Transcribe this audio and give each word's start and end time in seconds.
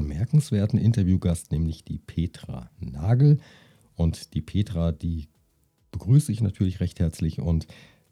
bemerkenswerten 0.00 0.78
Interviewgast, 0.78 1.52
nämlich 1.52 1.84
die 1.84 1.98
Petra 1.98 2.70
Nagel. 2.78 3.38
Und 3.96 4.34
die 4.34 4.40
Petra, 4.40 4.92
die 4.92 5.28
begrüße 5.90 6.32
ich 6.32 6.40
natürlich 6.40 6.80
recht 6.80 7.00
herzlich. 7.00 7.40
Und 7.40 7.66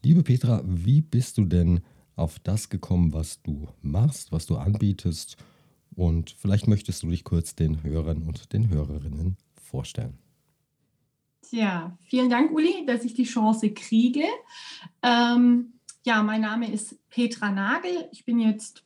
liebe 0.05 0.23
Petra, 0.23 0.63
wie 0.67 1.01
bist 1.01 1.39
du 1.39 1.47
denn 1.47 1.81
auf 2.15 2.39
das 2.41 2.69
gekommen, 2.69 3.15
was 3.15 3.43
du 3.43 3.69
machst, 3.81 4.33
was 4.33 4.45
du 4.45 4.57
anbietest? 4.57 5.37
Und 5.95 6.31
vielleicht 6.31 6.69
möchtest 6.69 7.03
du 7.03 7.11
dich 7.11 7.25
kurz 7.25 7.55
den 7.55 7.83
Hörern 7.83 8.23
und 8.23 8.53
den 8.53 8.69
Hörerinnen 8.69 9.37
vorstellen. 9.55 10.19
Ja, 11.51 11.97
vielen 12.03 12.29
Dank, 12.29 12.53
Uli, 12.53 12.85
dass 12.87 13.05
ich 13.05 13.15
die 13.15 13.25
Chance 13.25 13.71
kriege. 13.71 14.25
Ähm, 15.03 15.73
ja, 16.05 16.23
mein 16.23 16.43
Name 16.43 16.71
ist 16.71 17.09
Petra 17.09 17.51
Nagel. 17.51 18.09
Ich 18.13 18.27
bin 18.27 18.39
jetzt 18.39 18.85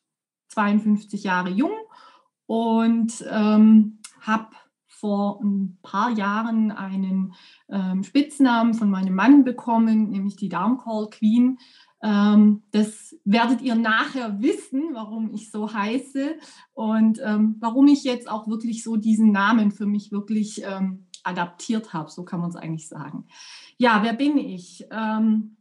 52 0.49 1.25
Jahre 1.25 1.51
jung 1.51 1.73
und 2.53 3.25
ähm, 3.31 3.99
habe 4.21 4.49
vor 4.87 5.41
ein 5.43 5.79
paar 5.81 6.11
Jahren 6.11 6.71
einen 6.71 7.33
ähm, 7.71 8.05
Spitznamen 8.05 8.75
von 8.75 8.91
meinem 8.91 9.15
Mann 9.15 9.43
bekommen, 9.43 10.11
nämlich 10.11 10.37
die 10.37 10.51
Darmcall 10.51 11.09
Queen. 11.09 11.59
Ähm, 12.03 12.63
das 12.71 13.17
werdet 13.25 13.63
ihr 13.63 13.75
nachher 13.75 14.43
wissen, 14.43 14.91
warum 14.93 15.33
ich 15.33 15.51
so 15.51 15.73
heiße 15.73 16.35
und 16.75 17.21
ähm, 17.25 17.57
warum 17.59 17.87
ich 17.87 18.05
jetzt 18.05 18.31
auch 18.31 18.47
wirklich 18.47 18.85
so 18.85 18.99
diesen 18.99 19.33
Namen 19.33 19.71
für 19.71 19.87
mich 19.87 20.13
wirklich 20.13 20.63
ähm, 20.63 21.07
adaptiert 21.25 21.95
habe, 21.95 22.11
so 22.11 22.23
kann 22.23 22.41
man 22.41 22.51
es 22.51 22.57
eigentlich 22.57 22.87
sagen. 22.87 23.29
Ja, 23.79 24.03
wer 24.03 24.13
bin 24.13 24.37
ich? 24.37 24.85
Ähm, 24.91 25.57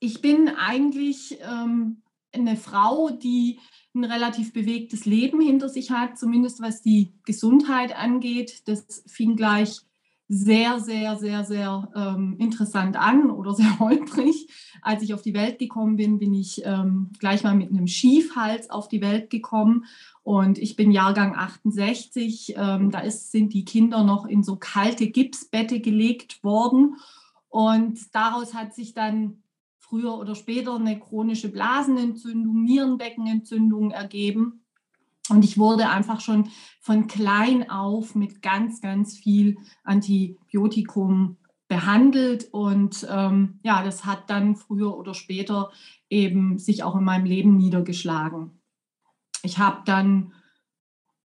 ich 0.00 0.20
bin 0.20 0.50
eigentlich 0.50 1.38
eine 1.42 2.56
Frau, 2.56 3.08
die 3.08 3.58
ein 3.94 4.04
relativ 4.04 4.52
bewegtes 4.52 5.04
Leben 5.04 5.40
hinter 5.40 5.68
sich 5.68 5.90
hat, 5.90 6.18
zumindest 6.18 6.60
was 6.60 6.82
die 6.82 7.12
Gesundheit 7.24 7.96
angeht. 7.96 8.62
Das 8.66 9.04
fing 9.06 9.36
gleich 9.36 9.82
sehr, 10.28 10.80
sehr, 10.80 11.16
sehr, 11.16 11.44
sehr 11.44 11.88
ähm, 11.94 12.36
interessant 12.38 12.96
an 12.96 13.30
oder 13.30 13.54
sehr 13.54 13.78
holprig. 13.78 14.48
Als 14.82 15.02
ich 15.02 15.14
auf 15.14 15.22
die 15.22 15.34
Welt 15.34 15.58
gekommen 15.58 15.96
bin, 15.96 16.18
bin 16.18 16.34
ich 16.34 16.62
ähm, 16.64 17.10
gleich 17.18 17.44
mal 17.44 17.54
mit 17.54 17.70
einem 17.70 17.86
Schiefhals 17.86 18.70
auf 18.70 18.88
die 18.88 19.00
Welt 19.00 19.30
gekommen. 19.30 19.84
Und 20.22 20.58
ich 20.58 20.76
bin 20.76 20.90
Jahrgang 20.90 21.36
68. 21.36 22.54
Ähm, 22.56 22.90
da 22.90 23.00
ist, 23.00 23.30
sind 23.30 23.52
die 23.52 23.64
Kinder 23.64 24.02
noch 24.02 24.26
in 24.26 24.42
so 24.42 24.56
kalte 24.56 25.08
Gipsbette 25.08 25.80
gelegt 25.80 26.42
worden. 26.42 26.96
Und 27.48 28.14
daraus 28.14 28.54
hat 28.54 28.74
sich 28.74 28.94
dann 28.94 29.43
früher 29.84 30.18
oder 30.18 30.34
später 30.34 30.74
eine 30.76 30.98
chronische 30.98 31.50
Blasenentzündung, 31.50 32.62
Nierenbeckenentzündung 32.62 33.90
ergeben. 33.90 34.64
Und 35.28 35.44
ich 35.44 35.58
wurde 35.58 35.88
einfach 35.88 36.20
schon 36.20 36.48
von 36.80 37.06
klein 37.06 37.70
auf 37.70 38.14
mit 38.14 38.42
ganz, 38.42 38.80
ganz 38.80 39.16
viel 39.16 39.56
Antibiotikum 39.82 41.36
behandelt. 41.68 42.48
Und 42.52 43.06
ähm, 43.10 43.60
ja, 43.62 43.82
das 43.82 44.04
hat 44.04 44.28
dann 44.28 44.56
früher 44.56 44.96
oder 44.96 45.14
später 45.14 45.70
eben 46.10 46.58
sich 46.58 46.82
auch 46.82 46.96
in 46.96 47.04
meinem 47.04 47.24
Leben 47.24 47.56
niedergeschlagen. 47.56 48.60
Ich 49.42 49.58
habe 49.58 49.82
dann 49.84 50.32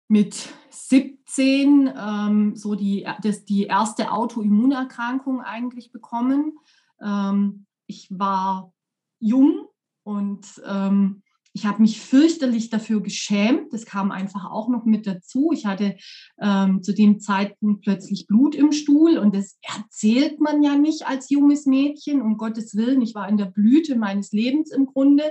mit 0.08 0.50
17 0.70 1.92
ähm, 1.98 2.56
so 2.56 2.76
die, 2.76 3.06
das, 3.22 3.46
die 3.46 3.64
erste 3.64 4.12
Autoimmunerkrankung 4.12 5.42
eigentlich 5.42 5.92
bekommen. 5.92 6.58
Ähm, 7.02 7.67
ich 7.88 8.08
war 8.12 8.74
jung 9.20 9.68
und 10.04 10.62
ähm, 10.66 11.24
ich 11.54 11.66
habe 11.66 11.82
mich 11.82 12.00
fürchterlich 12.00 12.70
dafür 12.70 13.02
geschämt. 13.02 13.74
Das 13.74 13.86
kam 13.86 14.12
einfach 14.12 14.46
auch 14.46 14.70
noch 14.70 14.86
mit 14.86 15.08
dazu. 15.08 15.52
Ich 15.52 15.66
hatte 15.66 15.98
ähm, 16.40 16.84
zu 16.84 16.94
dem 16.94 17.20
Zeitpunkt 17.20 17.82
plötzlich 17.82 18.28
Blut 18.28 18.54
im 18.54 18.72
Stuhl 18.72 19.18
und 19.18 19.34
das 19.34 19.58
erzählt 19.64 20.40
man 20.40 20.62
ja 20.62 20.76
nicht 20.76 21.08
als 21.08 21.32
junges 21.32 21.66
Mädchen, 21.66 22.22
um 22.22 22.38
Gottes 22.38 22.76
Willen. 22.76 23.02
Ich 23.02 23.16
war 23.16 23.28
in 23.28 23.38
der 23.38 23.46
Blüte 23.46 23.96
meines 23.96 24.32
Lebens 24.34 24.72
im 24.72 24.86
Grunde, 24.86 25.24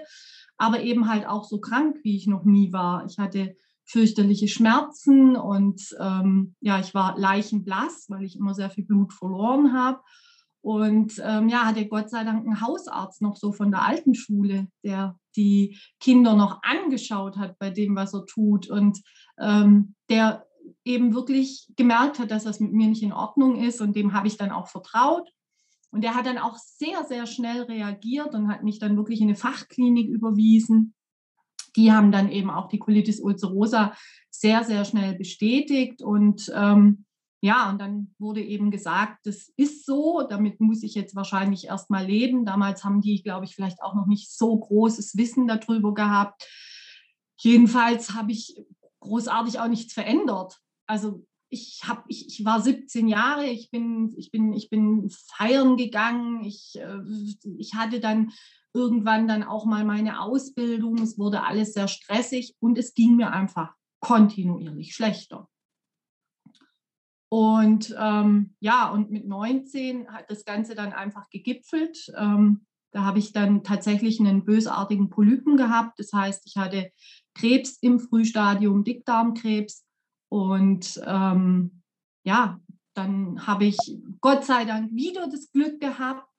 aber 0.56 0.83
eben 0.83 1.09
halt 1.09 1.27
auch 1.28 1.45
so 1.45 1.61
krank, 1.61 1.99
wie 2.03 2.16
ich 2.16 2.27
noch 2.27 2.45
nie 2.45 2.72
war. 2.72 3.06
Ich 3.06 3.19
hatte 3.19 3.55
fürchterliche 3.84 4.49
Schmerzen 4.49 5.37
und 5.37 5.95
ähm, 6.00 6.56
ja, 6.61 6.81
ich 6.81 6.93
war 6.93 7.16
leichenblass, 7.16 8.06
weil 8.09 8.25
ich 8.25 8.37
immer 8.37 8.53
sehr 8.53 8.71
viel 8.71 8.84
Blut 8.84 9.12
verloren 9.12 9.72
habe. 9.72 10.00
Und 10.66 11.22
ähm, 11.25 11.49
ja, 11.49 11.65
hatte 11.65 11.87
Gott 11.87 12.10
sei 12.10 12.25
Dank 12.25 12.44
einen 12.44 12.60
Hausarzt 12.60 13.22
noch 13.22 13.37
so 13.37 13.53
von 13.53 13.71
der 13.71 13.82
alten 13.87 14.16
Schule, 14.16 14.66
der 14.82 15.16
die 15.37 15.78
Kinder 16.00 16.34
noch 16.34 16.60
angeschaut 16.65 17.37
hat 17.37 17.56
bei 17.60 17.71
dem, 17.71 17.94
was 17.94 18.15
er 18.15 18.27
tut. 18.27 18.69
Und 18.69 19.00
ähm, 19.38 19.94
der 20.10 20.44
eben 20.84 21.15
wirklich 21.15 21.69
gemerkt 21.77 22.19
hat, 22.19 22.32
dass 22.32 22.43
das 22.43 22.59
mit 22.59 22.72
mir 22.72 22.88
nicht 22.88 23.04
in 23.04 23.12
Ordnung 23.12 23.62
ist. 23.62 23.81
Und 23.81 23.94
dem 23.94 24.12
habe 24.12 24.27
ich 24.27 24.38
dann 24.38 24.50
auch 24.50 24.66
vertraut. 24.66 25.31
Und 25.93 26.03
der 26.03 26.16
hat 26.16 26.27
dann 26.27 26.38
auch 26.38 26.56
sehr, 26.59 27.04
sehr 27.04 27.27
schnell 27.27 27.62
reagiert 27.62 28.34
und 28.34 28.48
hat 28.48 28.65
mich 28.65 28.81
dann 28.81 28.97
wirklich 28.97 29.21
in 29.21 29.28
eine 29.28 29.37
Fachklinik 29.37 30.09
überwiesen. 30.09 30.94
Die 31.77 31.93
haben 31.93 32.10
dann 32.10 32.28
eben 32.28 32.50
auch 32.50 32.66
die 32.66 32.81
Colitis 32.81 33.21
ulcerosa 33.21 33.94
sehr, 34.31 34.65
sehr 34.65 34.84
schnell 34.84 35.15
bestätigt. 35.15 36.03
Und 36.03 36.50
ähm, 36.56 37.06
ja, 37.43 37.71
und 37.71 37.79
dann 37.79 38.15
wurde 38.19 38.43
eben 38.43 38.71
gesagt, 38.71 39.27
das 39.27 39.53
ist 39.57 39.85
so, 39.85 40.27
damit 40.29 40.61
muss 40.61 40.83
ich 40.83 40.95
jetzt 40.95 41.15
wahrscheinlich 41.15 41.67
erstmal 41.67 42.07
leben. 42.07 42.45
Damals 42.45 42.83
haben 42.83 43.01
die, 43.01 43.23
glaube 43.23 43.45
ich, 43.45 43.55
vielleicht 43.55 43.83
auch 43.83 43.95
noch 43.95 44.07
nicht 44.07 44.33
so 44.33 44.59
großes 44.59 45.17
Wissen 45.17 45.47
darüber 45.47 45.95
gehabt. 45.95 46.49
Jedenfalls 47.39 48.15
habe 48.15 48.33
ich 48.33 48.57
großartig 49.01 49.61
auch 49.61 49.69
nichts 49.69 49.93
verändert. 49.93 50.59
Also 50.87 51.27
ich, 51.49 51.83
hab, 51.87 52.05
ich, 52.09 52.27
ich 52.27 52.45
war 52.45 52.61
17 52.61 53.07
Jahre, 53.07 53.47
ich 53.47 53.71
bin, 53.71 54.15
ich 54.17 54.31
bin, 54.31 54.53
ich 54.53 54.71
bin 54.71 55.09
feiern 55.11 55.77
gegangen, 55.77 56.43
ich, 56.45 56.77
äh, 56.77 56.99
ich 57.59 57.75
hatte 57.75 58.01
dann 58.01 58.33
irgendwann 58.75 59.29
dann 59.29 59.43
auch 59.43 59.65
mal 59.65 59.85
meine 59.85 60.21
Ausbildung, 60.21 60.99
es 60.99 61.19
wurde 61.19 61.45
alles 61.45 61.73
sehr 61.75 61.89
stressig 61.89 62.57
und 62.61 62.79
es 62.79 62.95
ging 62.95 63.17
mir 63.17 63.31
einfach 63.31 63.75
kontinuierlich 64.01 64.95
schlechter. 64.95 65.49
Und 67.29 67.95
ähm, 67.99 68.55
ja, 68.61 68.89
und 68.91 69.11
mit 69.11 69.27
19 69.27 70.09
hat 70.09 70.31
das 70.31 70.45
Ganze 70.45 70.75
dann 70.75 70.93
einfach 70.93 71.29
gegipfelt. 71.31 72.13
Ähm, 72.17 72.67
da 72.93 73.05
habe 73.05 73.19
ich 73.19 73.33
dann 73.33 73.65
tatsächlich 73.65 74.21
einen 74.21 74.45
bösartigen 74.45 75.11
Polypen 75.11 75.57
gehabt. 75.57 75.99
Das 75.99 76.13
heißt, 76.13 76.43
ich 76.47 76.57
hatte 76.57 76.91
Krebs 77.35 77.79
im 77.81 77.99
Frühstadium, 77.99 78.85
Dickdarmkrebs. 78.85 79.85
Und 80.29 81.01
ähm, 81.05 81.83
ja, 82.25 82.61
dann 82.95 83.47
habe 83.47 83.67
ich 83.67 83.77
Gott 84.21 84.45
sei 84.45 84.65
Dank 84.65 84.93
wieder 84.95 85.29
das 85.29 85.51
Glück 85.53 85.81
gehabt, 85.81 86.31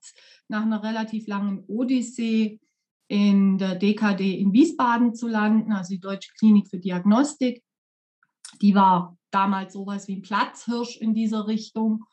nach 0.48 0.64
einer 0.64 0.81
relativ 0.81 1.28
langen 1.28 1.64
Odyssee 1.68 2.59
in 3.08 3.58
der 3.58 3.75
DKD 3.75 4.40
in 4.40 4.54
Wiesbaden 4.54 5.14
zu 5.14 5.28
landen, 5.28 5.72
also 5.72 5.94
die 5.94 6.00
Deutsche 6.00 6.31
Klinik 6.40 6.69
für 6.69 6.80
Diagnostik. 6.80 7.63
Die 8.62 8.75
war 8.75 9.17
damals 9.31 9.74
sowas 9.74 10.07
wie 10.07 10.18
ein 10.18 10.21
Platzhirsch 10.21 10.97
in 10.97 11.13
dieser 11.13 11.47
Richtung. 11.47 12.06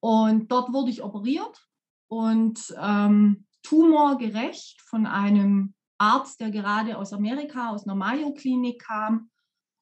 Und 0.00 0.50
dort 0.50 0.72
wurde 0.72 0.90
ich 0.90 1.02
operiert 1.02 1.66
und 2.08 2.74
ähm, 2.80 3.46
tumorgerecht 3.62 4.80
von 4.82 5.06
einem 5.06 5.74
Arzt, 5.98 6.40
der 6.40 6.50
gerade 6.50 6.96
aus 6.96 7.12
Amerika, 7.12 7.70
aus 7.70 7.86
einer 7.86 7.96
Mayo-Klinik 7.96 8.80
kam. 8.80 9.30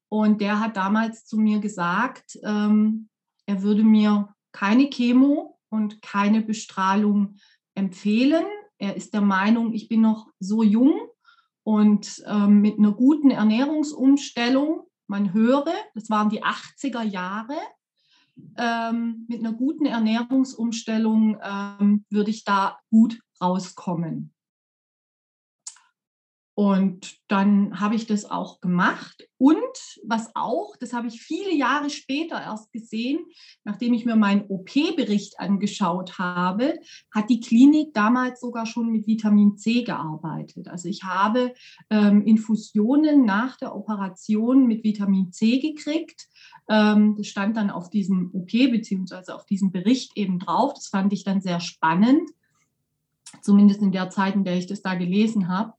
Und 0.08 0.40
der 0.40 0.60
hat 0.60 0.76
damals 0.76 1.26
zu 1.26 1.36
mir 1.36 1.60
gesagt, 1.60 2.38
ähm, 2.42 3.08
er 3.46 3.62
würde 3.62 3.84
mir 3.84 4.34
keine 4.52 4.88
Chemo 4.88 5.58
und 5.68 6.00
keine 6.00 6.42
Bestrahlung 6.42 7.36
empfehlen. 7.74 8.44
Er 8.78 8.96
ist 8.96 9.14
der 9.14 9.20
Meinung, 9.20 9.72
ich 9.72 9.88
bin 9.88 10.00
noch 10.00 10.28
so 10.38 10.62
jung 10.62 11.08
und 11.64 12.22
ähm, 12.26 12.60
mit 12.60 12.78
einer 12.78 12.92
guten 12.92 13.30
Ernährungsumstellung 13.30 14.86
man 15.06 15.32
höre, 15.32 15.72
das 15.94 16.10
waren 16.10 16.30
die 16.30 16.42
80er 16.42 17.02
Jahre, 17.02 17.56
ähm, 18.56 19.26
mit 19.28 19.40
einer 19.40 19.52
guten 19.52 19.86
Ernährungsumstellung 19.86 21.38
ähm, 21.42 22.04
würde 22.10 22.30
ich 22.30 22.44
da 22.44 22.78
gut 22.90 23.20
rauskommen. 23.40 24.32
Und 26.56 27.18
dann 27.28 27.80
habe 27.80 27.96
ich 27.96 28.06
das 28.06 28.24
auch 28.24 28.62
gemacht. 28.62 29.28
Und 29.36 29.60
was 30.04 30.30
auch, 30.34 30.74
das 30.80 30.94
habe 30.94 31.06
ich 31.06 31.20
viele 31.20 31.54
Jahre 31.54 31.90
später 31.90 32.40
erst 32.40 32.72
gesehen, 32.72 33.18
nachdem 33.64 33.92
ich 33.92 34.06
mir 34.06 34.16
meinen 34.16 34.46
OP-Bericht 34.48 35.38
angeschaut 35.38 36.18
habe, 36.18 36.78
hat 37.14 37.28
die 37.28 37.40
Klinik 37.40 37.92
damals 37.92 38.40
sogar 38.40 38.64
schon 38.64 38.90
mit 38.90 39.06
Vitamin 39.06 39.58
C 39.58 39.82
gearbeitet. 39.82 40.68
Also 40.68 40.88
ich 40.88 41.02
habe 41.02 41.52
ähm, 41.90 42.22
Infusionen 42.22 43.26
nach 43.26 43.58
der 43.58 43.76
Operation 43.76 44.66
mit 44.66 44.82
Vitamin 44.82 45.32
C 45.32 45.58
gekriegt. 45.58 46.26
Ähm, 46.70 47.16
das 47.18 47.26
stand 47.26 47.58
dann 47.58 47.68
auf 47.68 47.90
diesem 47.90 48.30
OP 48.32 48.52
bzw. 48.52 49.32
auf 49.32 49.44
diesem 49.44 49.72
Bericht 49.72 50.16
eben 50.16 50.38
drauf. 50.38 50.72
Das 50.72 50.86
fand 50.86 51.12
ich 51.12 51.22
dann 51.22 51.42
sehr 51.42 51.60
spannend, 51.60 52.30
zumindest 53.42 53.82
in 53.82 53.92
der 53.92 54.08
Zeit, 54.08 54.36
in 54.36 54.44
der 54.44 54.56
ich 54.56 54.66
das 54.66 54.80
da 54.80 54.94
gelesen 54.94 55.48
habe. 55.48 55.74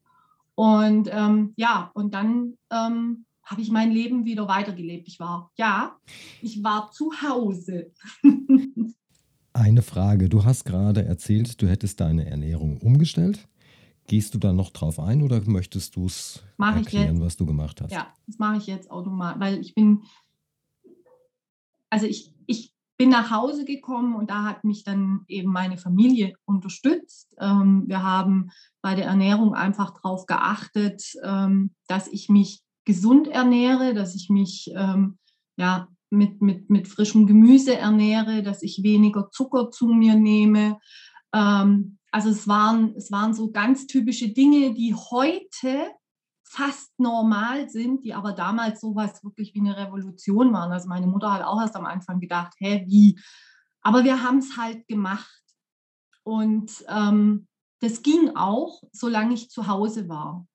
Und 0.58 1.08
ähm, 1.12 1.54
ja, 1.56 1.92
und 1.94 2.16
dann 2.16 2.58
ähm, 2.72 3.26
habe 3.44 3.62
ich 3.62 3.70
mein 3.70 3.92
Leben 3.92 4.26
wieder 4.26 4.48
weitergelebt. 4.48 5.08
Ich 5.08 5.20
war, 5.20 5.52
ja, 5.56 5.96
ich 6.42 6.64
war 6.64 6.90
zu 6.90 7.12
Hause. 7.22 7.94
Eine 9.54 9.84
Frage. 9.84 10.30
Du 10.30 10.46
hast 10.46 10.66
gerade 10.66 11.06
erzählt, 11.06 11.62
du 11.62 11.68
hättest 11.68 12.00
deine 12.00 12.26
Ernährung 12.26 12.78
umgestellt. 12.78 13.48
Gehst 14.08 14.34
du 14.34 14.40
da 14.40 14.52
noch 14.52 14.72
drauf 14.72 15.00
ein 15.00 15.22
oder 15.22 15.42
möchtest 15.46 15.96
du 15.96 16.08
es 16.08 16.42
erklären, 16.58 17.22
was 17.22 17.38
du 17.38 17.46
gemacht 17.46 17.80
hast? 17.80 17.92
Ja, 17.92 18.12
das 18.26 18.40
mache 18.40 18.58
ich 18.58 18.66
jetzt 18.66 18.90
automatisch, 18.90 19.40
weil 19.40 19.60
ich 19.60 19.76
bin, 19.76 20.02
also 21.92 22.08
ich, 22.08 22.34
ich 22.48 22.74
bin 22.98 23.10
nach 23.10 23.30
Hause 23.30 23.64
gekommen 23.64 24.16
und 24.16 24.30
da 24.30 24.44
hat 24.44 24.64
mich 24.64 24.84
dann 24.84 25.22
eben 25.28 25.52
meine 25.52 25.78
Familie 25.78 26.34
unterstützt. 26.46 27.36
Ähm, 27.40 27.84
wir 27.88 28.04
haben 28.04 28.50
bei 28.82 28.96
der 28.96 29.06
Ernährung 29.06 29.54
einfach 29.54 29.94
darauf 29.94 30.26
geachtet, 30.26 31.04
ähm, 31.24 31.72
dass 31.88 32.08
ich 32.08 32.28
mich 32.30 32.64
gesund 32.86 33.28
ernähre, 33.28 33.94
dass 33.94 34.16
ich 34.16 34.30
mich 34.30 34.72
ähm, 34.76 35.20
ja, 35.58 35.88
mit, 36.10 36.42
mit, 36.42 36.70
mit 36.70 36.88
frischem 36.88 37.28
Gemüse 37.28 37.78
ernähre, 37.78 38.42
dass 38.42 38.64
ich 38.64 38.82
weniger 38.82 39.30
Zucker 39.30 39.70
zu 39.72 39.88
mir 39.88 40.16
nehme. 40.16 40.80
also 41.32 42.30
es 42.30 42.48
waren, 42.48 42.94
es 42.96 43.12
waren 43.12 43.34
so 43.34 43.52
ganz 43.52 43.86
typische 43.86 44.30
Dinge, 44.30 44.74
die 44.74 44.96
heute 44.96 45.92
fast 46.58 47.00
normal 47.00 47.70
sind, 47.70 48.04
die 48.04 48.16
aber 48.16 48.34
damals 48.34 48.82
sowas 48.82 49.24
wirklich 49.24 49.54
wie 49.54 49.60
eine 49.60 49.78
Revolution 49.78 50.52
waren. 50.54 50.72
Also 50.72 50.90
meine 50.90 51.06
Mutter 51.06 51.32
hat 51.32 51.44
auch 51.44 51.62
erst 51.62 51.76
am 51.76 51.86
Anfang 51.86 52.20
gedacht, 52.20 52.54
hä, 52.58 52.84
wie? 52.88 53.20
Aber 53.82 54.04
wir 54.04 54.24
haben 54.24 54.40
es 54.40 54.58
halt 54.58 54.88
gemacht. 54.88 55.44
Und 56.24 56.84
ähm, 56.90 57.48
das 57.80 58.02
ging 58.02 58.36
auch, 58.36 58.82
solange 58.92 59.36
ich 59.36 59.52
zu 59.52 59.68
Hause 59.68 60.10
war. 60.10 60.48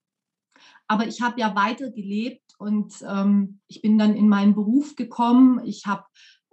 Aber 0.89 1.07
ich 1.07 1.23
habe 1.23 1.41
ja 1.41 1.55
weiter 1.55 1.91
gelebt 1.91 2.53
und 2.59 2.95
ähm, 3.09 3.61
ich 3.69 3.81
bin 3.81 3.97
dann 3.97 4.17
in 4.17 4.29
meinen 4.29 4.55
Beruf 4.55 4.97
gekommen. 4.97 5.61
Ich 5.65 5.87
habe 5.87 6.05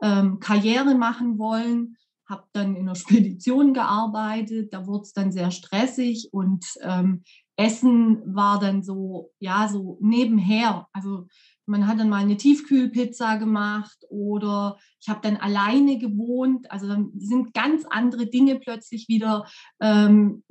ähm, 0.02 0.40
Karriere 0.40 0.94
machen 0.94 1.40
wollen, 1.40 1.98
habe 2.28 2.44
dann 2.54 2.76
in 2.76 2.86
der 2.86 2.96
Spedition 3.04 3.74
gearbeitet. 3.74 4.74
Da 4.74 4.86
wurde 4.86 5.04
es 5.04 5.14
dann 5.14 5.32
sehr 5.32 5.50
stressig 5.50 6.30
und 6.32 6.66
ähm, 6.84 7.24
Essen 7.60 8.22
war 8.26 8.58
dann 8.58 8.84
so, 8.84 9.32
ja, 9.38 9.68
so 9.68 9.98
nebenher. 10.00 10.88
Also 10.94 11.28
man 11.66 11.88
hat 11.88 12.00
dann 12.00 12.08
mal 12.08 12.22
eine 12.22 12.38
Tiefkühlpizza 12.38 13.36
gemacht 13.36 13.98
oder 14.10 14.78
ich 15.02 15.10
habe 15.10 15.20
dann 15.22 15.36
alleine 15.36 15.98
gewohnt. 15.98 16.72
Also 16.72 16.88
dann 16.88 17.12
sind 17.18 17.54
ganz 17.54 17.84
andere 17.84 18.28
Dinge 18.28 18.60
plötzlich 18.60 19.10
wieder 19.10 19.46
ähm, 19.82 20.44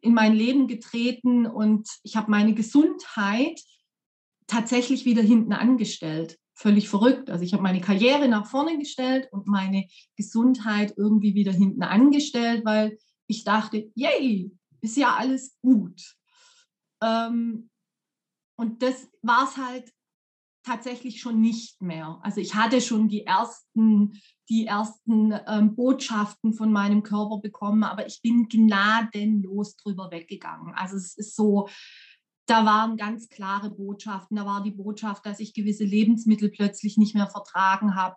in 0.00 0.14
mein 0.14 0.32
Leben 0.32 0.66
getreten 0.66 1.46
und 1.46 1.88
ich 2.02 2.16
habe 2.16 2.30
meine 2.30 2.54
Gesundheit 2.54 3.60
tatsächlich 4.46 5.04
wieder 5.04 5.22
hinten 5.22 5.52
angestellt. 5.52 6.38
Völlig 6.54 6.88
verrückt. 6.88 7.28
Also 7.28 7.44
ich 7.44 7.52
habe 7.52 7.62
meine 7.62 7.82
Karriere 7.82 8.28
nach 8.28 8.46
vorne 8.46 8.78
gestellt 8.78 9.28
und 9.30 9.46
meine 9.46 9.86
Gesundheit 10.16 10.94
irgendwie 10.96 11.34
wieder 11.34 11.52
hinten 11.52 11.82
angestellt, 11.82 12.64
weil 12.64 12.96
ich 13.26 13.44
dachte, 13.44 13.90
yay, 13.94 14.50
ist 14.80 14.96
ja 14.96 15.16
alles 15.16 15.58
gut. 15.60 16.15
Ähm, 17.02 17.70
und 18.58 18.82
das 18.82 19.08
war 19.22 19.44
es 19.44 19.56
halt 19.56 19.92
tatsächlich 20.64 21.20
schon 21.20 21.40
nicht 21.40 21.80
mehr. 21.80 22.18
Also 22.22 22.40
ich 22.40 22.54
hatte 22.54 22.80
schon 22.80 23.08
die 23.08 23.24
ersten, 23.24 24.20
die 24.48 24.66
ersten 24.66 25.32
ähm, 25.46 25.76
Botschaften 25.76 26.54
von 26.54 26.72
meinem 26.72 27.02
Körper 27.02 27.38
bekommen, 27.38 27.84
aber 27.84 28.06
ich 28.06 28.20
bin 28.20 28.48
gnadenlos 28.48 29.76
drüber 29.76 30.10
weggegangen. 30.10 30.74
Also 30.74 30.96
es 30.96 31.16
ist 31.16 31.36
so, 31.36 31.68
da 32.46 32.64
waren 32.64 32.96
ganz 32.96 33.28
klare 33.28 33.70
Botschaften. 33.70 34.36
Da 34.36 34.46
war 34.46 34.62
die 34.62 34.72
Botschaft, 34.72 35.26
dass 35.26 35.40
ich 35.40 35.54
gewisse 35.54 35.84
Lebensmittel 35.84 36.48
plötzlich 36.48 36.96
nicht 36.96 37.14
mehr 37.14 37.28
vertragen 37.28 37.94
habe. 37.94 38.16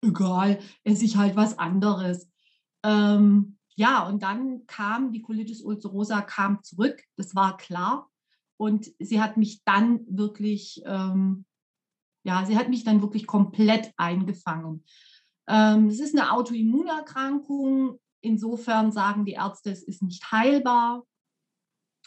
Egal, 0.00 0.60
esse 0.84 1.04
ich 1.04 1.16
halt 1.16 1.36
was 1.36 1.58
anderes. 1.58 2.28
Ähm, 2.84 3.57
ja, 3.78 4.04
und 4.08 4.24
dann 4.24 4.66
kam 4.66 5.12
die 5.12 5.22
Colitis 5.22 5.62
ulcerosa 5.62 6.20
kam 6.20 6.64
zurück, 6.64 7.00
das 7.16 7.36
war 7.36 7.56
klar. 7.56 8.10
Und 8.56 8.90
sie 8.98 9.22
hat 9.22 9.36
mich 9.36 9.62
dann 9.62 10.00
wirklich, 10.08 10.82
ähm, 10.84 11.44
ja, 12.24 12.44
sie 12.44 12.58
hat 12.58 12.68
mich 12.70 12.82
dann 12.82 13.02
wirklich 13.02 13.28
komplett 13.28 13.92
eingefangen. 13.96 14.84
Ähm, 15.46 15.86
es 15.86 16.00
ist 16.00 16.18
eine 16.18 16.32
Autoimmunerkrankung. 16.32 18.00
Insofern 18.20 18.90
sagen 18.90 19.24
die 19.24 19.34
Ärzte, 19.34 19.70
es 19.70 19.84
ist 19.84 20.02
nicht 20.02 20.32
heilbar. 20.32 21.04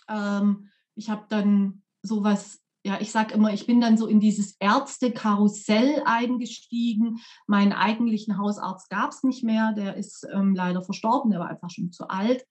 Ähm, 0.09 0.69
ich 0.95 1.09
habe 1.09 1.25
dann 1.29 1.83
sowas 2.01 2.61
ja, 2.83 2.99
ich 2.99 3.11
sage 3.11 3.35
immer, 3.35 3.53
ich 3.53 3.67
bin 3.67 3.79
dann 3.79 3.97
so 3.97 4.07
in 4.07 4.19
dieses 4.19 4.55
Ärztekarussell 4.59 6.01
eingestiegen. 6.05 7.19
Meinen 7.45 7.73
eigentlichen 7.73 8.37
Hausarzt 8.37 8.89
gab 8.89 9.11
es 9.11 9.23
nicht 9.23 9.43
mehr, 9.43 9.73
der 9.73 9.97
ist 9.97 10.25
ähm, 10.33 10.55
leider 10.55 10.81
verstorben, 10.81 11.31
der 11.31 11.39
war 11.39 11.49
einfach 11.49 11.69
schon 11.69 11.91
zu 11.91 12.09
alt. 12.09 12.43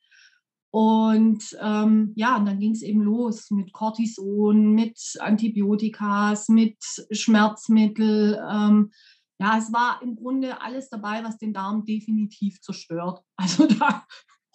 Und 0.73 1.57
ähm, 1.61 2.13
ja, 2.15 2.37
und 2.37 2.47
dann 2.47 2.61
ging 2.61 2.73
es 2.73 2.83
eben 2.83 3.03
los 3.03 3.51
mit 3.51 3.73
Cortison, 3.73 4.73
mit 4.73 5.01
Antibiotikas, 5.19 6.49
mit 6.49 6.79
Schmerzmittel. 7.11 8.41
Ähm, 8.49 8.93
ja, 9.41 9.59
es 9.59 9.73
war 9.73 10.01
im 10.01 10.15
Grunde 10.15 10.61
alles 10.61 10.89
dabei, 10.89 11.25
was 11.25 11.39
den 11.39 11.53
Darm 11.53 11.85
definitiv 11.85 12.61
zerstört. 12.61 13.21
Also 13.37 13.67
da, 13.67 14.07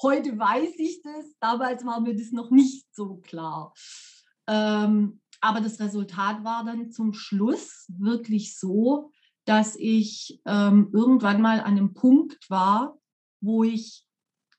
heute 0.02 0.38
weiß 0.38 0.76
ich 0.78 1.02
das, 1.02 1.36
damals 1.42 1.86
war 1.86 2.00
mir 2.00 2.16
das 2.16 2.32
noch 2.32 2.50
nicht 2.52 2.86
so 2.96 3.18
klar. 3.18 3.74
Ähm, 4.48 5.22
aber 5.46 5.62
das 5.62 5.80
Resultat 5.80 6.44
war 6.44 6.66
dann 6.66 6.92
zum 6.92 7.14
Schluss 7.14 7.86
wirklich 7.88 8.58
so, 8.58 9.12
dass 9.46 9.76
ich 9.76 10.42
ähm, 10.46 10.90
irgendwann 10.92 11.40
mal 11.40 11.60
an 11.60 11.78
einem 11.78 11.94
Punkt 11.94 12.50
war, 12.50 12.98
wo 13.42 13.64
ich 13.64 14.08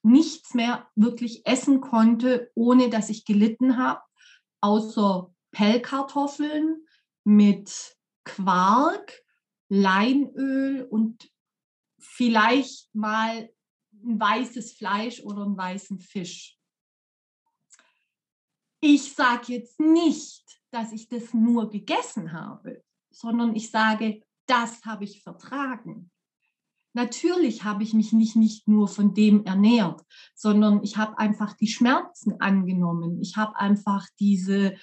nichts 0.02 0.54
mehr 0.54 0.88
wirklich 0.94 1.44
essen 1.44 1.80
konnte, 1.80 2.52
ohne 2.54 2.88
dass 2.88 3.10
ich 3.10 3.24
gelitten 3.24 3.76
habe, 3.76 4.00
außer 4.60 5.34
Pellkartoffeln 5.50 6.86
mit 7.24 7.96
Quark, 8.24 9.12
Leinöl 9.68 10.86
und 10.88 11.28
vielleicht 11.98 12.94
mal 12.94 13.50
ein 14.04 14.20
weißes 14.20 14.74
Fleisch 14.74 15.20
oder 15.22 15.42
einen 15.42 15.56
weißen 15.56 15.98
Fisch. 15.98 16.56
Ich 18.78 19.14
sage 19.14 19.54
jetzt 19.54 19.80
nicht, 19.80 20.44
dass 20.76 20.92
ich 20.92 21.08
das 21.08 21.32
nur 21.32 21.70
gegessen 21.70 22.32
habe, 22.32 22.82
sondern 23.10 23.56
ich 23.56 23.70
sage, 23.70 24.20
das 24.46 24.84
habe 24.84 25.04
ich 25.04 25.22
vertragen. 25.22 26.10
Natürlich 26.92 27.64
habe 27.64 27.82
ich 27.82 27.94
mich 27.94 28.12
nicht, 28.12 28.36
nicht 28.36 28.68
nur 28.68 28.86
von 28.86 29.14
dem 29.14 29.46
ernährt, 29.46 30.02
sondern 30.34 30.82
ich 30.82 30.98
habe 30.98 31.18
einfach 31.18 31.54
die 31.54 31.68
Schmerzen 31.68 32.42
angenommen. 32.42 33.22
Ich 33.22 33.36
habe 33.36 33.56
einfach 33.56 34.06
diese, 34.20 34.76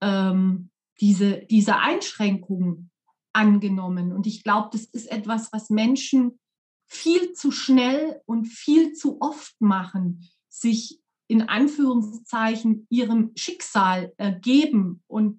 ähm, 0.00 0.70
diese, 1.00 1.46
diese 1.48 1.76
Einschränkungen 1.76 2.90
angenommen. 3.32 4.12
Und 4.12 4.26
ich 4.26 4.42
glaube, 4.42 4.70
das 4.72 4.86
ist 4.86 5.06
etwas, 5.06 5.52
was 5.52 5.70
Menschen 5.70 6.40
viel 6.86 7.32
zu 7.32 7.52
schnell 7.52 8.20
und 8.26 8.46
viel 8.46 8.92
zu 8.92 9.20
oft 9.20 9.54
machen, 9.60 10.28
sich 10.48 11.00
in 11.28 11.42
Anführungszeichen 11.42 12.86
ihrem 12.90 13.32
Schicksal 13.36 14.12
ergeben 14.16 15.02
und 15.06 15.38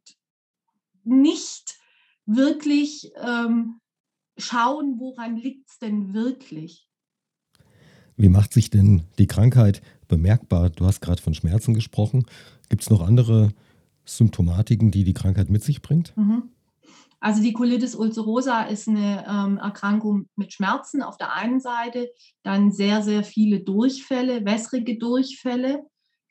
nicht 1.03 1.77
wirklich 2.25 3.11
ähm, 3.21 3.81
schauen, 4.37 4.99
woran 4.99 5.35
liegt 5.35 5.69
es 5.69 5.79
denn 5.79 6.13
wirklich. 6.13 6.87
Wie 8.15 8.29
macht 8.29 8.53
sich 8.53 8.69
denn 8.69 9.03
die 9.17 9.27
Krankheit 9.27 9.81
bemerkbar? 10.07 10.69
Du 10.69 10.85
hast 10.85 11.01
gerade 11.01 11.21
von 11.21 11.33
Schmerzen 11.33 11.73
gesprochen. 11.73 12.25
Gibt 12.69 12.83
es 12.83 12.89
noch 12.89 13.01
andere 13.01 13.51
Symptomatiken, 14.05 14.91
die 14.91 15.03
die 15.03 15.13
Krankheit 15.13 15.49
mit 15.49 15.63
sich 15.63 15.81
bringt? 15.81 16.15
Mhm. 16.15 16.49
Also 17.19 17.41
die 17.41 17.53
Colitis 17.53 17.95
ulcerosa 17.95 18.63
ist 18.63 18.87
eine 18.87 19.25
ähm, 19.27 19.57
Erkrankung 19.57 20.29
mit 20.35 20.53
Schmerzen 20.53 21.01
auf 21.01 21.17
der 21.17 21.33
einen 21.33 21.59
Seite, 21.59 22.09
dann 22.43 22.71
sehr, 22.71 23.01
sehr 23.01 23.23
viele 23.23 23.59
Durchfälle, 23.59 24.45
wässrige 24.45 24.97
Durchfälle. 24.97 25.83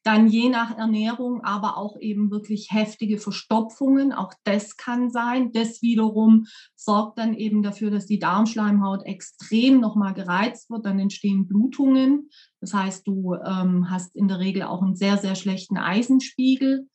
Dann 0.04 0.28
je 0.28 0.48
nach 0.48 0.78
Ernährung, 0.78 1.42
aber 1.42 1.76
auch 1.76 1.98
eben 2.00 2.30
wirklich 2.30 2.68
heftige 2.70 3.18
Verstopfungen. 3.18 4.12
Auch 4.14 4.32
das 4.44 4.76
kann 4.76 5.10
sein. 5.10 5.52
Das 5.52 5.82
wiederum 5.82 6.46
sorgt 6.76 7.18
dann 7.18 7.34
eben 7.34 7.62
dafür, 7.62 7.90
dass 7.90 8.06
die 8.06 8.20
Darmschleimhaut 8.20 9.04
extrem 9.04 9.80
nochmal 9.80 10.14
gereizt 10.14 10.70
wird. 10.70 10.86
Dann 10.86 10.98
entstehen 10.98 11.46
Blutungen. 11.46 12.30
Das 12.60 12.72
heißt, 12.72 13.06
du 13.06 13.34
ähm, 13.34 13.90
hast 13.90 14.16
in 14.16 14.28
der 14.28 14.38
Regel 14.38 14.62
auch 14.62 14.80
einen 14.80 14.96
sehr, 14.96 15.18
sehr 15.18 15.34
schlechten 15.34 15.76
Eisenspiegel. 15.76 16.88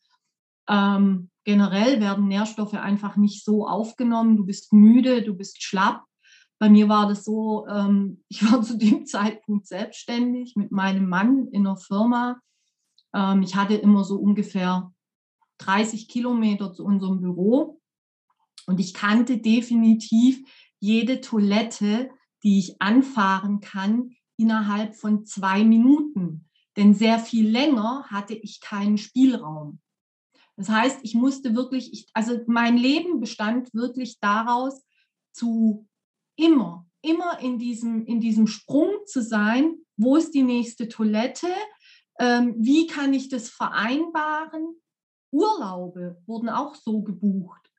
Ähm, 0.70 1.30
generell 1.44 2.00
werden 2.00 2.28
Nährstoffe 2.28 2.74
einfach 2.74 3.18
nicht 3.18 3.44
so 3.44 3.68
aufgenommen. 3.68 4.38
Du 4.38 4.46
bist 4.46 4.74
müde, 4.74 5.22
du 5.24 5.36
bist 5.36 5.62
schlapp. 5.64 6.04
Bei 6.60 6.70
mir 6.70 6.88
war 6.88 7.08
das 7.08 7.26
so, 7.26 7.68
ähm, 7.68 8.24
ich 8.30 8.50
war 8.50 8.62
zu 8.62 8.78
dem 8.78 9.06
Zeitpunkt 9.06 9.68
selbstständig 9.68 10.56
mit 10.56 10.72
meinem 10.72 11.10
Mann 11.10 11.48
in 11.52 11.68
einer 11.68 11.78
Firma 11.78 12.40
ähm, 13.14 13.44
ich 13.44 13.56
hatte 13.56 13.76
immer 13.76 14.04
so 14.04 14.18
ungefähr 14.18 14.92
30 15.60 16.08
Kilometer 16.08 16.74
zu 16.74 16.84
unserem 16.84 17.22
Büro 17.22 17.80
und 18.66 18.80
ich 18.80 18.94
kannte 18.94 19.38
definitiv 19.38 20.44
jede 20.80 21.22
Toilette, 21.22 22.10
die 22.44 22.60
ich 22.60 22.82
anfahren 22.82 23.62
kann, 23.62 24.12
innerhalb 24.38 24.96
von 24.96 25.26
zwei 25.26 25.64
Minuten. 25.64 26.50
Denn 26.76 26.94
sehr 26.94 27.20
viel 27.20 27.48
länger 27.48 28.06
hatte 28.08 28.34
ich 28.34 28.60
keinen 28.60 28.98
Spielraum. 28.98 29.80
Das 30.56 30.70
heißt, 30.70 31.00
ich 31.04 31.16
musste 31.16 31.56
wirklich, 31.56 31.92
ich, 31.94 32.10
also 32.14 32.40
mein 32.48 32.78
Leben 32.78 33.20
bestand 33.20 33.74
wirklich 33.74 34.20
daraus, 34.20 34.84
zu 35.32 35.88
immer, 36.36 36.86
immer 37.02 37.40
in 37.40 37.58
diesem, 37.58 38.06
in 38.06 38.20
diesem 38.20 38.48
Sprung 38.48 38.92
zu 39.06 39.22
sein, 39.22 39.78
wo 39.98 40.16
ist 40.16 40.32
die 40.32 40.44
nächste 40.44 40.88
Toilette, 40.88 41.48
ähm, 42.20 42.56
wie 42.60 42.88
kann 42.88 43.14
ich 43.14 43.30
das 43.30 43.50
vereinbaren? 43.50 44.80
Urlaube 45.32 46.22
wurden 46.28 46.50
auch 46.50 46.76
so 46.76 47.02
gebucht. 47.02 47.72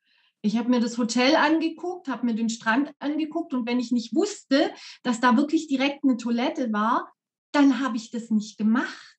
Ich 0.43 0.59
habe 0.59 0.69
mir 0.69 0.81
das 0.81 0.99
Hotel 0.99 1.37
angeguckt, 1.37 2.09
habe 2.09 2.27
mir 2.27 2.35
den 2.35 2.51
Strand 2.51 2.93
angeguckt 2.99 3.55
und 3.55 3.67
wenn 3.67 3.81
ich 3.81 3.93
nicht 3.93 4.15
wusste, 4.15 4.73
dass 5.03 5.21
da 5.21 5.37
wirklich 5.37 5.69
direkt 5.69 6.05
eine 6.05 6.17
Toilette 6.17 6.73
war, 6.73 7.13
dann 7.53 7.81
habe 7.81 7.97
ich 7.97 8.11
das 8.11 8.31
nicht 8.31 8.59
gemacht. 8.59 9.17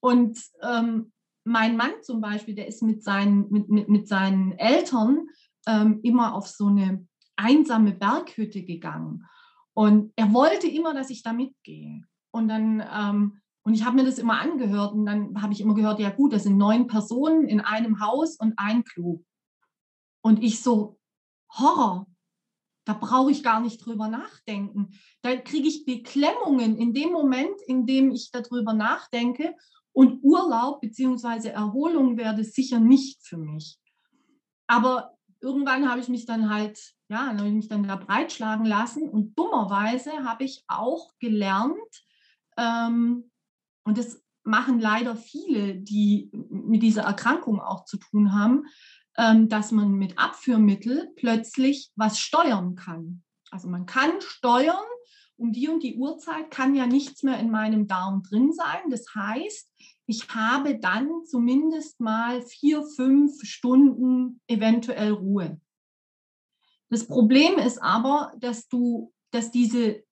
Und 0.00 0.40
ähm, 0.62 1.12
mein 1.44 1.76
Mann 1.76 1.92
zum 2.02 2.20
Beispiel, 2.20 2.54
der 2.54 2.68
ist 2.68 2.82
mit 2.82 3.02
seinen, 3.02 3.50
mit, 3.50 3.68
mit, 3.68 3.88
mit 3.88 4.08
seinen 4.08 4.52
Eltern 4.52 5.26
ähm, 5.66 6.00
immer 6.02 6.34
auf 6.34 6.46
so 6.48 6.66
eine 6.66 7.06
einsame 7.36 7.92
Berghütte 7.92 8.62
gegangen. 8.62 9.26
Und 9.74 10.12
er 10.16 10.32
wollte 10.32 10.68
immer, 10.68 10.94
dass 10.94 11.10
ich 11.10 11.22
da 11.22 11.32
mitgehe. 11.32 12.02
Und 12.30 12.48
dann 12.48 12.82
ähm, 12.92 13.42
und 13.64 13.74
ich 13.74 13.84
habe 13.84 13.96
mir 13.96 14.04
das 14.04 14.18
immer 14.18 14.40
angehört 14.40 14.92
und 14.92 15.06
dann 15.06 15.40
habe 15.40 15.52
ich 15.52 15.60
immer 15.60 15.74
gehört, 15.74 16.00
ja 16.00 16.10
gut, 16.10 16.32
das 16.32 16.42
sind 16.42 16.56
neun 16.56 16.88
Personen 16.88 17.46
in 17.46 17.60
einem 17.60 18.00
Haus 18.00 18.36
und 18.36 18.54
ein 18.56 18.82
Klo. 18.84 19.22
Und 20.20 20.42
ich 20.42 20.62
so, 20.62 20.98
Horror, 21.52 22.06
da 22.84 22.94
brauche 22.94 23.30
ich 23.30 23.42
gar 23.42 23.60
nicht 23.60 23.84
drüber 23.84 24.08
nachdenken. 24.08 24.90
Da 25.22 25.36
kriege 25.36 25.68
ich 25.68 25.84
Beklemmungen 25.84 26.76
in 26.76 26.92
dem 26.92 27.12
Moment, 27.12 27.60
in 27.66 27.86
dem 27.86 28.10
ich 28.10 28.30
darüber 28.32 28.72
nachdenke. 28.72 29.54
Und 29.92 30.20
Urlaub 30.22 30.80
bzw. 30.80 31.48
Erholung 31.48 32.16
wäre 32.16 32.44
sicher 32.44 32.80
nicht 32.80 33.22
für 33.22 33.36
mich. 33.36 33.78
Aber 34.66 35.16
irgendwann 35.40 35.88
habe 35.88 36.00
ich 36.00 36.08
mich 36.08 36.24
dann 36.24 36.48
halt, 36.48 36.94
ja, 37.08 37.26
habe 37.26 37.46
ich 37.46 37.54
mich 37.54 37.68
dann 37.68 37.86
da 37.86 37.96
breitschlagen 37.96 38.64
lassen. 38.64 39.08
Und 39.08 39.38
dummerweise 39.38 40.24
habe 40.24 40.44
ich 40.44 40.64
auch 40.66 41.12
gelernt, 41.18 41.76
ähm, 42.56 43.30
und 43.84 43.98
das 43.98 44.22
machen 44.44 44.80
leider 44.80 45.16
viele, 45.16 45.76
die 45.76 46.30
mit 46.32 46.82
dieser 46.82 47.02
Erkrankung 47.02 47.60
auch 47.60 47.84
zu 47.84 47.96
tun 47.96 48.32
haben, 48.32 48.64
dass 49.14 49.72
man 49.72 49.92
mit 49.92 50.18
Abführmittel 50.18 51.12
plötzlich 51.16 51.90
was 51.96 52.18
steuern 52.18 52.76
kann. 52.76 53.22
Also 53.50 53.68
man 53.68 53.84
kann 53.84 54.12
steuern, 54.20 54.84
um 55.36 55.52
die 55.52 55.68
und 55.68 55.82
die 55.82 55.96
Uhrzeit 55.96 56.50
kann 56.50 56.74
ja 56.74 56.86
nichts 56.86 57.22
mehr 57.22 57.38
in 57.38 57.50
meinem 57.50 57.86
Darm 57.86 58.22
drin 58.22 58.52
sein. 58.52 58.90
Das 58.90 59.14
heißt, 59.14 59.70
ich 60.06 60.28
habe 60.28 60.78
dann 60.78 61.10
zumindest 61.26 62.00
mal 62.00 62.42
vier, 62.42 62.82
fünf 62.82 63.42
Stunden 63.42 64.40
eventuell 64.46 65.12
Ruhe. 65.12 65.60
Das 66.88 67.06
Problem 67.06 67.58
ist 67.58 67.78
aber, 67.78 68.32
dass 68.38 68.68
du, 68.68 69.12
dass 69.30 69.50
diese, 69.50 70.02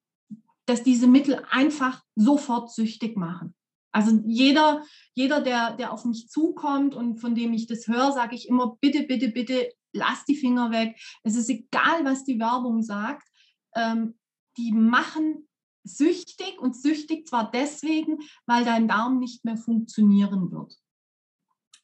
dass 0.67 0.83
diese 0.83 1.07
Mittel 1.07 1.45
einfach 1.51 2.03
sofort 2.17 2.73
süchtig 2.73 3.17
machen. 3.17 3.55
Also 3.93 4.21
jeder, 4.25 4.85
jeder 5.15 5.41
der, 5.41 5.77
der 5.77 5.93
auf 5.93 6.05
mich 6.05 6.29
zukommt 6.29 6.95
und 6.95 7.19
von 7.19 7.35
dem 7.35 7.53
ich 7.53 7.67
das 7.67 7.89
höre, 7.89 8.13
sage 8.13 8.35
ich 8.35 8.49
immer, 8.49 8.77
bitte, 8.81 9.03
bitte, 9.03 9.29
bitte, 9.29 9.73
lass 9.93 10.25
die 10.25 10.37
Finger 10.37 10.71
weg. 10.71 10.97
Es 11.25 11.35
ist 11.35 11.49
egal, 11.49 12.05
was 12.05 12.25
die 12.25 12.39
Werbung 12.39 12.83
sagt. 12.83 13.27
Ähm, 13.75 14.19
die 14.57 14.73
machen 14.73 15.49
süchtig 15.85 16.59
und 16.61 16.77
süchtig 16.77 17.27
zwar 17.27 17.51
deswegen, 17.51 18.19
weil 18.47 18.65
dein 18.65 18.89
Darm 18.89 19.19
nicht 19.19 19.45
mehr 19.45 19.57
funktionieren 19.57 20.51
wird. 20.53 20.75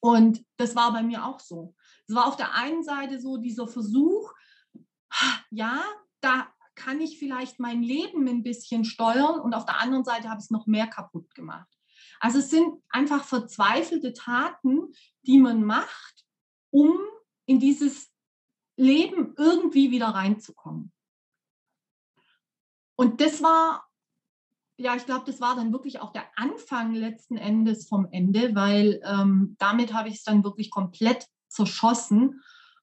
Und 0.00 0.44
das 0.56 0.76
war 0.76 0.92
bei 0.92 1.02
mir 1.02 1.24
auch 1.24 1.40
so. 1.40 1.74
Es 2.06 2.14
war 2.14 2.26
auf 2.26 2.36
der 2.36 2.54
einen 2.54 2.84
Seite 2.84 3.20
so 3.20 3.38
dieser 3.38 3.66
Versuch, 3.66 4.32
ja, 5.50 5.82
da 6.20 6.48
kann 6.74 7.00
ich 7.00 7.18
vielleicht 7.18 7.58
mein 7.58 7.82
Leben 7.82 8.28
ein 8.28 8.42
bisschen 8.42 8.84
steuern 8.84 9.40
und 9.40 9.54
auf 9.54 9.64
der 9.64 9.80
anderen 9.80 10.04
Seite 10.04 10.28
habe 10.28 10.38
ich 10.38 10.44
es 10.44 10.50
noch 10.50 10.66
mehr 10.66 10.86
kaputt 10.86 11.34
gemacht. 11.34 11.75
Also 12.20 12.38
es 12.38 12.50
sind 12.50 12.82
einfach 12.88 13.24
verzweifelte 13.24 14.12
Taten, 14.12 14.92
die 15.22 15.38
man 15.38 15.64
macht, 15.64 16.24
um 16.70 16.98
in 17.46 17.60
dieses 17.60 18.10
Leben 18.76 19.34
irgendwie 19.36 19.90
wieder 19.90 20.08
reinzukommen. 20.08 20.92
Und 22.96 23.20
das 23.20 23.42
war, 23.42 23.86
ja, 24.78 24.96
ich 24.96 25.06
glaube, 25.06 25.24
das 25.26 25.40
war 25.40 25.54
dann 25.54 25.72
wirklich 25.72 26.00
auch 26.00 26.12
der 26.12 26.26
Anfang 26.36 26.94
letzten 26.94 27.36
Endes 27.36 27.88
vom 27.88 28.08
Ende, 28.10 28.54
weil 28.54 29.00
ähm, 29.04 29.56
damit 29.58 29.92
habe 29.92 30.08
ich 30.08 30.16
es 30.16 30.24
dann 30.24 30.44
wirklich 30.44 30.70
komplett 30.70 31.26
zerschossen 31.48 32.42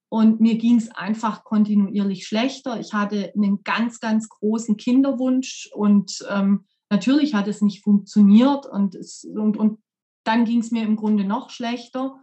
und 0.10 0.40
mir 0.40 0.60
ging 0.60 0.78
es 0.78 0.92
einfach 0.92 1.44
kontinuierlich 1.44 2.28
schlechter. 2.28 2.80
Ich 2.80 2.94
hatte 2.94 3.34
einen 3.36 3.63
ganz, 3.63 4.00
ganz 4.00 4.30
großen 4.30 4.78
Kinderwunsch 4.78 5.70
und 5.74 6.24
ähm, 6.30 6.66
Natürlich 6.94 7.34
hat 7.34 7.48
es 7.48 7.64
nicht 7.64 7.82
funktioniert 7.82 8.68
und, 8.68 8.94
es, 8.94 9.24
und, 9.24 9.58
und 9.58 9.82
dann 10.24 10.46
ging 10.46 10.60
es 10.60 10.70
mir 10.70 10.84
im 10.84 10.96
Grunde 10.96 11.24
noch 11.24 11.50
schlechter. 11.50 12.22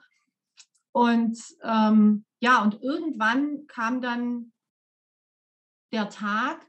Und 0.93 1.37
ähm, 1.65 2.25
ja, 2.39 2.63
und 2.63 2.81
irgendwann 2.81 3.67
kam 3.67 4.01
dann 4.01 4.53
der 5.93 6.09
Tag, 6.09 6.65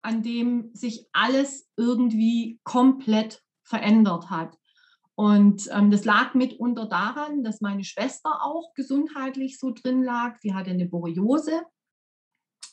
an 0.00 0.22
dem 0.22 0.74
sich 0.74 1.06
alles 1.12 1.68
irgendwie 1.76 2.58
komplett 2.64 3.42
verändert 3.64 4.30
hat. 4.30 4.56
Und 5.14 5.68
ähm, 5.72 5.90
das 5.90 6.06
lag 6.06 6.32
mitunter 6.32 6.86
daran, 6.86 7.44
dass 7.44 7.60
meine 7.60 7.84
Schwester 7.84 8.42
auch 8.42 8.72
gesundheitlich 8.72 9.58
so 9.58 9.72
drin 9.72 10.02
lag. 10.02 10.38
Die 10.40 10.54
hatte 10.54 10.70
eine 10.70 10.86
Borreliose. 10.86 11.60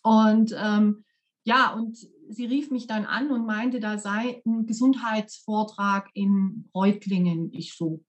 Und 0.04 0.56
ähm, 0.58 1.04
ja, 1.44 1.74
und 1.74 2.00
sie 2.30 2.46
rief 2.46 2.72
mich 2.72 2.88
dann 2.88 3.06
an 3.06 3.32
und 3.32 3.46
meinte, 3.46 3.80
da 3.80 3.98
sei 3.98 4.42
ein 4.46 4.66
Gesundheitsvortrag 4.66 6.10
in 6.14 6.70
Reutlingen. 6.74 7.52
Ich 7.54 7.76
so, 7.76 8.04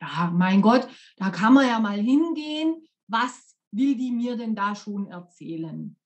ja, 0.00 0.32
mein 0.34 0.62
Gott, 0.62 0.88
da 1.16 1.30
kann 1.30 1.54
man 1.54 1.68
ja 1.68 1.78
mal 1.78 2.00
hingehen. 2.00 2.82
Was 3.06 3.56
will 3.70 3.96
die 3.96 4.10
mir 4.10 4.36
denn 4.36 4.54
da 4.54 4.74
schon 4.74 5.08
erzählen? 5.08 5.96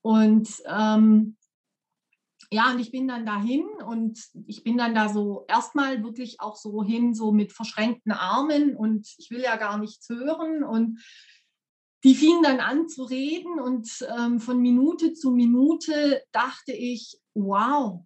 Und 0.00 0.62
ähm, 0.66 1.36
ja, 2.50 2.70
und 2.70 2.78
ich 2.78 2.90
bin 2.90 3.06
dann 3.06 3.26
dahin 3.26 3.66
und 3.86 4.18
ich 4.46 4.64
bin 4.64 4.78
dann 4.78 4.94
da 4.94 5.10
so 5.10 5.44
erstmal 5.48 6.02
wirklich 6.02 6.40
auch 6.40 6.56
so 6.56 6.82
hin, 6.82 7.12
so 7.12 7.30
mit 7.30 7.52
verschränkten 7.52 8.12
Armen 8.12 8.74
und 8.74 9.06
ich 9.18 9.30
will 9.30 9.42
ja 9.42 9.56
gar 9.56 9.76
nichts 9.76 10.08
hören 10.08 10.64
und 10.64 10.98
die 12.04 12.14
fingen 12.14 12.42
dann 12.42 12.60
an 12.60 12.88
zu 12.88 13.04
reden 13.04 13.58
und 13.58 14.06
ähm, 14.16 14.40
von 14.40 14.60
Minute 14.60 15.14
zu 15.14 15.32
Minute 15.32 16.22
dachte 16.32 16.72
ich, 16.72 17.18
wow, 17.34 18.04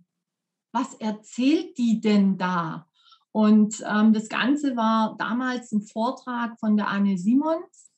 was 0.72 0.94
erzählt 0.94 1.76
die 1.76 2.00
denn 2.00 2.38
da? 2.38 2.88
Und 3.32 3.82
ähm, 3.86 4.12
das 4.12 4.28
Ganze 4.28 4.76
war 4.76 5.16
damals 5.18 5.72
ein 5.72 5.82
Vortrag 5.82 6.58
von 6.58 6.76
der 6.76 6.88
Anne 6.88 7.18
Simons, 7.18 7.90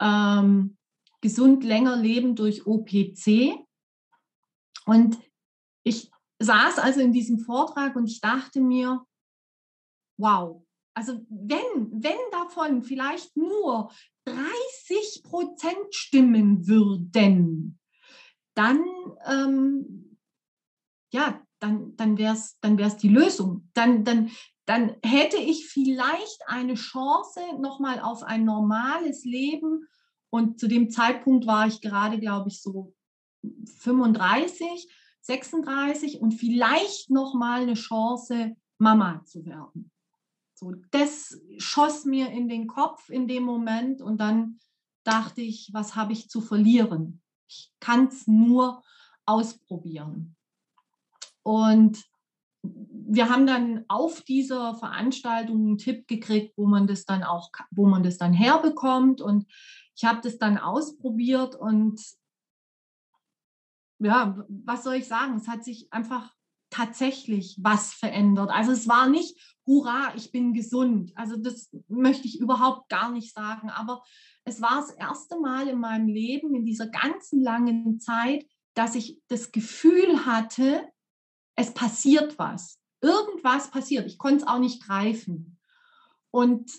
ähm, 0.00 0.76
Gesund 1.20 1.64
länger 1.64 1.96
leben 1.96 2.34
durch 2.36 2.66
OPC. 2.66 3.54
Und 4.84 5.18
ich 5.82 6.10
saß 6.38 6.78
also 6.78 7.00
in 7.00 7.12
diesem 7.12 7.38
Vortrag 7.38 7.96
und 7.96 8.06
ich 8.06 8.20
dachte 8.20 8.60
mir, 8.60 9.04
wow, 10.18 10.62
also 10.94 11.24
wenn, 11.28 11.90
wenn 11.90 12.18
davon 12.30 12.82
vielleicht 12.82 13.36
nur 13.36 13.90
30 14.26 15.22
Prozent 15.22 15.94
stimmen 15.94 16.66
würden, 16.66 17.78
dann, 18.54 18.84
ähm, 19.26 20.18
ja, 21.12 21.40
dann, 21.60 21.96
dann 21.96 22.18
wäre 22.18 22.34
es 22.34 22.58
dann 22.60 22.78
wär's 22.78 22.96
die 22.96 23.08
Lösung. 23.08 23.68
Dann, 23.74 24.04
dann, 24.04 24.30
dann 24.66 24.96
hätte 25.02 25.36
ich 25.36 25.66
vielleicht 25.66 26.40
eine 26.46 26.74
Chance 26.74 27.40
nochmal 27.58 28.00
auf 28.00 28.22
ein 28.22 28.44
normales 28.44 29.24
Leben. 29.24 29.86
Und 30.30 30.58
zu 30.58 30.68
dem 30.68 30.90
Zeitpunkt 30.90 31.46
war 31.46 31.66
ich 31.66 31.80
gerade, 31.80 32.18
glaube 32.18 32.48
ich, 32.48 32.60
so 32.60 32.94
35, 33.78 34.88
36 35.20 36.20
und 36.20 36.32
vielleicht 36.32 37.10
nochmal 37.10 37.62
eine 37.62 37.74
Chance, 37.74 38.56
Mama 38.78 39.22
zu 39.24 39.44
werden. 39.46 39.90
So, 40.54 40.72
das 40.90 41.40
schoss 41.58 42.04
mir 42.04 42.30
in 42.30 42.48
den 42.48 42.66
Kopf 42.66 43.08
in 43.10 43.26
dem 43.26 43.42
Moment 43.42 44.00
und 44.00 44.18
dann 44.18 44.60
dachte 45.02 45.42
ich, 45.42 45.70
was 45.72 45.96
habe 45.96 46.12
ich 46.12 46.30
zu 46.30 46.40
verlieren? 46.40 47.20
Ich 47.48 47.72
kann 47.80 48.06
es 48.06 48.26
nur 48.26 48.82
ausprobieren. 49.26 50.36
Und 51.42 52.04
wir 52.62 53.28
haben 53.28 53.46
dann 53.46 53.84
auf 53.88 54.22
dieser 54.22 54.74
Veranstaltung 54.76 55.56
einen 55.56 55.78
Tipp 55.78 56.08
gekriegt, 56.08 56.56
wo 56.56 56.66
man 56.66 56.86
das 56.86 57.04
dann 57.04 57.22
auch, 57.22 57.50
wo 57.70 57.86
man 57.86 58.02
das 58.02 58.16
dann 58.16 58.32
herbekommt. 58.32 59.20
Und 59.20 59.46
ich 59.94 60.04
habe 60.04 60.20
das 60.22 60.38
dann 60.38 60.56
ausprobiert 60.56 61.54
und 61.54 62.00
ja, 63.98 64.44
was 64.48 64.84
soll 64.84 64.94
ich 64.94 65.06
sagen? 65.06 65.36
Es 65.36 65.48
hat 65.48 65.64
sich 65.64 65.92
einfach 65.92 66.34
tatsächlich 66.74 67.56
was 67.60 67.94
verändert. 67.94 68.50
Also 68.50 68.72
es 68.72 68.88
war 68.88 69.08
nicht, 69.08 69.38
hurra, 69.64 70.12
ich 70.16 70.32
bin 70.32 70.52
gesund. 70.52 71.12
Also 71.14 71.36
das 71.36 71.70
möchte 71.86 72.26
ich 72.26 72.40
überhaupt 72.40 72.88
gar 72.88 73.12
nicht 73.12 73.32
sagen. 73.32 73.70
Aber 73.70 74.02
es 74.44 74.60
war 74.60 74.80
das 74.80 74.90
erste 74.90 75.38
Mal 75.38 75.68
in 75.68 75.78
meinem 75.78 76.08
Leben, 76.08 76.54
in 76.54 76.64
dieser 76.64 76.88
ganzen 76.88 77.40
langen 77.40 78.00
Zeit, 78.00 78.44
dass 78.74 78.96
ich 78.96 79.20
das 79.28 79.52
Gefühl 79.52 80.26
hatte, 80.26 80.88
es 81.54 81.72
passiert 81.72 82.40
was. 82.40 82.80
Irgendwas 83.00 83.70
passiert. 83.70 84.06
Ich 84.06 84.18
konnte 84.18 84.38
es 84.38 84.46
auch 84.46 84.58
nicht 84.58 84.82
greifen. 84.84 85.58
Und 86.32 86.72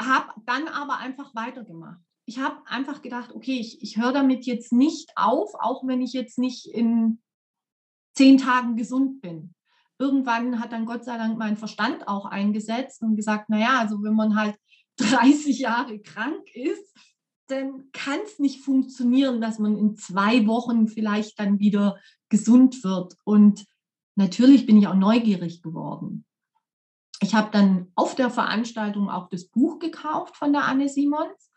habe 0.00 0.32
dann 0.46 0.68
aber 0.68 0.98
einfach 0.98 1.34
weitergemacht. 1.34 2.00
Ich 2.24 2.38
habe 2.38 2.62
einfach 2.66 3.02
gedacht, 3.02 3.34
okay, 3.34 3.58
ich, 3.58 3.82
ich 3.82 3.96
höre 3.96 4.12
damit 4.12 4.46
jetzt 4.46 4.72
nicht 4.72 5.10
auf, 5.16 5.54
auch 5.54 5.84
wenn 5.88 6.02
ich 6.02 6.12
jetzt 6.12 6.38
nicht 6.38 6.66
in 6.66 7.20
zehn 8.18 8.36
Tagen 8.36 8.74
gesund 8.74 9.20
bin. 9.20 9.54
Irgendwann 9.96 10.58
hat 10.58 10.72
dann 10.72 10.86
Gott 10.86 11.04
sei 11.04 11.16
Dank 11.16 11.38
mein 11.38 11.56
Verstand 11.56 12.08
auch 12.08 12.26
eingesetzt 12.26 13.00
und 13.02 13.14
gesagt, 13.14 13.48
naja, 13.48 13.78
also 13.78 14.02
wenn 14.02 14.14
man 14.14 14.34
halt 14.34 14.56
30 14.96 15.60
Jahre 15.60 16.00
krank 16.00 16.42
ist, 16.52 16.92
dann 17.46 17.90
kann 17.92 18.18
es 18.24 18.40
nicht 18.40 18.60
funktionieren, 18.60 19.40
dass 19.40 19.60
man 19.60 19.78
in 19.78 19.96
zwei 19.96 20.46
Wochen 20.48 20.88
vielleicht 20.88 21.38
dann 21.38 21.60
wieder 21.60 21.96
gesund 22.28 22.82
wird. 22.82 23.14
Und 23.22 23.64
natürlich 24.16 24.66
bin 24.66 24.76
ich 24.78 24.88
auch 24.88 24.94
neugierig 24.94 25.62
geworden. 25.62 26.24
Ich 27.20 27.34
habe 27.34 27.50
dann 27.52 27.92
auf 27.94 28.16
der 28.16 28.30
Veranstaltung 28.30 29.08
auch 29.08 29.28
das 29.28 29.46
Buch 29.46 29.78
gekauft 29.78 30.36
von 30.36 30.52
der 30.52 30.64
Anne 30.64 30.88
Simons 30.88 31.52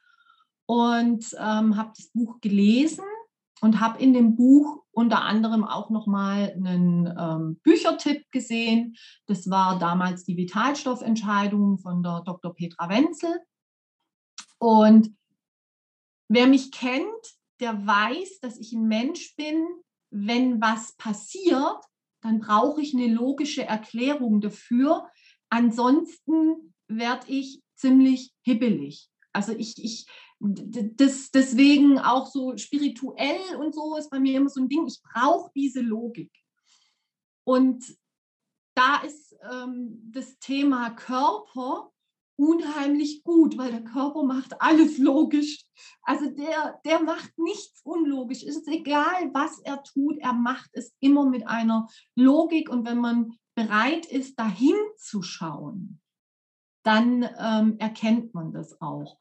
und 0.67 1.25
ähm, 1.39 1.75
habe 1.75 1.91
das 1.97 2.09
Buch 2.13 2.39
gelesen 2.39 3.03
und 3.61 3.79
habe 3.79 4.01
in 4.01 4.13
dem 4.13 4.35
Buch 4.35 4.80
unter 4.91 5.23
anderem 5.23 5.63
auch 5.63 5.89
nochmal 5.89 6.51
einen 6.51 7.07
ähm, 7.07 7.59
Büchertipp 7.63 8.29
gesehen. 8.31 8.95
Das 9.25 9.49
war 9.49 9.79
damals 9.79 10.23
die 10.23 10.37
Vitalstoffentscheidung 10.37 11.77
von 11.79 12.03
der 12.03 12.21
Dr. 12.25 12.53
Petra 12.53 12.89
Wenzel. 12.89 13.39
Und 14.59 15.15
wer 16.27 16.47
mich 16.47 16.71
kennt, 16.71 17.07
der 17.59 17.85
weiß, 17.85 18.39
dass 18.41 18.57
ich 18.57 18.73
ein 18.73 18.87
Mensch 18.87 19.35
bin, 19.35 19.65
wenn 20.09 20.61
was 20.61 20.95
passiert, 20.97 21.83
dann 22.21 22.39
brauche 22.39 22.81
ich 22.81 22.93
eine 22.93 23.07
logische 23.07 23.63
Erklärung 23.63 24.41
dafür. 24.41 25.09
Ansonsten 25.49 26.73
werde 26.87 27.27
ich 27.27 27.61
ziemlich 27.75 28.33
hibbelig. 28.43 29.09
Also 29.33 29.53
ich, 29.53 29.83
ich 29.83 30.05
das, 30.41 31.29
deswegen 31.31 31.99
auch 31.99 32.25
so 32.27 32.57
spirituell 32.57 33.55
und 33.59 33.75
so 33.75 33.95
ist 33.97 34.09
bei 34.09 34.19
mir 34.19 34.37
immer 34.37 34.49
so 34.49 34.61
ein 34.61 34.69
Ding, 34.69 34.87
ich 34.87 34.99
brauche 35.13 35.51
diese 35.55 35.81
Logik. 35.81 36.31
Und 37.43 37.95
da 38.75 38.97
ist 39.01 39.35
ähm, 39.51 39.99
das 40.11 40.39
Thema 40.39 40.89
Körper 40.91 41.91
unheimlich 42.37 43.23
gut, 43.23 43.57
weil 43.57 43.71
der 43.71 43.83
Körper 43.83 44.23
macht 44.23 44.59
alles 44.61 44.97
logisch. 44.97 45.63
Also 46.01 46.29
der, 46.31 46.79
der 46.85 47.03
macht 47.03 47.37
nichts 47.37 47.81
unlogisch. 47.83 48.43
Es 48.43 48.57
ist 48.57 48.67
egal, 48.67 49.31
was 49.33 49.59
er 49.59 49.83
tut, 49.83 50.17
er 50.17 50.33
macht 50.33 50.69
es 50.73 50.95
immer 50.99 51.25
mit 51.29 51.47
einer 51.47 51.87
Logik. 52.15 52.69
Und 52.69 52.85
wenn 52.87 52.97
man 52.97 53.33
bereit 53.53 54.07
ist, 54.07 54.39
dahin 54.39 54.75
zu 54.97 55.21
schauen, 55.21 55.99
dann 56.83 57.29
ähm, 57.37 57.77
erkennt 57.77 58.33
man 58.33 58.51
das 58.51 58.81
auch. 58.81 59.20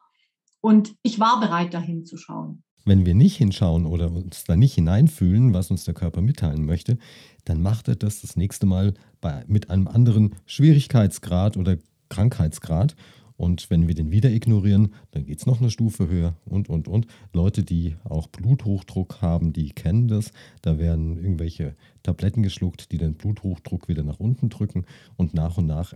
Und 0.61 0.95
ich 1.03 1.19
war 1.19 1.41
bereit, 1.41 1.75
dahin 1.75 2.05
zu 2.05 2.17
schauen. 2.17 2.63
Wenn 2.85 3.05
wir 3.05 3.15
nicht 3.15 3.37
hinschauen 3.37 3.87
oder 3.87 4.11
uns 4.11 4.45
da 4.45 4.57
nicht 4.57 4.75
hineinfühlen, 4.75 5.53
was 5.53 5.71
uns 5.71 5.85
der 5.85 5.95
Körper 5.95 6.23
mitteilen 6.23 6.65
möchte, 6.65 6.99
dann 7.45 7.63
macht 7.63 7.89
er 7.89 7.97
das 7.97 8.23
das 8.23 8.37
nächste 8.37 8.67
Mal 8.67 8.95
bei, 9.21 9.45
mit 9.47 9.71
einem 9.71 9.87
anderen 9.87 10.35
Schwierigkeitsgrad 10.47 11.57
oder 11.57 11.77
Krankheitsgrad. 12.09 12.97
Und 13.37 13.71
wenn 13.71 13.89
wir 13.89 13.95
den 13.95 14.11
wieder 14.11 14.31
ignorieren, 14.31 14.95
dann 15.13 15.25
geht 15.25 15.39
es 15.39 15.47
noch 15.47 15.61
eine 15.61 15.71
Stufe 15.71 16.09
höher 16.09 16.37
und, 16.45 16.69
und, 16.69 16.89
und. 16.89 17.07
Leute, 17.33 17.63
die 17.63 17.97
auch 18.05 18.27
Bluthochdruck 18.27 19.23
haben, 19.23 19.55
die 19.55 19.71
kennen 19.71 20.09
das. 20.09 20.33
Da 20.61 20.79
werden 20.79 21.17
irgendwelche 21.17 21.75
Tabletten 22.03 22.43
geschluckt, 22.43 22.93
die 22.93 22.99
den 22.99 23.15
Bluthochdruck 23.15 23.89
wieder 23.89 24.03
nach 24.03 24.21
unten 24.21 24.51
drücken. 24.51 24.85
Und 25.17 25.33
nach 25.33 25.57
und 25.57 25.67
nach 25.67 25.95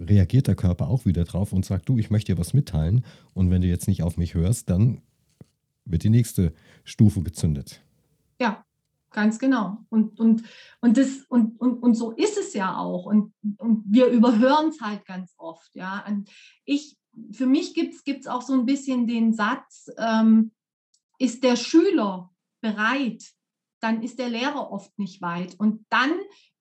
reagiert 0.00 0.46
der 0.46 0.54
Körper 0.54 0.88
auch 0.88 1.04
wieder 1.04 1.24
drauf 1.24 1.52
und 1.52 1.64
sagt, 1.64 1.88
du, 1.88 1.98
ich 1.98 2.10
möchte 2.10 2.34
dir 2.34 2.38
was 2.38 2.54
mitteilen. 2.54 3.04
Und 3.34 3.50
wenn 3.50 3.62
du 3.62 3.68
jetzt 3.68 3.88
nicht 3.88 4.02
auf 4.02 4.16
mich 4.16 4.34
hörst, 4.34 4.70
dann 4.70 5.02
wird 5.84 6.02
die 6.02 6.10
nächste 6.10 6.52
Stufe 6.84 7.22
gezündet. 7.22 7.82
Ja, 8.40 8.66
Ganz 9.16 9.38
genau. 9.38 9.78
Und, 9.88 10.20
und, 10.20 10.42
und, 10.82 10.98
das, 10.98 11.22
und, 11.28 11.58
und, 11.58 11.82
und 11.82 11.94
so 11.94 12.12
ist 12.12 12.36
es 12.36 12.52
ja 12.52 12.76
auch. 12.76 13.06
Und, 13.06 13.32
und 13.56 13.82
wir 13.86 14.08
überhören 14.08 14.68
es 14.68 14.82
halt 14.82 15.06
ganz 15.06 15.32
oft. 15.38 15.74
Ja. 15.74 16.04
Und 16.06 16.28
ich, 16.66 16.98
für 17.32 17.46
mich 17.46 17.72
gibt 17.72 18.04
es 18.06 18.26
auch 18.26 18.42
so 18.42 18.52
ein 18.52 18.66
bisschen 18.66 19.06
den 19.06 19.32
Satz, 19.32 19.88
ähm, 19.96 20.52
ist 21.18 21.42
der 21.44 21.56
Schüler 21.56 22.30
bereit, 22.60 23.24
dann 23.80 24.02
ist 24.02 24.18
der 24.18 24.28
Lehrer 24.28 24.70
oft 24.70 24.98
nicht 24.98 25.22
weit. 25.22 25.54
Und 25.58 25.86
dann 25.88 26.12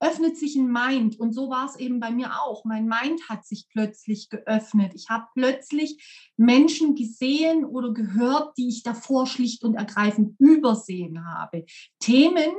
öffnet 0.05 0.37
sich 0.37 0.55
ein 0.55 0.71
Mind. 0.71 1.19
Und 1.19 1.33
so 1.33 1.49
war 1.49 1.65
es 1.65 1.75
eben 1.77 1.99
bei 1.99 2.11
mir 2.11 2.41
auch. 2.41 2.65
Mein 2.65 2.87
Mind 2.87 3.27
hat 3.29 3.45
sich 3.45 3.67
plötzlich 3.69 4.29
geöffnet. 4.29 4.93
Ich 4.93 5.09
habe 5.09 5.25
plötzlich 5.33 6.31
Menschen 6.37 6.95
gesehen 6.95 7.65
oder 7.65 7.93
gehört, 7.93 8.57
die 8.57 8.69
ich 8.69 8.83
davor 8.83 9.25
schlicht 9.25 9.63
und 9.63 9.75
ergreifend 9.75 10.39
übersehen 10.39 11.25
habe. 11.25 11.65
Themen, 11.99 12.53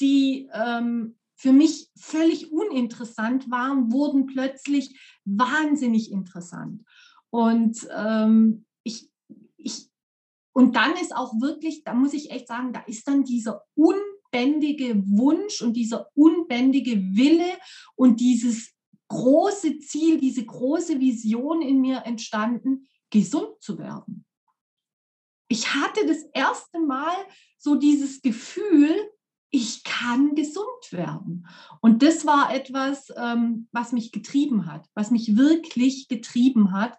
die 0.00 0.48
ähm, 0.52 1.16
für 1.36 1.52
mich 1.52 1.90
völlig 1.98 2.52
uninteressant 2.52 3.50
waren, 3.50 3.90
wurden 3.92 4.26
plötzlich 4.26 5.20
wahnsinnig 5.24 6.12
interessant. 6.12 6.82
Und 7.30 7.88
ähm, 7.96 8.66
ich, 8.82 9.10
ich, 9.56 9.88
und 10.52 10.76
dann 10.76 10.92
ist 11.00 11.16
auch 11.16 11.32
wirklich, 11.40 11.84
da 11.84 11.94
muss 11.94 12.12
ich 12.12 12.30
echt 12.30 12.48
sagen, 12.48 12.72
da 12.72 12.80
ist 12.80 13.08
dann 13.08 13.24
dieser 13.24 13.62
unbändige 14.32 15.02
Wunsch 15.06 15.62
und 15.62 15.74
dieser 15.74 16.08
unbändige 16.14 16.96
Wille 17.16 17.58
und 17.96 18.20
dieses 18.20 18.72
große 19.08 19.80
Ziel, 19.80 20.18
diese 20.18 20.44
große 20.44 21.00
Vision 21.00 21.62
in 21.62 21.80
mir 21.80 22.02
entstanden, 22.04 22.88
gesund 23.10 23.60
zu 23.60 23.78
werden. 23.78 24.24
Ich 25.48 25.74
hatte 25.74 26.06
das 26.06 26.22
erste 26.32 26.78
Mal 26.78 27.14
so 27.58 27.74
dieses 27.74 28.22
Gefühl, 28.22 28.94
ich 29.52 29.82
kann 29.82 30.36
gesund 30.36 30.92
werden. 30.92 31.48
Und 31.80 32.04
das 32.04 32.24
war 32.24 32.54
etwas, 32.54 33.12
ähm, 33.16 33.66
was 33.72 33.90
mich 33.90 34.12
getrieben 34.12 34.66
hat, 34.66 34.86
was 34.94 35.10
mich 35.10 35.36
wirklich 35.36 36.06
getrieben 36.06 36.72
hat 36.72 36.96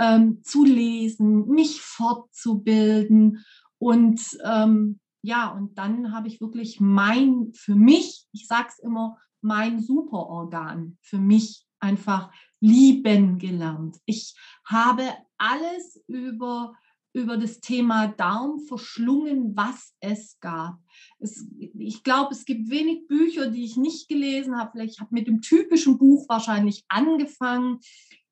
ähm, 0.00 0.42
zu 0.42 0.64
lesen, 0.64 1.46
mich 1.46 1.80
fortzubilden 1.82 3.44
und 3.78 4.20
ähm, 4.44 4.98
ja, 5.24 5.48
und 5.48 5.78
dann 5.78 6.12
habe 6.12 6.28
ich 6.28 6.42
wirklich 6.42 6.80
mein, 6.80 7.50
für 7.54 7.74
mich, 7.74 8.26
ich 8.32 8.46
sage 8.46 8.68
es 8.68 8.78
immer, 8.78 9.16
mein 9.40 9.80
Superorgan 9.80 10.98
für 11.00 11.16
mich 11.16 11.66
einfach 11.80 12.30
lieben 12.60 13.38
gelernt. 13.38 13.96
Ich 14.04 14.34
habe 14.66 15.08
alles 15.38 15.98
über, 16.08 16.74
über 17.14 17.38
das 17.38 17.60
Thema 17.60 18.08
Darm 18.08 18.60
verschlungen, 18.68 19.56
was 19.56 19.94
es 20.00 20.38
gab. 20.40 20.78
Es, 21.18 21.46
ich 21.58 22.02
glaube, 22.02 22.34
es 22.34 22.44
gibt 22.44 22.68
wenig 22.68 23.06
Bücher, 23.06 23.50
die 23.50 23.64
ich 23.64 23.78
nicht 23.78 24.08
gelesen 24.08 24.58
habe. 24.58 24.72
Vielleicht 24.72 25.00
habe 25.00 25.14
mit 25.14 25.26
dem 25.26 25.40
typischen 25.40 25.96
Buch 25.96 26.28
wahrscheinlich 26.28 26.84
angefangen 26.88 27.80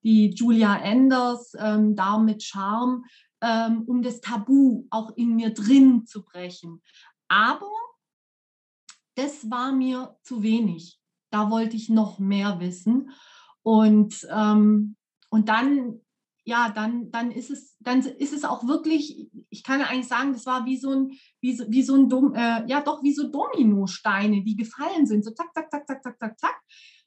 die 0.02 0.28
Julia 0.28 0.76
Enders, 0.76 1.54
ähm, 1.58 1.96
Darm 1.96 2.26
mit 2.26 2.42
Charme, 2.42 3.04
ähm, 3.42 3.82
um 3.86 4.02
das 4.02 4.20
Tabu 4.20 4.86
auch 4.90 5.10
in 5.16 5.34
mir 5.34 5.52
drin 5.52 6.06
zu 6.06 6.24
brechen. 6.24 6.80
Aber 7.28 7.70
das 9.16 9.50
war 9.50 9.72
mir 9.72 10.16
zu 10.22 10.42
wenig. 10.42 11.00
Da 11.30 11.50
wollte 11.50 11.76
ich 11.76 11.88
noch 11.88 12.18
mehr 12.18 12.60
wissen. 12.60 13.10
Und, 13.62 14.26
ähm, 14.30 14.96
und 15.28 15.48
dann, 15.48 16.00
ja, 16.44 16.70
dann, 16.70 17.10
dann 17.10 17.30
ist 17.30 17.50
es, 17.50 17.76
dann 17.80 18.00
ist 18.00 18.32
es 18.32 18.44
auch 18.44 18.66
wirklich, 18.66 19.30
ich 19.50 19.62
kann 19.62 19.80
eigentlich 19.80 20.08
sagen, 20.08 20.32
das 20.32 20.46
war 20.46 20.64
wie 20.64 20.76
so 20.76 20.90
ein, 20.90 21.12
wie 21.40 21.54
so, 21.54 21.64
wie 21.68 21.82
so 21.82 21.94
ein 21.94 22.08
Dom, 22.08 22.34
äh, 22.34 22.64
ja 22.66 22.80
doch, 22.80 23.02
wie 23.02 23.12
so 23.12 23.28
Dominosteine, 23.28 24.42
die 24.42 24.56
gefallen 24.56 25.06
sind. 25.06 25.24
So 25.24 25.32
zack, 25.32 25.52
zack, 25.54 25.70
zack, 25.70 25.86
zack, 25.86 26.02
zack, 26.02 26.18
zack, 26.18 26.38
zack. 26.38 26.60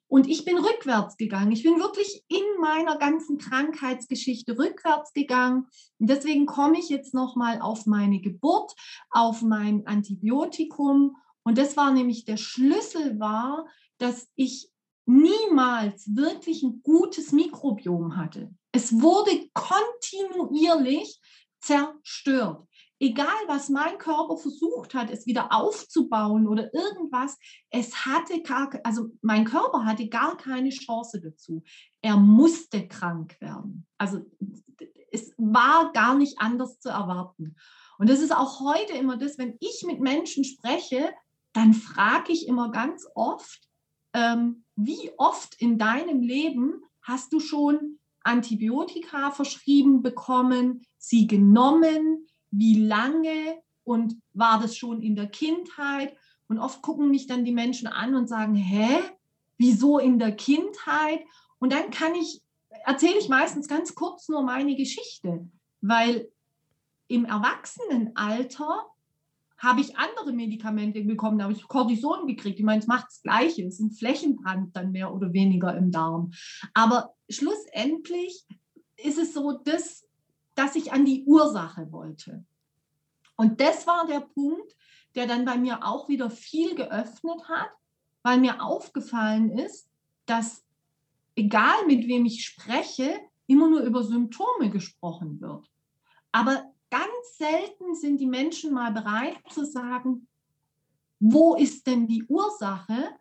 Und 0.07 0.27
ich 0.27 0.45
bin 0.45 0.57
rückwärts 0.57 1.17
gegangen. 1.17 1.51
Ich 1.51 1.63
bin 1.63 1.79
wirklich 1.79 2.23
in 2.27 2.43
meiner 2.59 2.97
ganzen 2.97 3.37
Krankheitsgeschichte 3.37 4.57
rückwärts 4.57 5.13
gegangen. 5.13 5.67
Und 5.99 6.09
deswegen 6.09 6.45
komme 6.45 6.79
ich 6.79 6.89
jetzt 6.89 7.13
nochmal 7.13 7.59
auf 7.61 7.85
meine 7.85 8.19
Geburt, 8.21 8.73
auf 9.09 9.41
mein 9.41 9.85
Antibiotikum. 9.87 11.17
Und 11.43 11.57
das 11.57 11.75
war 11.75 11.91
nämlich 11.91 12.25
der 12.25 12.37
Schlüssel 12.37 13.19
war, 13.19 13.65
dass 13.97 14.29
ich 14.35 14.69
niemals 15.05 16.15
wirklich 16.15 16.63
ein 16.63 16.81
gutes 16.83 17.31
Mikrobiom 17.31 18.17
hatte. 18.17 18.53
Es 18.71 19.01
wurde 19.01 19.49
kontinuierlich 19.53 21.19
zerstört 21.59 22.67
egal 22.99 23.27
was 23.47 23.69
mein 23.69 23.97
Körper 23.97 24.37
versucht 24.37 24.93
hat, 24.93 25.09
es 25.09 25.25
wieder 25.25 25.51
aufzubauen 25.51 26.47
oder 26.47 26.73
irgendwas, 26.73 27.37
es 27.69 28.05
hatte 28.05 28.41
gar, 28.41 28.69
also 28.83 29.09
mein 29.21 29.45
Körper 29.45 29.85
hatte 29.85 30.07
gar 30.07 30.37
keine 30.37 30.69
Chance 30.69 31.21
dazu. 31.21 31.63
Er 32.01 32.17
musste 32.17 32.87
krank 32.87 33.35
werden. 33.39 33.85
Also 33.97 34.21
es 35.11 35.33
war 35.37 35.91
gar 35.93 36.15
nicht 36.15 36.39
anders 36.39 36.79
zu 36.79 36.89
erwarten. 36.89 37.55
Und 37.97 38.09
das 38.09 38.19
ist 38.19 38.35
auch 38.35 38.59
heute 38.59 38.93
immer 38.93 39.17
das, 39.17 39.37
wenn 39.37 39.57
ich 39.59 39.83
mit 39.85 39.99
Menschen 39.99 40.43
spreche, 40.43 41.13
dann 41.53 41.73
frage 41.73 42.33
ich 42.33 42.47
immer 42.47 42.71
ganz 42.71 43.07
oft, 43.15 43.69
ähm, 44.13 44.65
wie 44.75 45.11
oft 45.17 45.55
in 45.61 45.77
deinem 45.77 46.21
Leben 46.21 46.81
hast 47.01 47.31
du 47.31 47.39
schon 47.39 47.99
Antibiotika 48.23 49.31
verschrieben 49.31 50.01
bekommen, 50.01 50.85
sie 50.97 51.27
genommen, 51.27 52.27
wie 52.57 52.79
lange 52.85 53.61
und 53.83 54.15
war 54.33 54.59
das 54.59 54.77
schon 54.77 55.01
in 55.01 55.15
der 55.15 55.27
Kindheit? 55.27 56.15
Und 56.47 56.59
oft 56.59 56.81
gucken 56.81 57.09
mich 57.09 57.27
dann 57.27 57.45
die 57.45 57.51
Menschen 57.51 57.87
an 57.87 58.15
und 58.15 58.27
sagen, 58.27 58.55
hä, 58.55 58.99
wieso 59.57 59.99
in 59.99 60.19
der 60.19 60.35
Kindheit? 60.35 61.21
Und 61.59 61.73
dann 61.73 61.89
kann 61.91 62.15
ich, 62.15 62.41
erzähle 62.85 63.17
ich 63.17 63.29
meistens 63.29 63.67
ganz 63.67 63.95
kurz 63.95 64.29
nur 64.29 64.43
meine 64.43 64.75
Geschichte, 64.75 65.47
weil 65.81 66.29
im 67.07 67.25
Erwachsenenalter 67.25 68.85
habe 69.57 69.81
ich 69.81 69.97
andere 69.97 70.33
Medikamente 70.33 71.01
bekommen, 71.03 71.37
da 71.37 71.45
habe 71.45 71.53
ich 71.53 71.67
Cortison 71.67 72.27
gekriegt. 72.27 72.59
Ich 72.59 72.65
meine, 72.65 72.81
es 72.81 72.87
macht 72.87 73.07
das 73.07 73.21
Gleiche, 73.21 73.63
es 73.63 73.75
ist 73.75 73.79
ein 73.79 73.91
Flächenbrand 73.91 74.75
dann 74.75 74.91
mehr 74.91 75.13
oder 75.13 75.33
weniger 75.33 75.75
im 75.75 75.91
Darm. 75.91 76.31
Aber 76.73 77.13
schlussendlich 77.29 78.45
ist 78.97 79.17
es 79.17 79.33
so, 79.33 79.53
dass 79.53 80.04
dass 80.55 80.75
ich 80.75 80.91
an 80.93 81.05
die 81.05 81.23
Ursache 81.25 81.91
wollte. 81.91 82.45
Und 83.35 83.59
das 83.59 83.85
war 83.85 84.07
der 84.07 84.21
Punkt, 84.21 84.75
der 85.15 85.27
dann 85.27 85.45
bei 85.45 85.57
mir 85.57 85.85
auch 85.85 86.09
wieder 86.09 86.29
viel 86.29 86.75
geöffnet 86.75 87.47
hat, 87.47 87.69
weil 88.23 88.39
mir 88.39 88.61
aufgefallen 88.61 89.51
ist, 89.51 89.89
dass 90.25 90.65
egal 91.35 91.85
mit 91.85 92.07
wem 92.07 92.25
ich 92.25 92.45
spreche, 92.45 93.19
immer 93.47 93.69
nur 93.69 93.81
über 93.81 94.03
Symptome 94.03 94.69
gesprochen 94.69 95.39
wird. 95.39 95.69
Aber 96.31 96.71
ganz 96.89 97.37
selten 97.37 97.95
sind 97.95 98.19
die 98.19 98.25
Menschen 98.25 98.73
mal 98.73 98.91
bereit 98.91 99.37
zu 99.49 99.65
sagen, 99.65 100.27
wo 101.19 101.55
ist 101.55 101.85
denn 101.87 102.07
die 102.07 102.23
Ursache? 102.25 103.11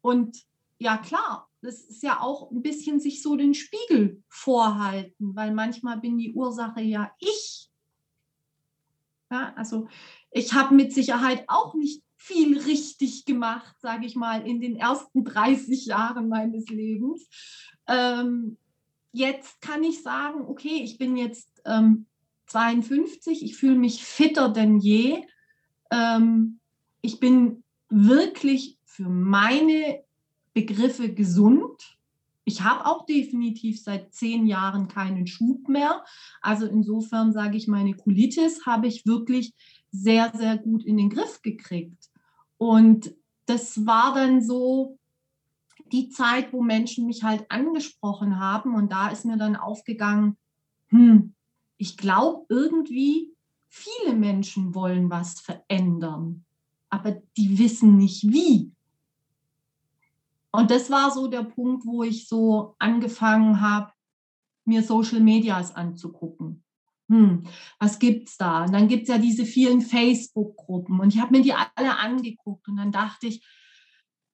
Und 0.00 0.44
ja 0.78 0.96
klar, 0.98 1.48
das 1.62 1.80
ist 1.80 2.02
ja 2.02 2.20
auch 2.20 2.50
ein 2.50 2.60
bisschen 2.60 2.98
sich 2.98 3.22
so 3.22 3.36
den 3.36 3.54
Spiegel 3.54 4.22
vorhalten, 4.28 5.34
weil 5.36 5.54
manchmal 5.54 5.98
bin 5.98 6.18
die 6.18 6.34
Ursache 6.34 6.80
ja 6.80 7.14
ich. 7.20 7.70
Ja, 9.30 9.54
also 9.56 9.88
ich 10.32 10.52
habe 10.52 10.74
mit 10.74 10.92
Sicherheit 10.92 11.44
auch 11.46 11.74
nicht 11.74 12.02
viel 12.16 12.58
richtig 12.58 13.24
gemacht, 13.24 13.74
sage 13.80 14.06
ich 14.06 14.16
mal, 14.16 14.46
in 14.46 14.60
den 14.60 14.76
ersten 14.76 15.24
30 15.24 15.86
Jahren 15.86 16.28
meines 16.28 16.68
Lebens. 16.68 17.28
Ähm, 17.86 18.58
jetzt 19.12 19.60
kann 19.60 19.84
ich 19.84 20.02
sagen, 20.02 20.42
okay, 20.46 20.82
ich 20.82 20.98
bin 20.98 21.16
jetzt 21.16 21.62
ähm, 21.64 22.06
52, 22.46 23.44
ich 23.44 23.56
fühle 23.56 23.76
mich 23.76 24.04
fitter 24.04 24.48
denn 24.48 24.78
je. 24.78 25.24
Ähm, 25.90 26.58
ich 27.02 27.20
bin 27.20 27.62
wirklich 27.88 28.78
für 28.84 29.08
meine 29.08 30.02
Begriffe 30.54 31.12
gesund. 31.12 31.98
Ich 32.44 32.62
habe 32.62 32.86
auch 32.86 33.06
definitiv 33.06 33.82
seit 33.82 34.12
zehn 34.12 34.46
Jahren 34.46 34.88
keinen 34.88 35.26
Schub 35.26 35.68
mehr. 35.68 36.04
Also 36.40 36.66
insofern 36.66 37.32
sage 37.32 37.56
ich, 37.56 37.68
meine 37.68 37.94
Colitis 37.94 38.66
habe 38.66 38.88
ich 38.88 39.06
wirklich 39.06 39.54
sehr, 39.90 40.32
sehr 40.34 40.58
gut 40.58 40.84
in 40.84 40.96
den 40.96 41.10
Griff 41.10 41.40
gekriegt. 41.42 42.10
Und 42.58 43.14
das 43.46 43.86
war 43.86 44.14
dann 44.14 44.42
so 44.42 44.98
die 45.92 46.08
Zeit, 46.08 46.52
wo 46.52 46.62
Menschen 46.62 47.06
mich 47.06 47.22
halt 47.22 47.44
angesprochen 47.50 48.40
haben. 48.40 48.74
Und 48.74 48.90
da 48.90 49.08
ist 49.08 49.24
mir 49.24 49.36
dann 49.36 49.56
aufgegangen, 49.56 50.36
hm, 50.88 51.34
ich 51.76 51.96
glaube 51.96 52.46
irgendwie, 52.48 53.32
viele 53.68 54.14
Menschen 54.14 54.74
wollen 54.74 55.10
was 55.10 55.40
verändern, 55.40 56.44
aber 56.90 57.22
die 57.36 57.58
wissen 57.58 57.96
nicht 57.96 58.24
wie. 58.24 58.71
Und 60.52 60.70
das 60.70 60.90
war 60.90 61.10
so 61.10 61.28
der 61.28 61.42
Punkt, 61.42 61.86
wo 61.86 62.02
ich 62.02 62.28
so 62.28 62.76
angefangen 62.78 63.60
habe, 63.60 63.92
mir 64.64 64.82
Social 64.82 65.20
Medias 65.20 65.74
anzugucken. 65.74 66.62
Hm, 67.08 67.44
was 67.78 67.98
es 68.00 68.36
da? 68.36 68.64
Und 68.64 68.72
dann 68.72 68.88
gibt 68.88 69.02
es 69.02 69.08
ja 69.08 69.18
diese 69.18 69.44
vielen 69.44 69.80
Facebook-Gruppen 69.80 71.00
und 71.00 71.12
ich 71.14 71.20
habe 71.20 71.36
mir 71.36 71.42
die 71.42 71.52
alle 71.52 71.98
angeguckt 71.98 72.68
und 72.68 72.76
dann 72.76 72.92
dachte 72.92 73.26
ich, 73.26 73.44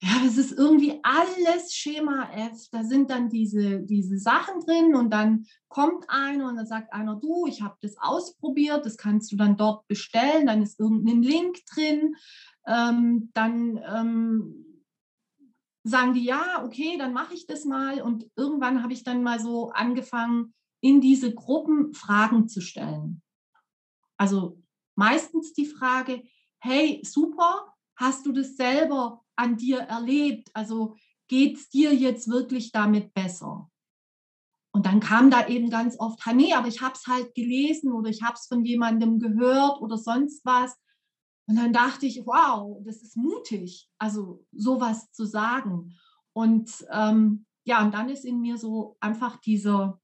ja, 0.01 0.11
das 0.23 0.39
ist 0.39 0.53
irgendwie 0.53 1.01
alles 1.03 1.75
Schema 1.75 2.31
F. 2.33 2.69
Da 2.71 2.85
sind 2.85 3.11
dann 3.11 3.31
diese, 3.31 3.81
diese 3.81 4.17
Sachen 4.19 4.61
drin 4.61 4.95
und 4.95 5.11
dann 5.11 5.47
kommt 5.67 6.05
einer 6.09 6.49
und 6.49 6.57
dann 6.57 6.67
sagt 6.67 6.93
einer, 6.93 7.17
du, 7.17 7.47
ich 7.49 7.63
habe 7.63 7.77
das 7.83 7.97
ausprobiert, 7.99 8.87
das 8.87 8.97
kannst 8.97 9.33
du 9.33 9.37
dann 9.37 9.57
dort 9.57 9.89
bestellen, 9.89 10.47
dann 10.47 10.63
ist 10.63 10.79
irgendein 10.79 11.23
Link 11.23 11.57
drin. 11.75 12.15
Ähm, 12.69 13.31
dann 13.35 13.81
ähm, 13.93 14.68
sagen 15.89 16.15
die, 16.15 16.25
ja, 16.25 16.65
okay, 16.65 16.97
dann 16.99 17.13
mache 17.13 17.35
ich 17.35 17.47
das 17.47 17.65
mal. 17.65 18.01
Und 18.01 18.31
irgendwann 18.37 18.83
habe 18.83 18.93
ich 18.93 19.05
dann 19.05 19.23
mal 19.23 19.41
so 19.41 19.71
angefangen, 19.71 20.55
in 20.81 21.01
diese 21.01 21.35
Gruppen 21.35 21.93
Fragen 21.95 22.49
zu 22.49 22.61
stellen. 22.61 23.23
Also 24.17 24.63
meistens 24.95 25.53
die 25.53 25.67
Frage, 25.67 26.23
hey, 26.61 27.03
super, 27.05 27.75
hast 27.97 28.27
du 28.27 28.33
das 28.33 28.57
selber 28.57 29.25
an 29.37 29.57
dir 29.57 29.79
erlebt? 29.81 30.51
Also 30.55 30.97
geht 31.29 31.57
es 31.57 31.69
dir 31.69 31.95
jetzt 31.95 32.29
wirklich 32.29 32.73
damit 32.73 33.13
besser? 33.15 33.71
Und 34.73 34.87
dann 34.87 35.01
kam 35.01 35.31
da 35.31 35.49
eben 35.49 35.71
ganz 35.71 35.99
oft, 35.99 36.21
nee, 36.35 36.53
aber 36.53 36.69
ich 36.69 36.81
habe 36.81 36.95
es 36.95 37.07
halt 37.07 37.35
gelesen 37.35 37.93
oder 37.93 38.11
ich 38.11 38.23
habe 38.23 38.35
es 38.35 38.47
von 38.47 38.65
jemandem 38.65 39.19
gehört 39.19 39.81
oder 39.81 39.97
sonst 39.97 40.45
was. 40.45 40.77
Und 41.49 41.57
dann 41.57 41.73
dachte 41.73 42.07
ich, 42.07 42.27
wow, 42.27 42.79
das 42.85 43.03
ist 43.03 43.17
mutig, 43.17 43.89
also 43.99 44.45
sowas 44.53 45.11
zu 45.13 45.25
sagen. 45.25 45.95
Und 46.35 46.87
ähm, 46.93 47.47
ja, 47.65 47.83
und 47.83 47.95
dann 47.95 48.11
ist 48.11 48.27
in 48.27 48.41
mir 48.41 48.59
so 48.59 48.97
einfach 49.01 49.37
dieser, 49.41 49.99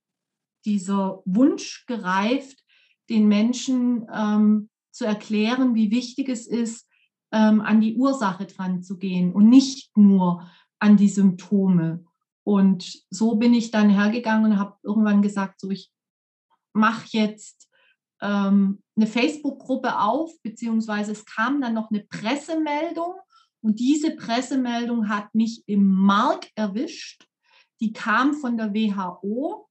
dieser 0.64 1.22
Wunsch 1.26 1.85
gereift, 1.87 2.64
den 3.11 3.28
Menschen 3.28 4.07
ähm, 4.12 4.70
zu 4.90 5.04
erklären, 5.04 5.74
wie 5.74 5.90
wichtig 5.90 6.30
es 6.30 6.46
ist, 6.46 6.88
ähm, 7.30 7.61
an 7.61 7.83
die 7.83 7.96
Ursache 7.96 8.46
dran 8.46 8.83
zu 8.83 8.96
gehen 8.96 9.33
und 9.33 9.50
nicht 9.50 9.94
nur 9.98 10.50
an 10.78 10.96
die 10.96 11.11
Symptome. 11.11 12.04
Und 12.42 13.04
so 13.11 13.37
bin 13.37 13.52
ich 13.52 13.70
dann 13.70 13.90
hergegangen 13.90 14.52
und 14.52 14.59
habe 14.59 14.76
irgendwann 14.83 15.20
gesagt, 15.20 15.61
so 15.61 15.70
ich 15.70 15.92
mache 16.72 17.07
jetzt 17.11 17.68
ähm, 18.20 18.83
eine 18.96 19.07
Facebook-Gruppe 19.07 19.98
auf, 19.98 20.31
beziehungsweise 20.42 21.12
es 21.12 21.24
kam 21.24 21.61
dann 21.61 21.74
noch 21.74 21.90
eine 21.90 22.05
Pressemeldung 22.05 23.14
und 23.61 23.81
diese 23.81 24.14
Pressemeldung 24.14 25.09
hat 25.09 25.35
mich 25.35 25.64
im 25.66 25.87
Mark 25.87 26.50
erwischt. 26.55 27.27
Die 27.81 27.92
kam 27.92 28.35
von 28.35 28.57
der 28.57 28.72
WHO 28.72 29.68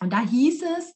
und 0.00 0.12
da 0.12 0.20
hieß 0.20 0.62
es 0.78 0.94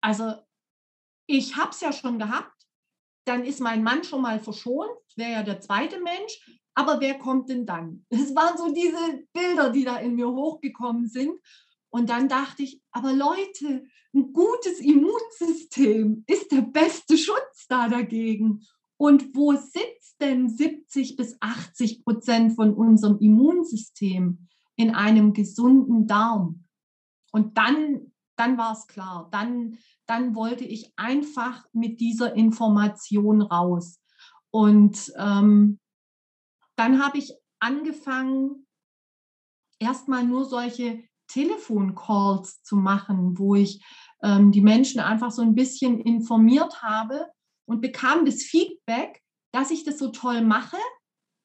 Also 0.00 0.34
ich 1.26 1.56
habe 1.56 1.70
es 1.70 1.80
ja 1.80 1.92
schon 1.92 2.18
gehabt, 2.18 2.52
dann 3.26 3.44
ist 3.44 3.60
mein 3.60 3.82
Mann 3.82 4.04
schon 4.04 4.22
mal 4.22 4.38
verschont, 4.38 4.96
wäre 5.16 5.32
ja 5.32 5.42
der 5.42 5.60
zweite 5.60 6.00
Mensch, 6.00 6.60
aber 6.74 7.00
wer 7.00 7.18
kommt 7.18 7.48
denn 7.48 7.66
dann? 7.66 8.06
Es 8.10 8.34
waren 8.34 8.56
so 8.56 8.72
diese 8.72 9.26
Bilder, 9.32 9.70
die 9.70 9.84
da 9.84 9.96
in 9.96 10.14
mir 10.14 10.28
hochgekommen 10.28 11.08
sind. 11.08 11.40
Und 11.90 12.10
dann 12.10 12.28
dachte 12.28 12.62
ich, 12.62 12.82
aber 12.92 13.12
Leute, 13.12 13.84
ein 14.14 14.32
gutes 14.32 14.80
Immunsystem 14.80 16.24
ist 16.26 16.52
der 16.52 16.62
beste 16.62 17.16
Schutz 17.16 17.66
da 17.68 17.88
dagegen. 17.88 18.64
Und 18.98 19.34
wo 19.34 19.52
sitzt 19.52 20.20
denn 20.20 20.48
70 20.48 21.16
bis 21.16 21.36
80 21.40 22.04
Prozent 22.04 22.54
von 22.54 22.74
unserem 22.74 23.18
Immunsystem? 23.18 24.48
In 24.78 24.94
einem 24.94 25.32
gesunden 25.32 26.06
Darm. 26.06 26.64
Und 27.32 27.56
dann, 27.56 28.12
dann 28.36 28.58
war 28.58 28.72
es 28.72 28.86
klar. 28.86 29.28
Dann, 29.32 29.78
dann 30.04 30.34
wollte 30.34 30.64
ich 30.64 30.92
einfach 30.96 31.64
mit 31.72 32.00
dieser 32.00 32.34
Information 32.34 33.40
raus. 33.40 33.98
Und 34.50 35.12
ähm, 35.16 35.80
dann 36.76 37.02
habe 37.02 37.16
ich 37.16 37.34
angefangen, 37.58 38.66
erstmal 39.78 40.24
nur 40.24 40.44
solche 40.44 41.02
Telefoncalls 41.28 42.62
zu 42.62 42.76
machen, 42.76 43.38
wo 43.38 43.54
ich 43.54 43.82
ähm, 44.22 44.52
die 44.52 44.60
Menschen 44.60 45.00
einfach 45.00 45.30
so 45.30 45.42
ein 45.42 45.54
bisschen 45.54 46.00
informiert 46.00 46.82
habe 46.82 47.26
und 47.66 47.80
bekam 47.80 48.24
das 48.24 48.42
Feedback, 48.42 49.22
dass 49.52 49.70
ich 49.70 49.84
das 49.84 49.98
so 49.98 50.08
toll 50.08 50.42
mache, 50.42 50.78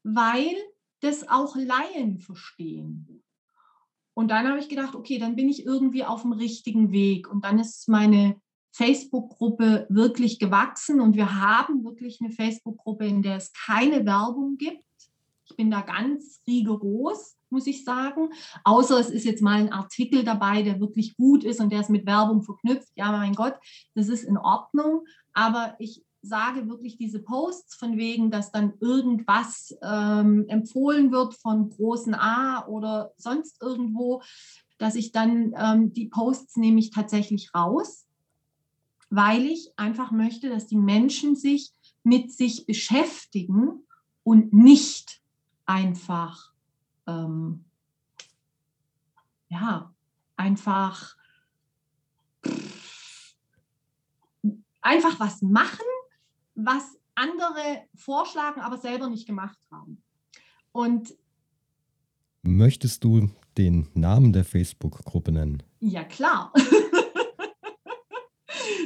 weil 0.03 0.55
das 1.01 1.27
auch 1.27 1.55
Laien 1.55 2.19
verstehen. 2.19 3.23
Und 4.13 4.29
dann 4.29 4.47
habe 4.47 4.59
ich 4.59 4.69
gedacht, 4.69 4.95
okay, 4.95 5.17
dann 5.17 5.35
bin 5.35 5.49
ich 5.49 5.65
irgendwie 5.65 6.03
auf 6.03 6.21
dem 6.21 6.33
richtigen 6.33 6.91
Weg. 6.91 7.29
Und 7.29 7.45
dann 7.45 7.59
ist 7.59 7.87
meine 7.87 8.39
Facebook-Gruppe 8.71 9.87
wirklich 9.89 10.39
gewachsen 10.39 11.01
und 11.01 11.15
wir 11.15 11.39
haben 11.39 11.83
wirklich 11.83 12.19
eine 12.21 12.31
Facebook-Gruppe, 12.31 13.05
in 13.05 13.21
der 13.21 13.37
es 13.37 13.51
keine 13.53 14.05
Werbung 14.05 14.57
gibt. 14.57 14.85
Ich 15.45 15.55
bin 15.57 15.71
da 15.71 15.81
ganz 15.81 16.41
rigoros, 16.47 17.35
muss 17.49 17.67
ich 17.67 17.83
sagen. 17.83 18.29
Außer 18.63 18.99
es 18.99 19.09
ist 19.09 19.25
jetzt 19.25 19.41
mal 19.41 19.59
ein 19.59 19.73
Artikel 19.73 20.23
dabei, 20.23 20.63
der 20.63 20.79
wirklich 20.79 21.15
gut 21.15 21.43
ist 21.43 21.59
und 21.59 21.71
der 21.71 21.81
ist 21.81 21.89
mit 21.89 22.05
Werbung 22.05 22.43
verknüpft. 22.43 22.91
Ja, 22.95 23.11
mein 23.11 23.33
Gott, 23.33 23.55
das 23.93 24.07
ist 24.07 24.23
in 24.23 24.37
Ordnung. 24.37 25.05
Aber 25.33 25.75
ich 25.79 26.03
sage 26.21 26.67
wirklich 26.69 26.97
diese 26.97 27.19
Posts 27.19 27.75
von 27.75 27.97
wegen, 27.97 28.31
dass 28.31 28.51
dann 28.51 28.73
irgendwas 28.79 29.75
ähm, 29.81 30.45
empfohlen 30.47 31.11
wird 31.11 31.33
von 31.35 31.69
großen 31.69 32.13
A 32.13 32.65
oder 32.67 33.11
sonst 33.17 33.61
irgendwo, 33.61 34.21
dass 34.77 34.95
ich 34.95 35.11
dann 35.11 35.53
ähm, 35.55 35.93
die 35.93 36.07
Posts 36.07 36.57
nehme 36.57 36.79
ich 36.79 36.91
tatsächlich 36.91 37.53
raus, 37.55 38.05
weil 39.09 39.45
ich 39.45 39.71
einfach 39.77 40.11
möchte, 40.11 40.49
dass 40.49 40.67
die 40.67 40.77
Menschen 40.77 41.35
sich 41.35 41.71
mit 42.03 42.31
sich 42.31 42.65
beschäftigen 42.65 43.83
und 44.23 44.53
nicht 44.53 45.21
einfach, 45.65 46.51
ähm, 47.07 47.65
ja, 49.49 49.93
einfach, 50.35 51.15
einfach 54.81 55.19
was 55.19 55.41
machen, 55.41 55.85
was 56.55 56.97
andere 57.15 57.83
vorschlagen, 57.95 58.61
aber 58.61 58.77
selber 58.77 59.09
nicht 59.09 59.27
gemacht 59.27 59.59
haben. 59.71 60.01
Und 60.71 61.13
möchtest 62.41 63.03
du 63.03 63.29
den 63.57 63.89
Namen 63.93 64.33
der 64.33 64.45
Facebook-Gruppe 64.45 65.31
nennen? 65.31 65.63
Ja, 65.79 66.03
klar. 66.03 66.53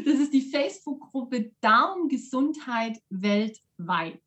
das 0.06 0.15
ist 0.15 0.34
die 0.34 0.49
Facebook-Gruppe 0.49 1.51
Darmgesundheit 1.62 3.01
weltweit. 3.10 4.21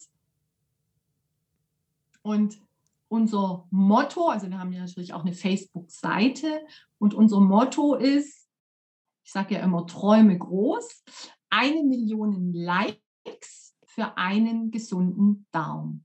Und 2.23 2.61
unser 3.09 3.67
Motto, 3.71 4.29
also 4.29 4.49
wir 4.51 4.59
haben 4.59 4.73
ja 4.73 4.81
natürlich 4.81 5.15
auch 5.15 5.23
eine 5.23 5.33
Facebook-Seite 5.33 6.61
und 6.99 7.15
unser 7.15 7.41
Motto 7.41 7.95
ist, 7.95 8.49
ich 9.25 9.33
sage 9.33 9.55
ja 9.55 9.61
immer 9.61 9.87
Träume 9.87 10.39
groß, 10.39 11.05
eine 11.51 11.83
Million 11.85 12.53
Likes 12.53 13.08
für 13.85 14.17
einen 14.17 14.71
gesunden 14.71 15.47
Darm. 15.51 16.05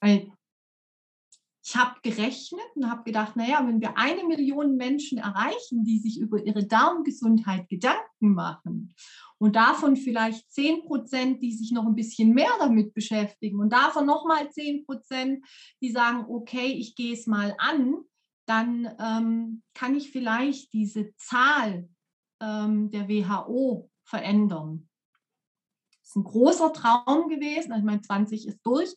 Weil 0.00 0.32
ich 1.66 1.76
habe 1.76 1.98
gerechnet 2.02 2.66
und 2.74 2.90
habe 2.90 3.04
gedacht, 3.04 3.36
naja, 3.36 3.66
wenn 3.66 3.80
wir 3.80 3.96
eine 3.96 4.24
Million 4.24 4.76
Menschen 4.76 5.16
erreichen, 5.16 5.82
die 5.84 5.98
sich 5.98 6.20
über 6.20 6.44
ihre 6.44 6.66
Darmgesundheit 6.66 7.68
Gedanken 7.70 8.34
machen 8.34 8.94
und 9.38 9.56
davon 9.56 9.96
vielleicht 9.96 10.50
10 10.52 10.84
Prozent, 10.84 11.42
die 11.42 11.52
sich 11.52 11.72
noch 11.72 11.86
ein 11.86 11.94
bisschen 11.94 12.34
mehr 12.34 12.52
damit 12.58 12.92
beschäftigen 12.92 13.60
und 13.60 13.72
davon 13.72 14.04
nochmal 14.04 14.50
10 14.50 14.84
Prozent, 14.84 15.44
die 15.80 15.90
sagen, 15.90 16.26
okay, 16.28 16.66
ich 16.66 16.96
gehe 16.96 17.14
es 17.14 17.26
mal 17.26 17.54
an, 17.58 17.96
dann 18.46 18.94
ähm, 19.00 19.62
kann 19.72 19.96
ich 19.96 20.10
vielleicht 20.10 20.70
diese 20.74 21.14
Zahl 21.16 21.88
ähm, 22.42 22.90
der 22.90 23.08
WHO 23.08 23.90
verändern. 24.04 24.88
Ein 26.16 26.24
großer 26.24 26.72
Traum 26.72 27.28
gewesen. 27.28 27.72
Also 27.72 27.80
ich 27.80 27.84
meine, 27.84 28.02
20 28.02 28.46
ist 28.46 28.60
durch. 28.64 28.94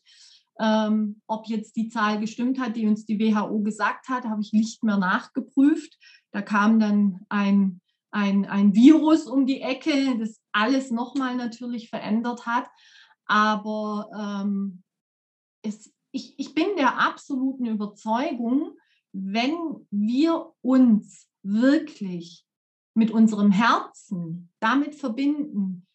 Ähm, 0.60 1.22
ob 1.28 1.48
jetzt 1.48 1.76
die 1.76 1.90
Zahl 1.90 2.20
gestimmt 2.20 2.60
hat, 2.60 2.76
die 2.76 2.88
uns 2.88 3.06
die 3.06 3.20
WHO 3.20 3.62
gesagt 3.62 4.10
hat, 4.10 4.26
habe 4.26 4.42
ich 4.42 4.54
nicht 4.54 4.84
mehr 4.84 4.98
nachgeprüft. 4.98 5.98
Da 6.32 6.42
kam 6.42 6.80
dann 6.80 7.26
ein, 7.30 7.82
ein, 8.12 8.46
ein 8.46 8.74
Virus 8.74 9.28
um 9.28 9.46
die 9.46 9.62
Ecke, 9.62 10.18
das 10.18 10.40
alles 10.52 10.90
nochmal 10.90 11.36
natürlich 11.36 11.90
verändert 11.90 12.46
hat. 12.46 12.68
Aber 13.26 14.10
ähm, 14.18 14.84
es, 15.62 15.94
ich, 16.12 16.40
ich 16.40 16.54
bin 16.54 16.76
der 16.78 17.00
absoluten 17.00 17.66
Überzeugung, 17.66 18.72
wenn 19.12 19.56
wir 19.92 20.54
uns 20.62 21.28
wirklich 21.44 22.46
mit 22.94 23.12
unserem 23.12 23.52
Herzen 23.52 24.50
damit 24.60 24.96
verbinden, 24.96 25.87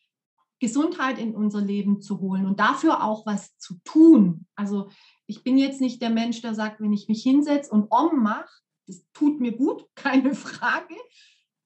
Gesundheit 0.62 1.18
in 1.18 1.34
unser 1.34 1.60
Leben 1.60 2.00
zu 2.00 2.20
holen 2.20 2.46
und 2.46 2.60
dafür 2.60 3.02
auch 3.02 3.26
was 3.26 3.58
zu 3.58 3.80
tun. 3.82 4.46
Also 4.54 4.90
ich 5.26 5.42
bin 5.42 5.58
jetzt 5.58 5.80
nicht 5.80 6.00
der 6.00 6.10
Mensch, 6.10 6.40
der 6.40 6.54
sagt, 6.54 6.80
wenn 6.80 6.92
ich 6.92 7.08
mich 7.08 7.20
hinsetze 7.24 7.72
und 7.72 7.90
Om 7.90 8.22
mache, 8.22 8.60
das 8.86 9.02
tut 9.12 9.40
mir 9.40 9.56
gut, 9.56 9.84
keine 9.96 10.36
Frage. 10.36 10.94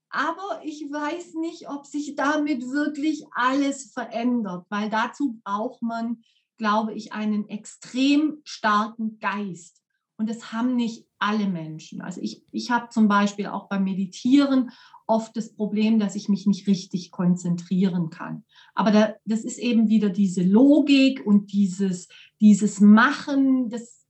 Aber 0.09 0.63
ich 0.65 0.81
weiß 0.91 1.35
nicht, 1.35 1.69
ob 1.69 1.85
sich 1.85 2.17
damit 2.17 2.63
wirklich 2.71 3.27
alles 3.33 3.93
verändert, 3.93 4.65
weil 4.71 4.89
dazu 4.89 5.39
braucht 5.45 5.83
man, 5.83 6.23
glaube 6.57 6.95
ich, 6.95 7.13
einen 7.13 7.51
extrem 7.51 8.41
starken 8.45 9.19
Geist. 9.19 9.83
Und 10.17 10.31
das 10.31 10.53
haben 10.53 10.77
nicht 10.77 11.07
alle 11.19 11.47
Menschen. 11.47 12.01
Also 12.01 12.21
ich, 12.21 12.43
ich 12.51 12.71
habe 12.71 12.89
zum 12.91 13.09
Beispiel 13.09 13.47
auch 13.47 13.69
beim 13.69 13.85
Meditieren 13.85 14.71
oft 15.07 15.37
das 15.37 15.53
Problem, 15.55 15.99
dass 15.99 16.15
ich 16.15 16.29
mich 16.29 16.47
nicht 16.47 16.67
richtig 16.67 17.11
konzentrieren 17.11 18.11
kann. 18.11 18.45
Aber 18.75 18.91
da, 18.91 19.15
das 19.25 19.41
ist 19.41 19.59
eben 19.59 19.89
wieder 19.89 20.11
diese 20.11 20.43
Logik 20.43 21.25
und 21.25 21.53
dieses, 21.53 22.09
dieses 22.41 22.81
Machen, 22.81 23.69
das, 23.69 24.07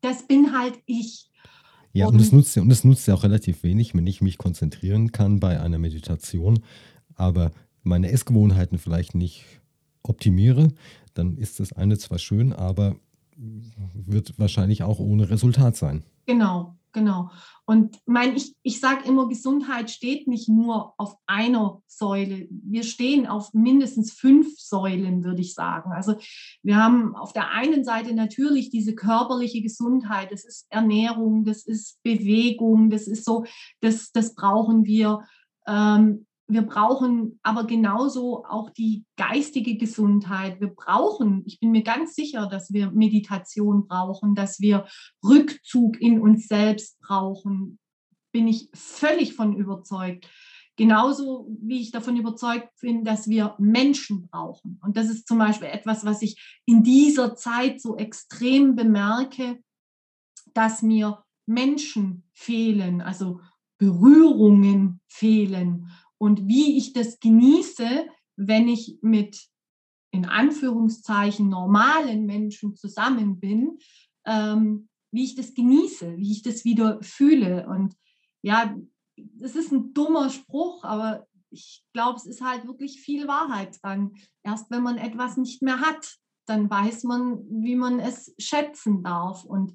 das 0.00 0.26
bin 0.26 0.56
halt 0.58 0.78
ich. 0.86 1.30
Ja, 1.92 2.08
und 2.08 2.20
es 2.20 2.32
nutzt 2.32 2.54
ja, 2.56 2.62
und 2.62 2.84
nutzt 2.84 3.08
ja 3.08 3.14
auch 3.14 3.22
relativ 3.22 3.62
wenig, 3.62 3.94
wenn 3.94 4.06
ich 4.06 4.20
mich 4.20 4.36
konzentrieren 4.36 5.12
kann 5.12 5.40
bei 5.40 5.60
einer 5.60 5.78
Meditation, 5.78 6.62
aber 7.14 7.52
meine 7.82 8.10
Essgewohnheiten 8.10 8.78
vielleicht 8.78 9.14
nicht 9.14 9.44
optimiere, 10.02 10.72
dann 11.14 11.38
ist 11.38 11.60
das 11.60 11.72
eine 11.72 11.96
zwar 11.96 12.18
schön, 12.18 12.52
aber 12.52 12.96
wird 13.36 14.38
wahrscheinlich 14.38 14.82
auch 14.82 14.98
ohne 14.98 15.30
Resultat 15.30 15.76
sein. 15.76 16.04
Genau, 16.26 16.76
Genau. 16.96 17.30
Und 17.66 17.98
mein, 18.06 18.36
ich, 18.36 18.56
ich 18.62 18.80
sage 18.80 19.06
immer, 19.06 19.28
Gesundheit 19.28 19.90
steht 19.90 20.26
nicht 20.28 20.48
nur 20.48 20.94
auf 20.96 21.16
einer 21.26 21.82
Säule. 21.86 22.48
Wir 22.48 22.84
stehen 22.84 23.26
auf 23.26 23.52
mindestens 23.52 24.14
fünf 24.14 24.58
Säulen, 24.58 25.22
würde 25.22 25.42
ich 25.42 25.52
sagen. 25.52 25.92
Also 25.92 26.14
wir 26.62 26.76
haben 26.76 27.14
auf 27.14 27.34
der 27.34 27.50
einen 27.50 27.84
Seite 27.84 28.14
natürlich 28.14 28.70
diese 28.70 28.94
körperliche 28.94 29.60
Gesundheit. 29.60 30.32
Das 30.32 30.46
ist 30.46 30.64
Ernährung, 30.70 31.44
das 31.44 31.66
ist 31.66 32.02
Bewegung, 32.02 32.88
das 32.88 33.06
ist 33.06 33.26
so, 33.26 33.44
das, 33.82 34.10
das 34.12 34.34
brauchen 34.34 34.86
wir. 34.86 35.20
Ähm, 35.66 36.25
wir 36.48 36.62
brauchen 36.62 37.40
aber 37.42 37.64
genauso 37.64 38.44
auch 38.44 38.70
die 38.70 39.04
geistige 39.16 39.76
Gesundheit. 39.76 40.60
Wir 40.60 40.68
brauchen, 40.68 41.42
ich 41.44 41.58
bin 41.58 41.72
mir 41.72 41.82
ganz 41.82 42.14
sicher, 42.14 42.46
dass 42.46 42.72
wir 42.72 42.92
Meditation 42.92 43.88
brauchen, 43.88 44.34
dass 44.36 44.60
wir 44.60 44.86
Rückzug 45.24 46.00
in 46.00 46.20
uns 46.20 46.46
selbst 46.46 47.00
brauchen. 47.00 47.78
Bin 48.32 48.46
ich 48.46 48.70
völlig 48.74 49.34
von 49.34 49.56
überzeugt. 49.56 50.28
Genauso 50.76 51.48
wie 51.60 51.80
ich 51.80 51.90
davon 51.90 52.16
überzeugt 52.16 52.68
bin, 52.80 53.02
dass 53.02 53.28
wir 53.28 53.56
Menschen 53.58 54.28
brauchen. 54.28 54.78
Und 54.84 54.96
das 54.96 55.08
ist 55.08 55.26
zum 55.26 55.38
Beispiel 55.38 55.68
etwas, 55.68 56.04
was 56.04 56.22
ich 56.22 56.60
in 56.64 56.82
dieser 56.82 57.34
Zeit 57.34 57.80
so 57.80 57.96
extrem 57.96 58.76
bemerke, 58.76 59.58
dass 60.54 60.82
mir 60.82 61.24
Menschen 61.46 62.24
fehlen, 62.34 63.00
also 63.00 63.40
Berührungen 63.78 65.00
fehlen 65.08 65.90
und 66.18 66.46
wie 66.46 66.76
ich 66.78 66.92
das 66.92 67.20
genieße, 67.20 68.06
wenn 68.36 68.68
ich 68.68 68.98
mit 69.02 69.48
in 70.10 70.24
Anführungszeichen 70.24 71.48
normalen 71.48 72.26
Menschen 72.26 72.74
zusammen 72.74 73.38
bin, 73.38 73.78
ähm, 74.24 74.88
wie 75.12 75.24
ich 75.24 75.34
das 75.34 75.54
genieße, 75.54 76.16
wie 76.16 76.32
ich 76.32 76.42
das 76.42 76.64
wieder 76.64 76.98
fühle. 77.02 77.66
Und 77.68 77.94
ja, 78.42 78.76
es 79.40 79.56
ist 79.56 79.72
ein 79.72 79.92
dummer 79.92 80.30
Spruch, 80.30 80.84
aber 80.84 81.26
ich 81.50 81.84
glaube, 81.92 82.16
es 82.16 82.26
ist 82.26 82.42
halt 82.42 82.66
wirklich 82.66 83.00
viel 83.00 83.28
Wahrheit 83.28 83.78
dran. 83.82 84.14
Erst 84.42 84.70
wenn 84.70 84.82
man 84.82 84.98
etwas 84.98 85.36
nicht 85.36 85.62
mehr 85.62 85.80
hat, 85.80 86.16
dann 86.46 86.70
weiß 86.70 87.04
man, 87.04 87.44
wie 87.50 87.76
man 87.76 87.98
es 87.98 88.34
schätzen 88.38 89.02
darf. 89.02 89.44
Und 89.44 89.74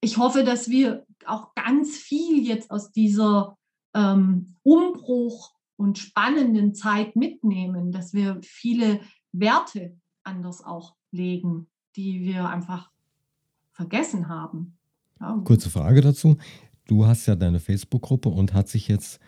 ich 0.00 0.16
hoffe, 0.16 0.44
dass 0.44 0.68
wir 0.68 1.06
auch 1.26 1.54
ganz 1.54 1.96
viel 1.96 2.46
jetzt 2.46 2.70
aus 2.70 2.90
dieser 2.90 3.56
ähm, 3.94 4.56
Umbruch 4.62 5.54
und 5.80 5.98
spannenden 5.98 6.74
Zeit 6.74 7.16
mitnehmen, 7.16 7.90
dass 7.90 8.12
wir 8.12 8.38
viele 8.42 9.00
Werte 9.32 9.96
anders 10.24 10.62
auch 10.62 10.94
legen, 11.10 11.68
die 11.96 12.20
wir 12.20 12.50
einfach 12.50 12.90
vergessen 13.72 14.28
haben. 14.28 14.76
Ja. 15.20 15.40
Kurze 15.42 15.70
Frage 15.70 16.02
dazu. 16.02 16.36
Du 16.86 17.06
hast 17.06 17.24
ja 17.24 17.34
deine 17.34 17.60
Facebook-Gruppe 17.60 18.28
und 18.28 18.52
hat 18.52 18.68
sich 18.68 18.88
jetzt 18.88 19.20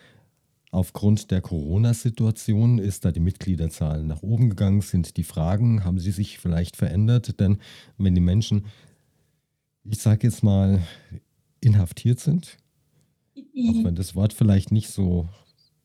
aufgrund 0.70 1.30
der 1.30 1.40
Corona-Situation, 1.40 2.78
ist 2.78 3.06
da 3.06 3.12
die 3.12 3.20
Mitgliederzahl 3.20 4.04
nach 4.04 4.22
oben 4.22 4.50
gegangen? 4.50 4.82
Sind 4.82 5.16
die 5.16 5.24
Fragen, 5.24 5.84
haben 5.84 5.98
sie 5.98 6.10
sich 6.10 6.38
vielleicht 6.38 6.76
verändert? 6.76 7.40
Denn 7.40 7.58
wenn 7.96 8.14
die 8.14 8.20
Menschen, 8.20 8.66
ich 9.84 9.98
sage 9.98 10.26
jetzt 10.26 10.42
mal, 10.42 10.82
inhaftiert 11.60 12.20
sind, 12.20 12.58
auch 13.38 13.84
wenn 13.84 13.94
das 13.94 14.14
Wort 14.14 14.34
vielleicht 14.34 14.70
nicht 14.70 14.90
so 14.90 15.30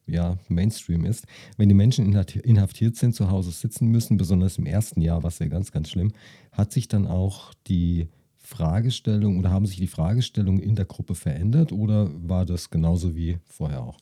ja, 0.08 0.38
Mainstream 0.48 1.06
ist, 1.06 1.26
wenn 1.58 1.70
die 1.70 1.76
Menschen 1.76 2.06
inhaftiert 2.06 2.96
sind, 2.96 3.14
zu 3.14 3.30
Hause 3.30 3.52
sitzen 3.52 3.88
müssen, 3.90 4.18
besonders 4.18 4.58
im 4.58 4.66
ersten 4.66 5.02
Jahr, 5.02 5.24
was 5.24 5.40
ja 5.40 5.48
ganz, 5.48 5.72
ganz 5.72 5.90
schlimm, 5.90 6.14
hat 6.52 6.72
sich 6.72 6.88
dann 6.88 7.08
auch 7.08 7.54
die 7.68 8.08
Fragestellung 8.38 9.38
oder 9.38 9.52
haben 9.52 9.66
sich 9.66 9.78
die 9.78 9.88
Fragestellungen 9.88 10.62
in 10.62 10.76
der 10.76 10.86
Gruppe 10.86 11.16
verändert 11.16 11.74
oder 11.74 12.10
war 12.14 12.46
das 12.46 12.70
genauso 12.70 13.16
wie 13.16 13.40
vorher 13.46 13.84
auch? 13.84 13.98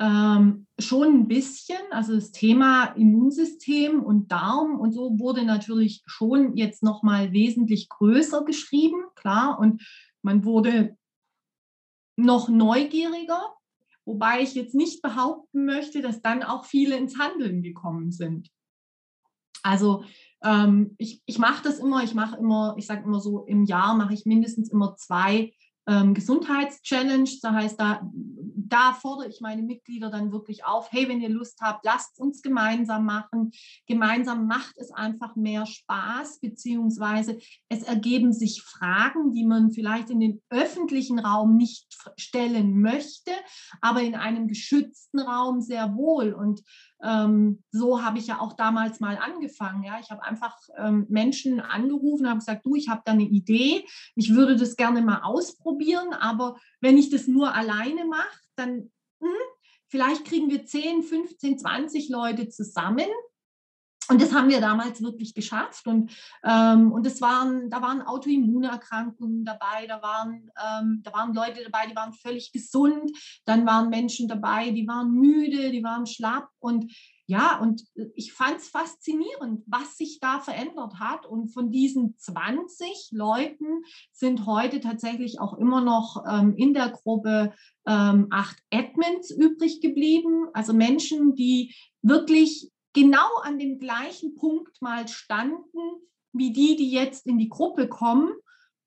Ähm, 0.00 0.66
schon 0.78 1.08
ein 1.08 1.28
bisschen. 1.28 1.76
Also 1.90 2.14
das 2.14 2.30
Thema 2.30 2.84
Immunsystem 2.96 4.02
und 4.02 4.30
Darm 4.30 4.78
und 4.78 4.92
so 4.92 5.18
wurde 5.18 5.44
natürlich 5.44 6.02
schon 6.06 6.56
jetzt 6.56 6.82
nochmal 6.82 7.32
wesentlich 7.32 7.88
größer 7.88 8.44
geschrieben, 8.44 9.02
klar. 9.16 9.58
Und 9.58 9.82
man 10.22 10.44
wurde 10.44 10.96
noch 12.16 12.48
neugieriger, 12.48 13.57
wobei 14.08 14.40
ich 14.40 14.54
jetzt 14.54 14.74
nicht 14.74 15.02
behaupten 15.02 15.66
möchte, 15.66 16.00
dass 16.00 16.22
dann 16.22 16.42
auch 16.42 16.64
viele 16.64 16.96
ins 16.96 17.18
Handeln 17.18 17.62
gekommen 17.62 18.10
sind. 18.10 18.48
Also 19.62 20.04
ähm, 20.42 20.94
ich, 20.96 21.22
ich 21.26 21.38
mache 21.38 21.62
das 21.62 21.78
immer, 21.78 22.02
ich 22.02 22.14
mache 22.14 22.38
immer, 22.38 22.74
ich 22.78 22.86
sage 22.86 23.04
immer 23.04 23.20
so, 23.20 23.44
im 23.44 23.64
Jahr 23.64 23.94
mache 23.94 24.14
ich 24.14 24.24
mindestens 24.24 24.70
immer 24.70 24.96
zwei 24.96 25.52
ähm, 25.88 26.12
Gesundheitschallenge. 26.14 27.30
Das 27.42 27.52
heißt, 27.52 27.80
da, 27.80 28.02
da 28.12 28.92
fordere 28.92 29.28
ich 29.28 29.40
meine 29.40 29.62
Mitglieder 29.62 30.10
dann 30.10 30.30
wirklich 30.30 30.64
auf, 30.64 30.92
hey, 30.92 31.08
wenn 31.08 31.20
ihr 31.20 31.30
Lust 31.30 31.60
habt, 31.62 31.84
lasst 31.84 32.20
uns 32.20 32.42
gemeinsam 32.42 33.06
machen. 33.06 33.52
Gemeinsam 33.86 34.46
macht 34.46 34.76
es 34.76 34.92
einfach 34.92 35.34
mehr 35.34 35.64
Spaß, 35.64 36.40
beziehungsweise 36.40 37.38
es 37.68 37.82
ergeben 37.82 38.32
sich 38.32 38.62
Fragen, 38.62 39.32
die 39.32 39.46
man 39.46 39.70
vielleicht 39.70 40.10
in 40.10 40.20
den 40.20 40.42
öffentlichen 40.50 41.18
Raum 41.18 41.56
nicht 41.56 41.86
stellen 42.16 42.80
möchte, 42.80 43.32
aber 43.80 44.02
in 44.02 44.14
einem 44.14 44.46
geschützten 44.46 45.20
Raum 45.20 45.62
sehr 45.62 45.96
wohl. 45.96 46.34
Und 46.34 46.62
ähm, 47.02 47.62
so 47.70 48.02
habe 48.02 48.18
ich 48.18 48.26
ja 48.26 48.40
auch 48.40 48.54
damals 48.54 49.00
mal 49.00 49.16
angefangen. 49.18 49.84
Ja, 49.84 49.98
ich 50.00 50.10
habe 50.10 50.22
einfach 50.22 50.56
ähm, 50.76 51.06
Menschen 51.08 51.60
angerufen, 51.60 52.28
habe 52.28 52.38
gesagt, 52.38 52.66
du, 52.66 52.74
ich 52.74 52.88
habe 52.88 53.02
da 53.04 53.12
eine 53.12 53.24
Idee, 53.24 53.84
ich 54.14 54.34
würde 54.34 54.56
das 54.56 54.76
gerne 54.76 55.02
mal 55.02 55.22
ausprobieren, 55.22 56.12
aber 56.12 56.56
wenn 56.80 56.98
ich 56.98 57.10
das 57.10 57.26
nur 57.26 57.54
alleine 57.54 58.04
mache, 58.04 58.38
dann 58.56 58.90
hm, 59.20 59.30
vielleicht 59.86 60.24
kriegen 60.24 60.50
wir 60.50 60.66
10, 60.66 61.02
15, 61.02 61.58
20 61.58 62.08
Leute 62.08 62.48
zusammen 62.48 63.06
und 64.08 64.22
das 64.22 64.32
haben 64.32 64.48
wir 64.48 64.60
damals 64.60 65.02
wirklich 65.02 65.34
geschafft. 65.34 65.86
Und, 65.86 66.10
ähm, 66.42 66.92
und 66.92 67.04
das 67.04 67.20
waren, 67.20 67.68
da 67.68 67.82
waren 67.82 68.00
Autoimmunerkrankungen 68.00 69.44
dabei, 69.44 69.86
da 69.86 70.00
waren, 70.00 70.50
ähm, 70.56 71.02
da 71.04 71.12
waren 71.12 71.34
Leute 71.34 71.62
dabei, 71.62 71.86
die 71.86 71.96
waren 71.96 72.14
völlig 72.14 72.52
gesund, 72.52 73.10
dann 73.44 73.66
waren 73.66 73.90
Menschen 73.90 74.26
dabei, 74.26 74.70
die 74.70 74.88
waren 74.88 75.12
müde, 75.12 75.70
die 75.70 75.84
waren 75.84 76.06
schlapp. 76.06 76.48
Und 76.58 76.92
ja, 77.26 77.58
und 77.58 77.84
ich 78.14 78.32
fand 78.32 78.56
es 78.56 78.68
faszinierend, 78.68 79.62
was 79.66 79.98
sich 79.98 80.18
da 80.18 80.40
verändert 80.40 80.94
hat. 80.98 81.26
Und 81.26 81.48
von 81.48 81.70
diesen 81.70 82.16
20 82.16 83.10
Leuten 83.12 83.84
sind 84.12 84.46
heute 84.46 84.80
tatsächlich 84.80 85.38
auch 85.38 85.58
immer 85.58 85.82
noch 85.82 86.24
ähm, 86.26 86.54
in 86.56 86.72
der 86.72 86.88
Gruppe 86.88 87.52
ähm, 87.86 88.28
acht 88.30 88.56
Admins 88.72 89.30
übrig 89.30 89.82
geblieben. 89.82 90.46
Also 90.54 90.72
Menschen, 90.72 91.34
die 91.34 91.74
wirklich 92.00 92.70
genau 92.98 93.28
an 93.42 93.58
dem 93.58 93.78
gleichen 93.78 94.34
Punkt 94.34 94.82
mal 94.82 95.06
standen 95.06 95.78
wie 96.32 96.52
die, 96.52 96.76
die 96.76 96.90
jetzt 96.90 97.26
in 97.26 97.38
die 97.38 97.48
Gruppe 97.48 97.88
kommen 97.88 98.32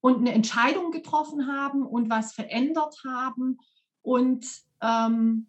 und 0.01 0.17
eine 0.17 0.33
Entscheidung 0.33 0.91
getroffen 0.91 1.47
haben 1.47 1.85
und 1.85 2.09
was 2.09 2.33
verändert 2.33 2.95
haben 3.05 3.57
und 4.01 4.45
ähm, 4.81 5.47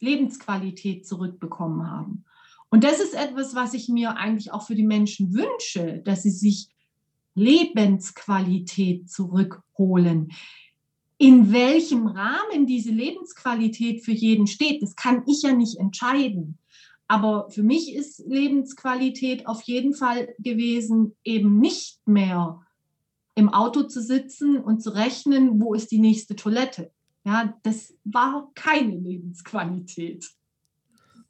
Lebensqualität 0.00 1.06
zurückbekommen 1.06 1.90
haben. 1.90 2.24
Und 2.68 2.84
das 2.84 3.00
ist 3.00 3.14
etwas, 3.14 3.54
was 3.54 3.72
ich 3.72 3.88
mir 3.88 4.16
eigentlich 4.16 4.52
auch 4.52 4.66
für 4.66 4.74
die 4.74 4.86
Menschen 4.86 5.32
wünsche, 5.32 6.02
dass 6.04 6.22
sie 6.22 6.30
sich 6.30 6.68
Lebensqualität 7.34 9.10
zurückholen. 9.10 10.32
In 11.16 11.52
welchem 11.52 12.06
Rahmen 12.06 12.66
diese 12.66 12.90
Lebensqualität 12.90 14.04
für 14.04 14.12
jeden 14.12 14.46
steht, 14.46 14.82
das 14.82 14.94
kann 14.94 15.22
ich 15.26 15.42
ja 15.42 15.52
nicht 15.54 15.78
entscheiden. 15.78 16.58
Aber 17.14 17.48
für 17.48 17.62
mich 17.62 17.94
ist 17.94 18.24
Lebensqualität 18.26 19.46
auf 19.46 19.62
jeden 19.62 19.94
Fall 19.94 20.34
gewesen, 20.40 21.14
eben 21.22 21.60
nicht 21.60 22.00
mehr 22.08 22.60
im 23.36 23.48
Auto 23.48 23.84
zu 23.84 24.02
sitzen 24.02 24.56
und 24.56 24.82
zu 24.82 24.90
rechnen, 24.90 25.60
wo 25.60 25.74
ist 25.74 25.92
die 25.92 26.00
nächste 26.00 26.34
Toilette. 26.34 26.90
Ja, 27.24 27.56
das 27.62 27.94
war 28.02 28.50
keine 28.56 28.96
Lebensqualität. 28.96 30.28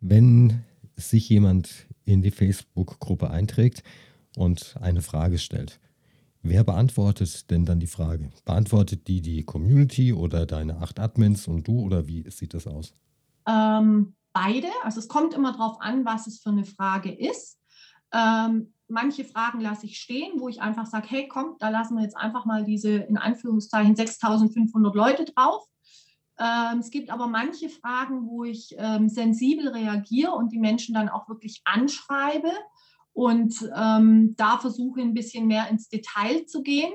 Wenn 0.01 0.63
sich 0.97 1.29
jemand 1.29 1.87
in 2.07 2.23
die 2.23 2.31
Facebook-Gruppe 2.31 3.29
einträgt 3.29 3.83
und 4.39 4.77
eine 4.81 5.03
Frage 5.03 5.37
stellt, 5.37 5.81
wer 6.41 6.65
beantwortet 6.65 7.51
denn 7.51 7.67
dann 7.67 7.79
die 7.79 7.87
Frage? 7.87 8.31
Beantwortet 8.47 9.07
die 9.07 9.21
die 9.21 9.43
Community 9.43 10.15
oder 10.15 10.47
deine 10.47 10.79
acht 10.79 10.99
Admins 10.99 11.47
und 11.47 11.69
du 11.69 11.81
oder 11.81 12.09
wie 12.09 12.25
sieht 12.31 12.55
das 12.55 12.67
aus? 12.67 12.95
Ähm, 13.47 14.15
beide. 14.35 14.69
Also 14.83 15.01
es 15.01 15.09
kommt 15.09 15.33
immer 15.33 15.53
darauf 15.53 15.81
an, 15.81 16.05
was 16.05 16.27
es 16.27 16.43
für 16.43 16.51
eine 16.51 16.65
Frage 16.65 17.11
ist. 17.11 17.59
Ähm, 18.13 18.75
manche 18.89 19.25
Fragen 19.25 19.61
lasse 19.61 19.87
ich 19.87 19.99
stehen, 19.99 20.41
wo 20.41 20.49
ich 20.49 20.61
einfach 20.61 20.87
sage, 20.87 21.07
hey, 21.09 21.29
komm, 21.29 21.57
da 21.59 21.71
lassen 21.71 21.97
wir 21.97 22.03
jetzt 22.03 22.17
einfach 22.17 22.45
mal 22.45 22.65
diese 22.65 22.91
in 22.91 23.17
Anführungszeichen 23.17 23.97
6500 23.97 24.95
Leute 24.95 25.25
drauf. 25.25 25.65
Ähm, 26.39 26.81
es 26.81 26.91
gibt 26.91 27.11
aber 27.11 27.29
manche 27.29 27.69
Fragen, 27.69 28.27
wo 28.27 28.45
ich 28.45 28.75
ähm, 28.77 29.09
sensibel 29.09 29.69
reagiere 29.69 30.33
und 30.33 30.53
die 30.53 30.59
Menschen 30.59 30.95
dann 30.95 31.09
auch 31.09 31.29
wirklich 31.29 31.63
anschreibe 31.65 32.51
und 33.13 33.71
ähm, 33.77 34.35
da 34.37 34.59
versuche 34.59 35.01
ein 35.01 35.15
bisschen 35.15 35.47
mehr 35.47 35.69
ins 35.69 35.89
Detail 35.89 36.47
zu 36.47 36.63
gehen. 36.63 36.93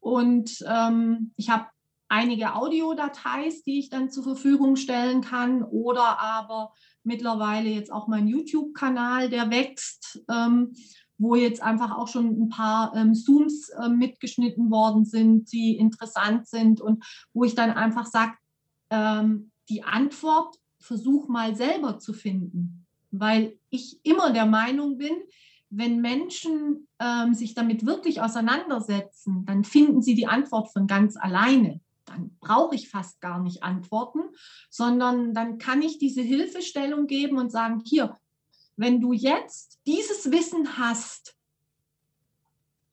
Und 0.00 0.64
ähm, 0.66 1.32
ich 1.36 1.50
habe 1.50 1.66
einige 2.10 2.54
Audiodateis, 2.54 3.62
die 3.62 3.78
ich 3.78 3.88
dann 3.88 4.10
zur 4.10 4.24
Verfügung 4.24 4.76
stellen 4.76 5.22
kann 5.22 5.62
oder 5.62 6.20
aber 6.20 6.74
mittlerweile 7.04 7.70
jetzt 7.70 7.92
auch 7.92 8.08
mein 8.08 8.26
YouTube-Kanal, 8.26 9.30
der 9.30 9.50
wächst, 9.50 10.22
ähm, 10.28 10.74
wo 11.18 11.36
jetzt 11.36 11.62
einfach 11.62 11.96
auch 11.96 12.08
schon 12.08 12.26
ein 12.26 12.48
paar 12.48 12.94
ähm, 12.96 13.14
Zooms 13.14 13.68
äh, 13.70 13.88
mitgeschnitten 13.88 14.70
worden 14.70 15.04
sind, 15.04 15.52
die 15.52 15.76
interessant 15.76 16.48
sind 16.48 16.80
und 16.80 17.04
wo 17.32 17.44
ich 17.44 17.54
dann 17.54 17.70
einfach 17.70 18.06
sage, 18.06 18.32
ähm, 18.90 19.52
die 19.68 19.84
Antwort 19.84 20.56
versuch 20.80 21.28
mal 21.28 21.54
selber 21.54 21.98
zu 22.00 22.12
finden, 22.12 22.86
weil 23.12 23.56
ich 23.70 24.00
immer 24.02 24.32
der 24.32 24.46
Meinung 24.46 24.98
bin, 24.98 25.12
wenn 25.68 26.00
Menschen 26.00 26.88
ähm, 26.98 27.34
sich 27.34 27.54
damit 27.54 27.86
wirklich 27.86 28.20
auseinandersetzen, 28.20 29.44
dann 29.46 29.62
finden 29.62 30.02
sie 30.02 30.16
die 30.16 30.26
Antwort 30.26 30.72
von 30.72 30.88
ganz 30.88 31.16
alleine 31.16 31.80
dann 32.10 32.36
brauche 32.40 32.74
ich 32.74 32.88
fast 32.88 33.20
gar 33.20 33.40
nicht 33.42 33.62
antworten, 33.62 34.20
sondern 34.68 35.34
dann 35.34 35.58
kann 35.58 35.82
ich 35.82 35.98
diese 35.98 36.22
Hilfestellung 36.22 37.06
geben 37.06 37.38
und 37.38 37.50
sagen, 37.50 37.82
hier, 37.84 38.18
wenn 38.76 39.00
du 39.00 39.12
jetzt 39.12 39.80
dieses 39.86 40.30
Wissen 40.30 40.78
hast, 40.78 41.36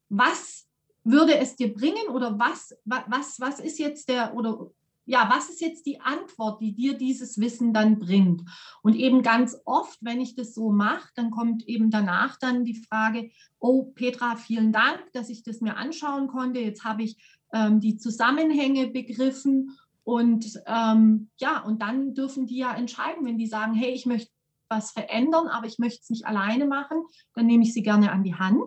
was 0.09 0.67
würde 1.03 1.37
es 1.37 1.55
dir 1.55 1.73
bringen 1.73 2.09
oder 2.09 2.37
was, 2.37 2.77
was, 2.85 3.39
was 3.39 3.59
ist 3.59 3.79
jetzt 3.79 4.09
der 4.09 4.35
oder 4.35 4.71
ja, 5.07 5.29
was 5.33 5.49
ist 5.49 5.61
jetzt 5.61 5.85
die 5.85 6.01
Antwort, 6.01 6.61
die 6.61 6.75
dir 6.75 6.97
dieses 6.97 7.39
Wissen 7.39 7.73
dann 7.73 7.97
bringt? 7.97 8.41
Und 8.81 8.93
eben 8.93 9.23
ganz 9.23 9.57
oft, 9.63 9.97
wenn 10.01 10.19
ich 10.19 10.35
das 10.35 10.53
so 10.53 10.69
mache, 10.69 11.09
dann 11.15 11.31
kommt 11.31 11.65
eben 11.65 11.89
danach 11.89 12.37
dann 12.37 12.65
die 12.65 12.75
Frage, 12.75 13.31
oh 13.57 13.83
Petra, 13.83 14.35
vielen 14.35 14.73
Dank, 14.73 15.01
dass 15.13 15.29
ich 15.29 15.43
das 15.43 15.61
mir 15.61 15.77
anschauen 15.77 16.27
konnte. 16.27 16.59
Jetzt 16.59 16.83
habe 16.83 17.03
ich 17.03 17.15
ähm, 17.53 17.79
die 17.79 17.97
Zusammenhänge 17.97 18.87
begriffen. 18.87 19.77
Und 20.03 20.61
ähm, 20.65 21.29
ja, 21.37 21.63
und 21.63 21.81
dann 21.81 22.13
dürfen 22.13 22.47
die 22.47 22.57
ja 22.57 22.73
entscheiden, 22.73 23.25
wenn 23.25 23.37
die 23.37 23.47
sagen, 23.47 23.73
hey, 23.73 23.91
ich 23.91 24.05
möchte 24.05 24.31
was 24.69 24.91
verändern, 24.91 25.47
aber 25.47 25.67
ich 25.67 25.79
möchte 25.79 26.01
es 26.01 26.09
nicht 26.09 26.25
alleine 26.25 26.65
machen, 26.65 27.03
dann 27.33 27.45
nehme 27.45 27.63
ich 27.63 27.73
sie 27.73 27.83
gerne 27.83 28.11
an 28.11 28.23
die 28.23 28.35
Hand 28.35 28.63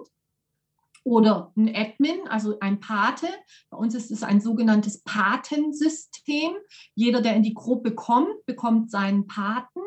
oder 1.04 1.52
ein 1.56 1.74
Admin, 1.74 2.28
also 2.28 2.58
ein 2.60 2.80
Pate. 2.80 3.28
Bei 3.70 3.78
uns 3.78 3.94
ist 3.94 4.10
es 4.10 4.22
ein 4.22 4.40
sogenanntes 4.40 5.02
Patensystem. 5.02 6.52
Jeder, 6.94 7.22
der 7.22 7.34
in 7.36 7.42
die 7.42 7.54
Gruppe 7.54 7.94
kommt, 7.94 8.44
bekommt 8.46 8.90
seinen 8.90 9.26
Paten 9.26 9.80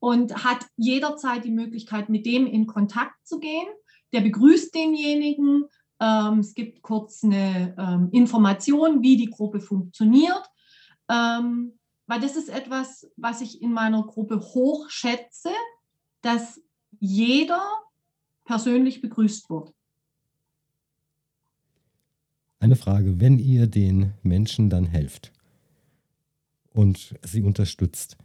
und 0.00 0.44
hat 0.44 0.66
jederzeit 0.76 1.44
die 1.44 1.50
Möglichkeit, 1.50 2.08
mit 2.08 2.26
dem 2.26 2.46
in 2.46 2.66
Kontakt 2.66 3.14
zu 3.26 3.38
gehen. 3.38 3.68
Der 4.12 4.20
begrüßt 4.20 4.74
denjenigen. 4.74 5.64
Ähm, 6.00 6.40
es 6.40 6.54
gibt 6.54 6.82
kurz 6.82 7.24
eine 7.24 7.74
ähm, 7.78 8.08
Information, 8.12 9.02
wie 9.02 9.16
die 9.16 9.30
Gruppe 9.30 9.60
funktioniert. 9.60 10.42
Ähm, 11.08 11.78
weil 12.06 12.20
das 12.20 12.36
ist 12.36 12.48
etwas, 12.48 13.10
was 13.16 13.40
ich 13.42 13.60
in 13.62 13.72
meiner 13.72 14.02
Gruppe 14.02 14.40
hoch 14.40 14.88
schätze, 14.88 15.50
dass 16.22 16.60
jeder 17.00 17.62
persönlich 18.44 19.02
begrüßt 19.02 19.50
wird. 19.50 19.74
Eine 22.60 22.76
Frage, 22.76 23.20
wenn 23.20 23.38
ihr 23.38 23.66
den 23.66 24.14
Menschen 24.22 24.70
dann 24.70 24.86
helft 24.86 25.32
und 26.72 27.14
sie 27.22 27.42
unterstützt, 27.42 28.16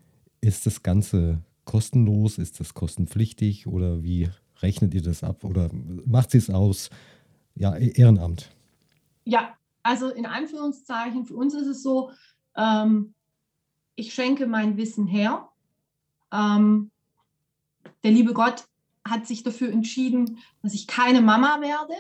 ist 0.42 0.66
das 0.66 0.82
Ganze 0.82 1.44
kostenlos, 1.66 2.38
ist 2.38 2.60
das 2.60 2.74
kostenpflichtig 2.74 3.68
oder 3.68 4.02
wie 4.02 4.30
rechnet 4.62 4.94
ihr 4.94 5.02
das 5.02 5.24
ab 5.24 5.44
oder 5.44 5.70
macht 5.74 6.32
sie 6.32 6.38
es 6.38 6.50
aus 6.50 6.90
ja, 7.56 7.76
e-, 7.76 7.94
Ehrenamt? 7.96 8.50
Ja, 9.26 9.56
also 9.84 10.10
in 10.10 10.26
Anführungszeichen, 10.26 11.26
für 11.26 11.36
uns 11.36 11.54
ist 11.54 11.68
es 11.68 11.84
so, 11.84 12.12
ähm, 12.56 13.14
ich 13.96 14.14
schenke 14.14 14.48
mein 14.48 14.78
Wissen 14.78 15.08
her. 15.08 15.50
Ähm, 16.32 16.92
der 18.04 18.12
liebe 18.12 18.34
Gott 18.34 18.66
hat 19.06 19.28
sich 19.28 19.44
dafür 19.44 19.72
entschieden, 19.72 20.40
dass 20.62 20.74
ich 20.74 20.88
keine 20.88 21.22
Mama 21.22 21.62
werde. 21.62 21.94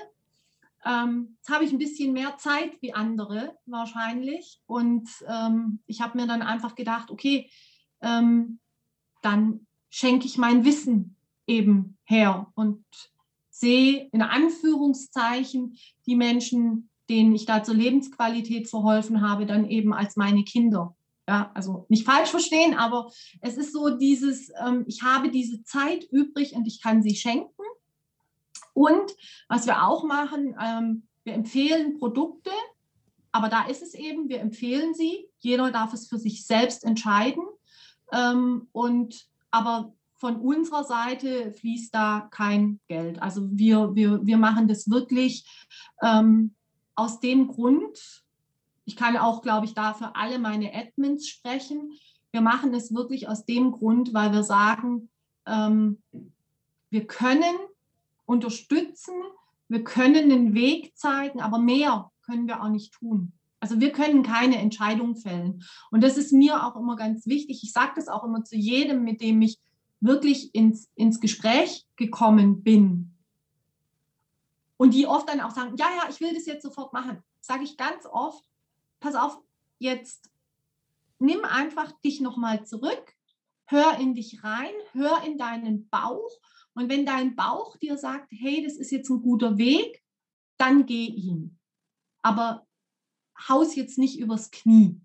Ähm, 0.86 1.36
jetzt 1.38 1.50
habe 1.50 1.64
ich 1.64 1.72
ein 1.72 1.78
bisschen 1.78 2.14
mehr 2.14 2.38
Zeit 2.38 2.82
wie 2.82 2.94
andere 2.94 3.58
wahrscheinlich. 3.66 4.62
Und 4.66 5.10
ähm, 5.28 5.80
ich 5.86 6.02
habe 6.02 6.18
mir 6.18 6.28
dann 6.28 6.42
einfach 6.42 6.76
gedacht, 6.76 7.12
okay, 7.12 7.50
ähm, 8.02 8.60
dann 9.22 9.68
schenke 9.90 10.26
ich 10.26 10.38
mein 10.38 10.66
Wissen 10.66 11.16
eben 11.46 11.98
her 12.04 12.52
und 12.56 12.84
sehe 13.64 14.10
in 14.12 14.22
Anführungszeichen 14.22 15.78
die 16.06 16.18
Menschen, 16.18 16.90
denen 17.10 17.34
ich 17.34 17.46
da 17.46 17.64
zur 17.64 17.76
Lebensqualität 17.76 18.70
verholfen 18.70 19.22
habe, 19.22 19.46
dann 19.46 19.70
eben 19.70 19.94
als 19.94 20.18
meine 20.18 20.44
Kinder. 20.44 20.96
Ja, 21.28 21.52
also 21.54 21.86
nicht 21.88 22.06
falsch 22.06 22.30
verstehen, 22.30 22.74
aber 22.74 23.10
es 23.40 23.56
ist 23.56 23.72
so 23.72 23.98
dieses, 23.98 24.52
ähm, 24.62 24.84
ich 24.88 25.04
habe 25.04 25.32
diese 25.32 25.64
Zeit 25.64 26.04
übrig 26.12 26.54
und 26.54 26.68
ich 26.68 26.82
kann 26.82 27.02
sie 27.02 27.16
schenken. 27.16 27.64
Und 28.74 29.16
was 29.48 29.66
wir 29.66 29.88
auch 29.88 30.04
machen, 30.04 30.56
ähm, 30.62 31.08
wir 31.24 31.34
empfehlen 31.34 31.98
Produkte, 32.00 32.52
aber 33.32 33.48
da 33.48 33.66
ist 33.68 33.82
es 33.82 33.94
eben, 33.94 34.28
wir 34.28 34.42
empfehlen 34.42 34.94
sie. 34.94 35.30
Jeder 35.40 35.72
darf 35.72 35.94
es 35.94 36.10
für 36.10 36.20
sich 36.20 36.46
selbst 36.46 36.84
entscheiden. 36.84 37.44
Ähm, 38.12 38.68
und 38.74 39.28
aber 39.50 39.94
von 40.24 40.38
unserer 40.38 40.86
Seite 40.86 41.52
fließt 41.52 41.94
da 41.94 42.30
kein 42.32 42.80
Geld. 42.88 43.22
Also 43.22 43.50
wir, 43.52 43.94
wir, 43.94 44.26
wir 44.26 44.38
machen 44.38 44.70
das 44.70 44.90
wirklich 44.90 45.46
ähm, 46.02 46.56
aus 46.96 47.20
dem 47.20 47.50
Grund, 47.50 48.24
ich 48.86 48.96
kann 48.96 49.18
auch, 49.18 49.42
glaube 49.42 49.66
ich, 49.66 49.74
da 49.74 49.94
für 49.94 50.16
alle 50.16 50.40
meine 50.40 50.74
Admins 50.74 51.28
sprechen. 51.28 51.92
Wir 52.32 52.40
machen 52.40 52.74
es 52.74 52.94
wirklich 52.94 53.28
aus 53.28 53.44
dem 53.44 53.74
Grund, 53.74 54.14
weil 54.14 54.32
wir 54.32 54.44
sagen, 54.44 55.10
ähm, 55.46 56.02
wir 56.90 57.06
können 57.06 57.58
unterstützen, 58.26 59.16
wir 59.68 59.84
können 59.84 60.32
einen 60.32 60.54
Weg 60.54 60.96
zeigen, 60.96 61.42
aber 61.42 61.60
mehr 61.60 62.12
können 62.22 62.48
wir 62.48 62.64
auch 62.64 62.70
nicht 62.70 62.94
tun. 62.94 63.34
Also 63.60 63.82
wir 63.82 63.92
können 63.92 64.24
keine 64.24 64.56
Entscheidung 64.60 65.18
fällen. 65.18 65.66
Und 65.92 66.02
das 66.02 66.16
ist 66.16 66.32
mir 66.32 66.66
auch 66.66 66.78
immer 66.78 66.96
ganz 66.96 67.28
wichtig. 67.28 67.60
Ich 67.62 67.74
sage 67.74 67.92
das 67.98 68.08
auch 68.08 68.24
immer 68.24 68.46
zu 68.46 68.56
jedem, 68.56 69.04
mit 69.04 69.20
dem 69.20 69.42
ich 69.42 69.60
wirklich 70.04 70.54
ins, 70.54 70.90
ins 70.96 71.20
Gespräch 71.20 71.86
gekommen 71.96 72.64
bin. 72.64 73.16
Und 74.78 74.94
die 74.94 75.08
oft 75.08 75.30
dann 75.30 75.42
auch 75.42 75.52
sagen, 75.52 75.76
ja, 75.78 75.88
ja, 75.96 76.10
ich 76.10 76.20
will 76.20 76.34
das 76.34 76.46
jetzt 76.46 76.64
sofort 76.64 76.94
machen. 76.94 77.24
Sage 77.42 77.64
ich 77.64 77.78
ganz 77.78 78.06
oft, 78.06 78.44
pass 79.00 79.16
auf, 79.16 79.40
jetzt 79.80 80.30
nimm 81.20 81.46
einfach 81.46 81.92
dich 82.02 82.20
nochmal 82.20 82.66
zurück, 82.66 83.16
hör 83.66 83.98
in 84.00 84.14
dich 84.14 84.44
rein, 84.44 84.74
hör 84.92 85.24
in 85.24 85.38
deinen 85.38 85.88
Bauch 85.90 86.32
und 86.74 86.90
wenn 86.90 87.06
dein 87.06 87.36
Bauch 87.36 87.78
dir 87.78 87.98
sagt, 87.98 88.32
hey, 88.32 88.64
das 88.64 88.76
ist 88.76 88.92
jetzt 88.92 89.10
ein 89.10 89.22
guter 89.22 89.58
Weg, 89.58 90.04
dann 90.58 90.86
geh 90.86 91.06
ihn. 91.06 91.60
Aber 92.22 92.66
haus 93.48 93.76
jetzt 93.76 93.98
nicht 93.98 94.20
übers 94.20 94.52
Knie. 94.52 95.00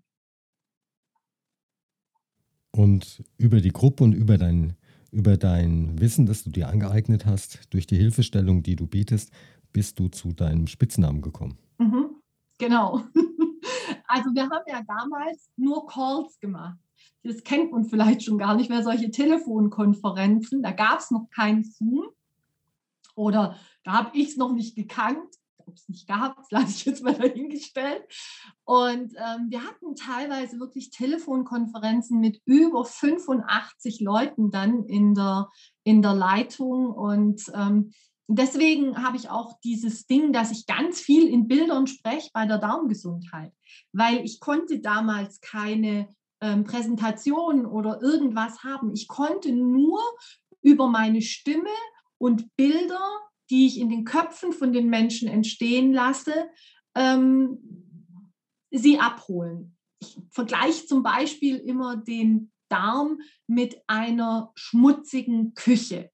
Und 2.71 3.23
über 3.37 3.61
die 3.61 3.71
Gruppe 3.71 4.03
und 4.03 4.13
über 4.13 4.37
dein, 4.37 4.75
über 5.11 5.37
dein 5.37 5.99
Wissen, 5.99 6.25
das 6.25 6.43
du 6.43 6.49
dir 6.49 6.67
angeeignet 6.69 7.25
hast, 7.25 7.73
durch 7.73 7.87
die 7.87 7.97
Hilfestellung, 7.97 8.63
die 8.63 8.75
du 8.75 8.87
bietest, 8.87 9.31
bist 9.71 9.99
du 9.99 10.07
zu 10.07 10.33
deinem 10.33 10.67
Spitznamen 10.67 11.21
gekommen. 11.21 11.57
Mhm, 11.77 12.09
genau. 12.57 13.03
Also 14.11 14.31
wir 14.33 14.41
haben 14.41 14.65
ja 14.67 14.81
damals 14.87 15.51
nur 15.55 15.85
Calls 15.85 16.39
gemacht 16.39 16.79
das 17.23 17.43
kennt 17.43 17.71
man 17.71 17.85
vielleicht 17.85 18.23
schon 18.23 18.37
gar 18.37 18.55
nicht 18.55 18.69
mehr, 18.69 18.83
solche 18.83 19.11
Telefonkonferenzen. 19.11 20.61
Da 20.61 20.71
gab 20.71 20.99
es 20.99 21.11
noch 21.11 21.29
kein 21.29 21.63
Zoom 21.63 22.07
oder 23.15 23.55
da 23.83 23.93
habe 23.93 24.17
ich 24.17 24.29
es 24.29 24.37
noch 24.37 24.53
nicht 24.53 24.75
gekannt. 24.75 25.35
Ob 25.69 25.75
es 25.75 25.87
nicht 25.87 26.07
gab, 26.07 26.35
das 26.35 26.49
lasse 26.49 26.71
ich 26.71 26.85
jetzt 26.85 27.03
mal 27.03 27.13
dahingestellt. 27.13 28.03
Und 28.65 29.13
ähm, 29.15 29.47
wir 29.49 29.63
hatten 29.63 29.95
teilweise 29.95 30.59
wirklich 30.59 30.89
Telefonkonferenzen 30.89 32.19
mit 32.19 32.41
über 32.45 32.85
85 32.85 33.99
Leuten 34.01 34.49
dann 34.49 34.83
in 34.85 35.13
der, 35.13 35.49
in 35.83 36.01
der 36.01 36.15
Leitung. 36.15 36.91
Und 36.91 37.43
ähm, 37.53 37.91
deswegen 38.27 39.03
habe 39.03 39.17
ich 39.17 39.29
auch 39.29 39.59
dieses 39.63 40.07
Ding, 40.07 40.33
dass 40.33 40.49
ich 40.49 40.65
ganz 40.65 40.99
viel 40.99 41.27
in 41.27 41.47
Bildern 41.47 41.85
spreche 41.85 42.31
bei 42.33 42.47
der 42.47 42.57
Darmgesundheit, 42.57 43.53
weil 43.93 44.25
ich 44.25 44.39
konnte 44.39 44.79
damals 44.79 45.39
keine 45.39 46.09
ähm, 46.41 46.63
Präsentation 46.63 47.67
oder 47.67 48.01
irgendwas 48.01 48.63
haben. 48.63 48.91
Ich 48.93 49.07
konnte 49.07 49.51
nur 49.51 50.01
über 50.61 50.87
meine 50.87 51.21
Stimme 51.21 51.69
und 52.17 52.55
Bilder, 52.55 53.28
die 53.49 53.67
ich 53.67 53.79
in 53.79 53.89
den 53.89 54.05
Köpfen 54.05 54.53
von 54.53 54.73
den 54.73 54.89
Menschen 54.89 55.27
entstehen 55.27 55.93
lasse, 55.93 56.49
ähm, 56.95 57.57
sie 58.71 58.99
abholen. 58.99 59.77
Ich 60.01 60.17
vergleiche 60.31 60.85
zum 60.85 61.03
Beispiel 61.03 61.57
immer 61.57 61.97
den 61.97 62.51
Darm 62.69 63.19
mit 63.47 63.81
einer 63.87 64.51
schmutzigen 64.55 65.53
Küche. 65.55 66.11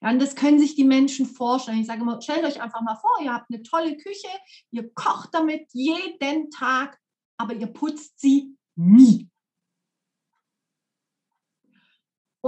Ja, 0.00 0.10
und 0.10 0.20
das 0.20 0.36
können 0.36 0.60
sich 0.60 0.76
die 0.76 0.84
Menschen 0.84 1.26
vorstellen. 1.26 1.80
Ich 1.80 1.86
sage 1.86 2.02
immer, 2.02 2.20
stellt 2.22 2.44
euch 2.44 2.62
einfach 2.62 2.82
mal 2.82 2.96
vor, 2.96 3.10
ihr 3.22 3.32
habt 3.32 3.50
eine 3.50 3.62
tolle 3.62 3.96
Küche, 3.96 4.28
ihr 4.70 4.88
kocht 4.94 5.30
damit 5.32 5.66
jeden 5.72 6.50
Tag, 6.50 6.98
aber 7.36 7.54
ihr 7.54 7.66
putzt 7.66 8.20
sie 8.20 8.56
nie. 8.76 9.28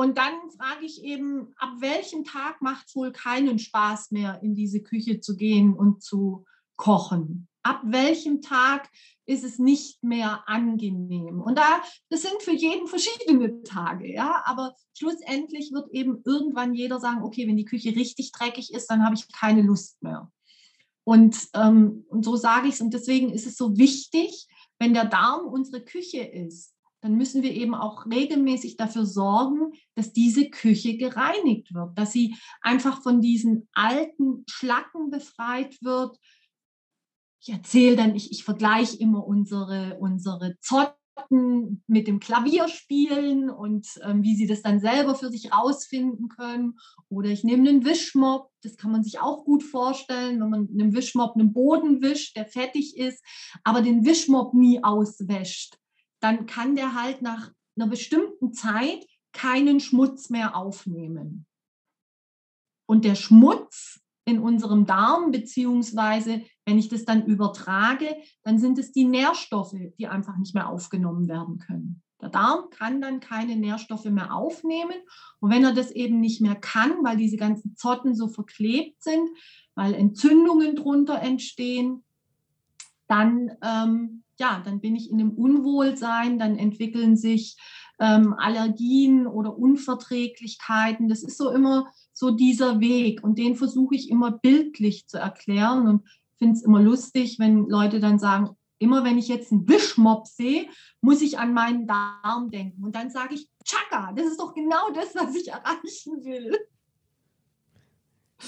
Und 0.01 0.17
dann 0.17 0.33
frage 0.57 0.87
ich 0.87 1.05
eben, 1.05 1.53
ab 1.59 1.75
welchem 1.81 2.25
Tag 2.25 2.63
macht 2.63 2.89
es 2.89 2.97
wohl 2.97 3.13
keinen 3.13 3.59
Spaß 3.59 4.13
mehr, 4.13 4.43
in 4.43 4.55
diese 4.55 4.81
Küche 4.81 5.21
zu 5.21 5.37
gehen 5.37 5.75
und 5.75 6.03
zu 6.03 6.47
kochen? 6.77 7.49
Ab 7.63 7.83
welchem 7.85 8.41
Tag 8.41 8.89
ist 9.27 9.45
es 9.45 9.59
nicht 9.59 10.03
mehr 10.03 10.49
angenehm? 10.49 11.43
Und 11.43 11.59
da, 11.59 11.83
das 12.09 12.23
sind 12.23 12.41
für 12.41 12.55
jeden 12.55 12.87
verschiedene 12.87 13.63
Tage, 13.63 14.11
ja. 14.11 14.43
Aber 14.47 14.75
schlussendlich 14.97 15.71
wird 15.71 15.91
eben 15.91 16.23
irgendwann 16.25 16.73
jeder 16.73 16.99
sagen, 16.99 17.23
okay, 17.23 17.47
wenn 17.47 17.59
die 17.59 17.67
Küche 17.67 17.95
richtig 17.95 18.33
dreckig 18.33 18.73
ist, 18.73 18.87
dann 18.87 19.05
habe 19.05 19.17
ich 19.17 19.31
keine 19.31 19.61
Lust 19.61 20.03
mehr. 20.03 20.33
Und, 21.05 21.47
ähm, 21.53 22.07
und 22.09 22.25
so 22.25 22.37
sage 22.37 22.69
ich 22.69 22.75
es. 22.77 22.81
Und 22.81 22.95
deswegen 22.95 23.35
ist 23.35 23.47
es 23.47 23.59
so 23.59 23.77
wichtig, 23.77 24.47
wenn 24.79 24.95
der 24.95 25.05
Darm 25.05 25.45
unsere 25.45 25.85
Küche 25.85 26.23
ist, 26.23 26.73
dann 27.01 27.17
müssen 27.17 27.43
wir 27.43 27.53
eben 27.53 27.75
auch 27.75 28.07
regelmäßig 28.07 28.77
dafür 28.77 29.07
sorgen, 29.07 29.73
dass 29.95 30.13
diese 30.13 30.51
Küche 30.51 30.97
gereinigt 30.97 31.73
wird, 31.75 31.99
dass 31.99 32.13
sie 32.13 32.37
einfach 32.61 33.03
von 33.03 33.21
diesen 33.21 33.69
alten 33.73 34.45
Schlacken 34.49 35.11
befreit 35.11 35.77
wird. 35.83 36.19
Ich 37.43 37.51
erzähle 37.51 37.97
dann, 37.97 38.15
ich, 38.15 38.31
ich 38.33 38.45
vergleiche 38.45 38.99
immer 38.99 39.27
unsere, 39.27 39.97
unsere 39.99 40.59
Zott 40.61 40.95
mit 41.29 42.07
dem 42.07 42.19
Klavier 42.19 42.69
spielen 42.69 43.51
und 43.51 43.87
ähm, 44.05 44.23
wie 44.23 44.37
sie 44.37 44.47
das 44.47 44.63
dann 44.63 44.81
selber 44.81 45.15
für 45.15 45.29
sich 45.29 45.53
rausfinden 45.53 46.29
können. 46.29 46.79
Oder 47.09 47.29
ich 47.29 47.45
nehme 47.45 47.69
einen 47.69 47.85
Wischmopp, 47.85 48.51
das 48.63 48.77
kann 48.77 48.91
man 48.91 49.05
sich 49.05 49.21
auch 49.21 49.45
gut 49.45 49.63
vorstellen, 49.63 50.41
wenn 50.41 50.51
man 50.51 50.69
einem 50.73 50.95
Wischmopp 50.95 51.37
einen 51.37 51.53
Boden 51.53 52.01
wischt, 52.01 52.37
der 52.37 52.47
fettig 52.47 52.97
ist, 52.97 53.23
aber 53.65 53.83
den 53.83 54.05
Wischmopp 54.05 54.55
nie 54.55 54.83
auswäscht. 54.83 55.77
Dann 56.21 56.47
kann 56.47 56.77
der 56.77 56.95
halt 56.95 57.23
nach 57.23 57.51
einer 57.77 57.89
bestimmten 57.89 58.53
Zeit 58.53 59.07
keinen 59.33 59.81
Schmutz 59.81 60.31
mehr 60.31 60.57
aufnehmen. 60.57 61.47
Und 62.87 63.05
der 63.05 63.15
Schmutz 63.15 64.01
in 64.25 64.39
unserem 64.41 64.87
Darm, 64.87 65.31
beziehungsweise 65.31 66.45
wenn 66.65 66.79
ich 66.79 66.89
das 66.89 67.05
dann 67.05 67.27
übertrage, 67.27 68.17
dann 68.43 68.59
sind 68.59 68.79
es 68.79 68.93
die 68.93 69.05
Nährstoffe, 69.05 69.77
die 69.99 70.07
einfach 70.07 70.37
nicht 70.37 70.55
mehr 70.55 70.69
aufgenommen 70.69 71.29
werden 71.29 71.59
können. 71.59 72.03
Der 72.21 72.29
Darm 72.29 72.69
kann 72.71 73.01
dann 73.01 73.21
keine 73.21 73.57
Nährstoffe 73.57 74.05
mehr 74.05 74.35
aufnehmen. 74.35 74.95
Und 75.41 75.51
wenn 75.51 75.65
er 75.65 75.73
das 75.73 75.91
eben 75.91 76.21
nicht 76.21 76.41
mehr 76.41 76.55
kann, 76.55 77.03
weil 77.03 77.17
diese 77.17 77.37
ganzen 77.37 77.77
Zotten 77.77 78.15
so 78.15 78.29
verklebt 78.29 79.03
sind, 79.03 79.31
weil 79.75 79.95
Entzündungen 79.95 80.77
drunter 80.77 81.21
entstehen, 81.21 82.05
dann, 83.09 83.51
ähm, 83.63 84.23
ja, 84.41 84.63
dann 84.65 84.81
bin 84.81 84.97
ich 84.97 85.11
in 85.11 85.21
einem 85.21 85.31
Unwohlsein, 85.31 86.39
dann 86.39 86.57
entwickeln 86.57 87.17
sich 87.17 87.57
ähm, 88.01 88.35
Allergien 88.37 89.27
oder 89.27 89.57
Unverträglichkeiten. 89.57 91.09
Das 91.09 91.23
ist 91.23 91.37
so 91.37 91.51
immer 91.51 91.93
so 92.13 92.31
dieser 92.31 92.81
Weg 92.81 93.23
und 93.23 93.39
den 93.39 93.55
versuche 93.55 93.95
ich 93.95 94.11
immer 94.11 94.33
bildlich 94.33 95.07
zu 95.07 95.19
erklären 95.19 95.87
und 95.87 96.09
finde 96.39 96.55
es 96.55 96.63
immer 96.63 96.81
lustig, 96.81 97.39
wenn 97.39 97.69
Leute 97.69 98.01
dann 98.01 98.19
sagen, 98.19 98.57
immer 98.79 99.05
wenn 99.05 99.19
ich 99.19 99.29
jetzt 99.29 99.53
einen 99.53 99.69
Wischmopp 99.69 100.27
sehe, 100.27 100.69
muss 101.03 101.21
ich 101.21 101.39
an 101.39 101.53
meinen 101.53 101.87
Darm 101.87 102.51
denken. 102.51 102.83
Und 102.83 102.97
dann 102.97 103.11
sage 103.11 103.35
ich, 103.35 103.47
Chaka, 103.65 104.13
das 104.13 104.27
ist 104.27 104.41
doch 104.41 104.55
genau 104.55 104.91
das, 104.95 105.15
was 105.15 105.37
ich 105.37 105.49
erreichen 105.49 106.25
will. 106.25 106.57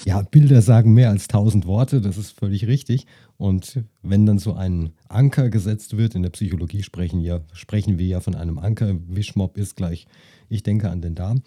Ja, 0.05 0.21
Bilder 0.21 0.61
sagen 0.61 0.93
mehr 0.93 1.09
als 1.09 1.27
tausend 1.27 1.65
Worte, 1.65 2.01
das 2.01 2.17
ist 2.17 2.31
völlig 2.31 2.67
richtig. 2.67 3.05
Und 3.37 3.83
wenn 4.01 4.25
dann 4.25 4.39
so 4.39 4.53
ein 4.53 4.91
Anker 5.07 5.49
gesetzt 5.49 5.97
wird, 5.97 6.15
in 6.15 6.23
der 6.23 6.31
Psychologie 6.31 6.83
sprechen, 6.83 7.21
ja, 7.21 7.41
sprechen 7.53 7.97
wir 7.97 8.07
ja 8.07 8.19
von 8.19 8.35
einem 8.35 8.57
Anker, 8.57 8.95
Wischmopp 9.07 9.57
ist 9.57 9.75
gleich, 9.75 10.07
ich 10.49 10.63
denke 10.63 10.89
an 10.89 11.01
den 11.01 11.15
Darm, 11.15 11.43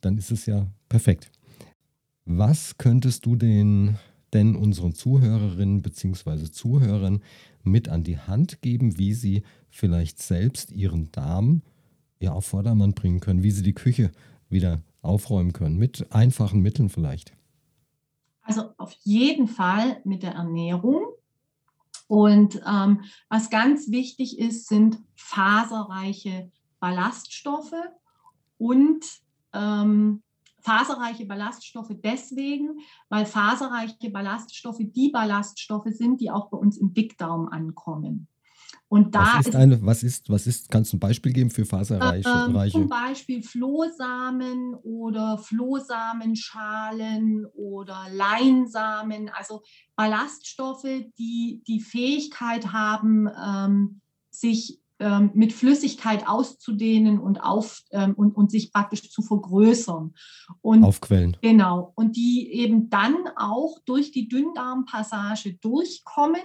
dann 0.00 0.18
ist 0.18 0.30
es 0.30 0.46
ja 0.46 0.66
perfekt. 0.88 1.30
Was 2.24 2.78
könntest 2.78 3.26
du 3.26 3.36
den 3.36 3.96
denn 4.32 4.56
unseren 4.56 4.94
Zuhörerinnen 4.94 5.82
bzw. 5.82 6.50
Zuhörern 6.50 7.20
mit 7.62 7.88
an 7.88 8.02
die 8.02 8.18
Hand 8.18 8.62
geben, 8.62 8.98
wie 8.98 9.14
sie 9.14 9.42
vielleicht 9.68 10.20
selbst 10.22 10.72
ihren 10.72 11.12
Darm 11.12 11.62
ja 12.20 12.32
auf 12.32 12.46
Vordermann 12.46 12.94
bringen 12.94 13.20
können, 13.20 13.42
wie 13.42 13.50
sie 13.50 13.62
die 13.62 13.74
Küche 13.74 14.10
wieder 14.48 14.82
aufräumen 15.02 15.52
können, 15.52 15.76
mit 15.76 16.06
einfachen 16.12 16.60
Mitteln 16.60 16.88
vielleicht? 16.88 17.32
Also 18.42 18.70
auf 18.76 18.92
jeden 19.02 19.48
Fall 19.48 20.00
mit 20.04 20.22
der 20.22 20.32
Ernährung. 20.32 21.06
Und 22.08 22.60
ähm, 22.66 23.04
was 23.28 23.48
ganz 23.48 23.90
wichtig 23.90 24.38
ist, 24.38 24.68
sind 24.68 24.98
faserreiche 25.14 26.50
Ballaststoffe 26.80 27.74
und 28.58 29.04
ähm, 29.52 30.22
faserreiche 30.60 31.26
Ballaststoffe 31.26 31.92
deswegen, 32.02 32.80
weil 33.08 33.26
faserreiche 33.26 34.10
Ballaststoffe 34.10 34.80
die 34.80 35.10
Ballaststoffe 35.10 35.88
sind, 35.88 36.20
die 36.20 36.30
auch 36.30 36.50
bei 36.50 36.58
uns 36.58 36.76
im 36.76 36.94
Dickdarm 36.94 37.48
ankommen. 37.48 38.28
Und 38.92 39.14
da 39.14 39.38
was 39.38 39.46
ist, 39.46 39.56
eine, 39.56 39.80
was 39.80 40.02
ist, 40.02 40.28
was 40.28 40.46
ist, 40.46 40.70
kannst 40.70 40.92
du 40.92 40.98
ein 40.98 41.00
Beispiel 41.00 41.32
geben 41.32 41.48
für 41.48 41.64
faserreiche? 41.64 42.28
Äh, 42.28 42.70
zum 42.70 42.90
Beispiel 42.90 43.42
Flohsamen 43.42 44.74
oder 44.82 45.38
Flohsamenschalen 45.38 47.46
oder 47.54 48.08
Leinsamen, 48.12 49.30
also 49.30 49.62
Ballaststoffe, 49.96 51.06
die 51.16 51.62
die 51.66 51.80
Fähigkeit 51.80 52.74
haben, 52.74 53.30
ähm, 53.42 54.02
sich 54.28 54.78
ähm, 54.98 55.30
mit 55.32 55.54
Flüssigkeit 55.54 56.28
auszudehnen 56.28 57.18
und, 57.18 57.42
auf, 57.42 57.80
ähm, 57.92 58.12
und, 58.12 58.36
und 58.36 58.50
sich 58.50 58.74
praktisch 58.74 59.10
zu 59.10 59.22
vergrößern. 59.22 60.12
Und, 60.60 60.84
Aufquellen. 60.84 61.38
Genau. 61.40 61.94
Und 61.94 62.16
die 62.16 62.52
eben 62.52 62.90
dann 62.90 63.16
auch 63.36 63.78
durch 63.86 64.12
die 64.12 64.28
Dünndarmpassage 64.28 65.54
durchkommen 65.54 66.42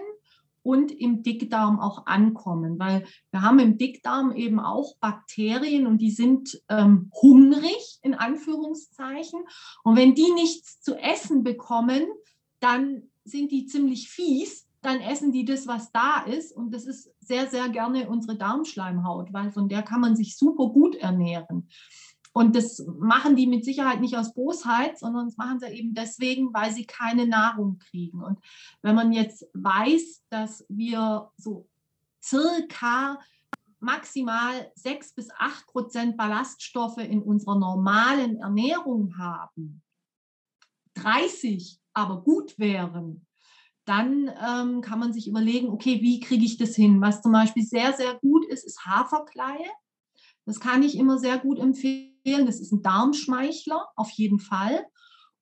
und 0.67 0.91
im 0.91 1.23
Dickdarm 1.23 1.79
auch 1.79 2.05
ankommen, 2.07 2.77
weil 2.77 3.05
wir 3.31 3.41
haben 3.41 3.59
im 3.59 3.77
Dickdarm 3.77 4.33
eben 4.33 4.59
auch 4.59 4.97
Bakterien 4.97 5.87
und 5.87 5.99
die 5.99 6.11
sind 6.11 6.61
ähm, 6.67 7.09
hungrig 7.21 7.99
in 8.01 8.13
Anführungszeichen. 8.13 9.39
Und 9.83 9.95
wenn 9.95 10.13
die 10.13 10.29
nichts 10.33 10.81
zu 10.81 10.95
essen 10.95 11.43
bekommen, 11.43 12.03
dann 12.59 13.03
sind 13.23 13.53
die 13.53 13.65
ziemlich 13.65 14.09
fies 14.09 14.67
dann 14.81 15.01
essen 15.01 15.31
die 15.31 15.43
das, 15.43 15.67
was 15.67 15.91
da 15.91 16.21
ist. 16.21 16.55
Und 16.55 16.73
das 16.73 16.85
ist 16.85 17.11
sehr, 17.19 17.47
sehr 17.47 17.67
gerne 17.69 18.07
unsere 18.09 18.37
Darmschleimhaut, 18.37 19.33
weil 19.33 19.51
von 19.51 19.67
der 19.67 19.81
kann 19.81 19.99
man 19.99 20.15
sich 20.15 20.37
super 20.37 20.67
gut 20.67 20.95
ernähren. 20.95 21.67
Und 22.37 22.55
das 22.55 22.85
machen 22.99 23.35
die 23.35 23.47
mit 23.47 23.65
Sicherheit 23.65 23.99
nicht 23.99 24.15
aus 24.15 24.35
Bosheit, 24.35 24.99
sondern 24.99 25.25
das 25.25 25.37
machen 25.37 25.59
sie 25.59 25.69
eben 25.69 25.95
deswegen, 25.95 26.53
weil 26.53 26.71
sie 26.71 26.85
keine 26.85 27.25
Nahrung 27.25 27.79
kriegen. 27.79 28.21
Und 28.21 28.37
wenn 28.83 28.93
man 28.93 29.11
jetzt 29.11 29.47
weiß, 29.55 30.23
dass 30.29 30.63
wir 30.69 31.31
so 31.35 31.67
circa 32.23 33.19
maximal 33.79 34.71
sechs 34.75 35.13
bis 35.13 35.31
acht 35.31 35.65
Prozent 35.65 36.15
Ballaststoffe 36.15 36.99
in 36.99 37.23
unserer 37.23 37.57
normalen 37.57 38.37
Ernährung 38.37 39.17
haben, 39.17 39.81
30 40.93 41.79
aber 41.95 42.21
gut 42.21 42.59
wären, 42.59 43.25
dann 43.85 44.31
ähm, 44.47 44.81
kann 44.81 44.99
man 44.99 45.11
sich 45.11 45.27
überlegen, 45.27 45.69
okay, 45.69 46.03
wie 46.03 46.19
kriege 46.19 46.45
ich 46.45 46.57
das 46.57 46.75
hin? 46.75 47.01
Was 47.01 47.23
zum 47.23 47.31
Beispiel 47.31 47.63
sehr, 47.63 47.93
sehr 47.93 48.13
gut 48.19 48.45
ist, 48.45 48.63
ist 48.63 48.85
Haferkleie. 48.85 49.71
Das 50.45 50.59
kann 50.59 50.83
ich 50.83 50.99
immer 50.99 51.17
sehr 51.17 51.39
gut 51.39 51.57
empfehlen. 51.57 52.16
Das 52.45 52.59
ist 52.59 52.71
ein 52.71 52.81
Darmschmeichler, 52.81 53.87
auf 53.95 54.09
jeden 54.11 54.39
Fall. 54.39 54.85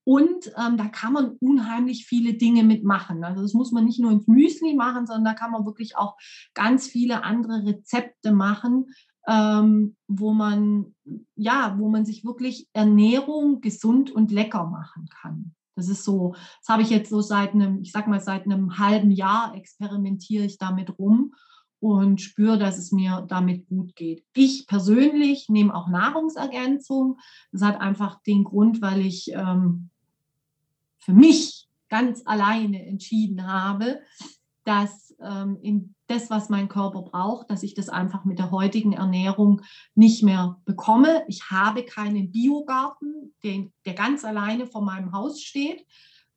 Und 0.04 0.52
ähm, 0.56 0.78
da 0.78 0.88
kann 0.88 1.14
man 1.14 1.32
unheimlich 1.40 2.06
viele 2.06 2.36
Dinge 2.36 2.64
mitmachen. 2.64 3.24
Also 3.24 3.42
das 3.42 3.54
muss 3.54 3.72
man 3.72 3.86
nicht 3.86 4.00
nur 4.00 4.12
ins 4.12 4.28
Müsli 4.28 4.76
machen, 4.76 5.08
sondern 5.08 5.26
da 5.26 5.34
kann 5.34 5.52
man 5.52 5.66
wirklich 5.66 5.98
auch 5.98 6.16
ganz 6.54 6.88
viele 6.88 7.24
andere 7.24 7.66
Rezepte 7.66 8.32
machen, 8.32 8.86
ähm, 9.28 9.96
wo 10.08 10.32
man 10.32 10.94
ja, 11.36 11.76
wo 11.80 11.90
man 11.90 12.06
sich 12.06 12.24
wirklich 12.24 12.68
Ernährung 12.74 13.62
gesund 13.62 14.12
und 14.12 14.32
lecker 14.32 14.68
machen 14.68 15.10
kann. 15.10 15.56
Das 15.76 15.90
ist 15.90 16.04
so, 16.04 16.36
das 16.60 16.70
habe 16.70 16.84
ich 16.84 16.90
jetzt 16.92 17.10
so 17.10 17.22
seit 17.22 17.54
einem, 17.54 17.82
ich 17.82 17.92
sag 17.92 18.08
mal, 18.08 18.22
seit 18.22 18.46
einem 18.46 18.78
halben 18.78 19.10
Jahr 19.10 19.56
experimentiere 19.56 20.46
ich 20.46 20.60
damit 20.60 21.00
rum 21.00 21.34
und 21.80 22.22
spüre, 22.22 22.58
dass 22.58 22.78
es 22.78 22.92
mir 22.92 23.26
damit 23.28 23.68
gut 23.68 23.96
geht. 23.96 24.24
Ich 24.34 24.68
persönlich 24.68 25.50
nehme 25.50 25.76
auch 25.76 25.88
Nahrungsergänzung. 25.88 27.18
Das 27.52 27.62
hat 27.62 27.80
einfach 27.80 28.22
den 28.24 28.44
Grund, 28.44 28.82
weil 28.82 29.06
ich 29.06 29.32
ähm, 29.34 29.90
für 31.00 31.14
mich 31.14 31.68
ganz 31.90 32.24
alleine 32.26 32.86
entschieden 32.86 33.48
habe, 33.48 34.02
dass 34.64 35.16
ähm, 35.22 35.60
in 35.62 35.96
das, 36.08 36.30
was 36.30 36.50
mein 36.50 36.68
Körper 36.68 37.04
braucht, 37.04 37.50
dass 37.50 37.64
ich 37.64 37.76
das 37.76 37.90
einfach 37.90 38.26
mit 38.26 38.40
der 38.40 38.52
heutigen 38.52 38.94
Ernährung 38.94 39.62
nicht 39.94 40.24
mehr 40.24 40.60
bekomme. 40.66 41.24
Ich 41.28 41.50
habe 41.52 41.84
keinen 41.84 42.32
Biogarten, 42.32 43.36
den, 43.44 43.72
der 43.86 43.94
ganz 43.94 44.26
alleine 44.26 44.66
vor 44.68 44.82
meinem 44.82 45.12
Haus 45.14 45.42
steht, 45.42 45.86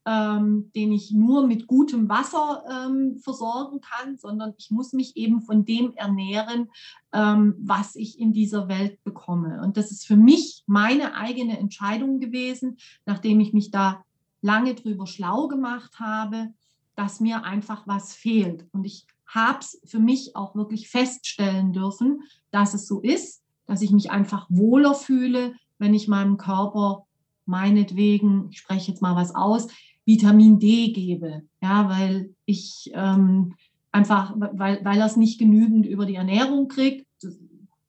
ähm, 0.09 0.71
den 0.75 0.91
ich 0.91 1.13
nur 1.13 1.47
mit 1.47 1.67
gutem 1.67 2.09
Wasser 2.09 2.63
ähm, 2.71 3.19
versorgen 3.19 3.83
kann, 3.83 4.17
sondern 4.17 4.55
ich 4.57 4.71
muss 4.71 4.95
mich 4.95 5.19
eben 5.19 5.43
von 5.43 5.67
dem 5.67 5.93
ernähren, 5.97 6.71
ähm, 7.13 7.55
was 7.59 7.95
ich 7.95 8.19
in 8.19 8.33
dieser 8.33 8.69
Welt 8.69 9.05
bekomme. 9.05 9.61
Und 9.63 9.77
das 9.77 9.91
ist 9.91 10.07
für 10.07 10.17
mich 10.17 10.65
meine 10.67 11.15
eigene 11.15 11.59
Entscheidung 11.59 12.21
gewesen, 12.21 12.79
nachdem 13.05 13.39
ich 13.41 13.53
mich 13.53 13.71
da 13.71 14.03
lange 14.41 14.75
drüber 14.75 15.07
schlau 15.07 15.47
gemacht 15.47 16.01
habe, 16.01 16.55
dass 16.95 17.21
mir 17.21 17.45
einfach 17.45 17.87
was 17.87 18.15
fehlt. 18.15 18.67
Und 18.73 18.85
ich 18.85 19.07
habe 19.27 19.59
es 19.61 19.79
für 19.85 19.99
mich 19.99 20.35
auch 20.35 20.55
wirklich 20.55 20.89
feststellen 20.89 21.75
dürfen, 21.75 22.23
dass 22.51 22.73
es 22.73 22.87
so 22.87 23.01
ist, 23.01 23.43
dass 23.67 23.83
ich 23.83 23.91
mich 23.91 24.11
einfach 24.11 24.47
wohler 24.49 24.95
fühle, 24.95 25.55
wenn 25.77 25.93
ich 25.93 26.09
meinem 26.09 26.39
Körper 26.39 27.05
meinetwegen, 27.49 28.49
ich 28.51 28.59
spreche 28.59 28.91
jetzt 28.91 29.03
mal 29.03 29.17
was 29.17 29.35
aus, 29.35 29.69
Vitamin 30.09 30.59
D 30.59 30.91
gebe. 30.93 31.43
Ja, 31.61 31.91
weil 31.91 32.35
ich 32.47 32.91
ähm, 32.95 33.55
einfach, 33.93 34.33
weil, 34.35 34.83
weil 34.83 34.99
er 34.99 35.05
es 35.05 35.19
nicht 35.19 35.39
genügend 35.39 35.85
über 35.85 36.07
die 36.07 36.15
Ernährung 36.15 36.69
kriegt, 36.69 37.07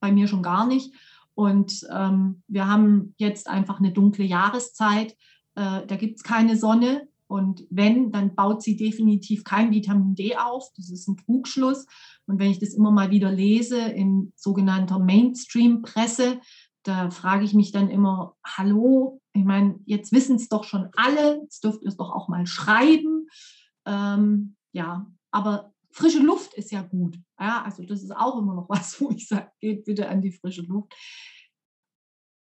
bei 0.02 0.12
mir 0.12 0.28
schon 0.28 0.44
gar 0.44 0.68
nicht. 0.68 0.94
Und 1.34 1.88
ähm, 1.90 2.44
wir 2.50 2.68
haben 2.68 3.14
jetzt 3.16 3.50
einfach 3.50 3.80
eine 3.80 3.94
dunkle 3.94 4.26
Jahreszeit. 4.26 5.14
Äh, 5.56 5.88
da 5.88 5.96
gibt 5.96 6.18
es 6.18 6.24
keine 6.24 6.58
Sonne. 6.58 7.08
Und 7.28 7.66
wenn, 7.70 8.12
dann 8.12 8.36
baut 8.36 8.64
sie 8.64 8.76
definitiv 8.76 9.46
kein 9.46 9.72
Vitamin 9.72 10.14
D 10.14 10.36
auf. 10.36 10.68
Das 10.76 10.90
ist 10.90 11.08
ein 11.08 11.16
Trugschluss. 11.16 11.86
Und 12.26 12.38
wenn 12.38 12.52
ich 12.52 12.60
das 12.60 12.74
immer 12.74 12.92
mal 12.92 13.12
wieder 13.12 13.32
lese 13.32 13.80
in 13.80 14.34
sogenannter 14.36 15.00
Mainstream-Presse, 15.00 16.42
da 16.84 17.12
frage 17.12 17.46
ich 17.46 17.54
mich 17.54 17.72
dann 17.72 17.90
immer, 17.90 18.36
hallo, 18.44 19.19
ich 19.34 19.44
meine, 19.44 19.80
jetzt 19.86 20.12
wissen 20.12 20.36
es 20.36 20.50
doch 20.50 20.64
schon 20.64 20.90
alle, 20.96 21.42
jetzt 21.42 21.64
dürft 21.64 21.82
ihr 21.84 21.90
es 21.90 21.98
doch 21.98 22.12
auch 22.12 22.28
mal 22.28 22.48
schreiben. 22.48 23.28
Ähm, 23.86 24.56
ja, 24.72 25.12
aber 25.32 25.74
frische 25.92 26.20
Luft 26.20 26.54
ist 26.54 26.72
ja 26.72 26.82
gut. 26.82 27.18
Ja, 27.40 27.64
also 27.64 27.84
das 27.84 28.04
ist 28.04 28.16
auch 28.16 28.38
immer 28.38 28.56
noch 28.56 28.70
was, 28.70 29.00
wo 29.00 29.12
ich 29.12 29.28
sage, 29.28 29.52
geht 29.60 29.86
bitte 29.86 30.10
an 30.10 30.22
die 30.22 30.32
frische 30.32 30.62
Luft. 30.64 30.94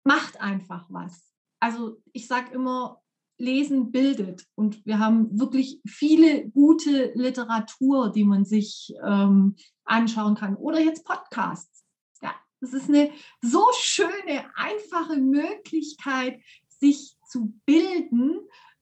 Macht 0.03 0.39
einfach 0.39 0.87
was. 0.89 1.33
Also 1.59 2.01
ich 2.13 2.27
sage 2.27 2.53
immer, 2.53 3.01
Lesen 3.39 3.91
bildet. 3.91 4.45
Und 4.55 4.85
wir 4.85 4.99
haben 4.99 5.39
wirklich 5.39 5.81
viele 5.87 6.49
gute 6.49 7.11
Literatur, 7.15 8.11
die 8.11 8.25
man 8.25 8.45
sich 8.45 8.93
ähm, 9.03 9.55
anschauen 9.85 10.35
kann. 10.35 10.55
Oder 10.55 10.79
jetzt 10.79 11.05
Podcasts. 11.05 11.85
Ja, 12.21 12.35
das 12.59 12.73
ist 12.73 12.89
eine 12.89 13.11
so 13.41 13.65
schöne, 13.77 14.45
einfache 14.55 15.17
Möglichkeit, 15.17 16.41
sich 16.79 17.15
zu 17.27 17.53
bilden. 17.65 18.39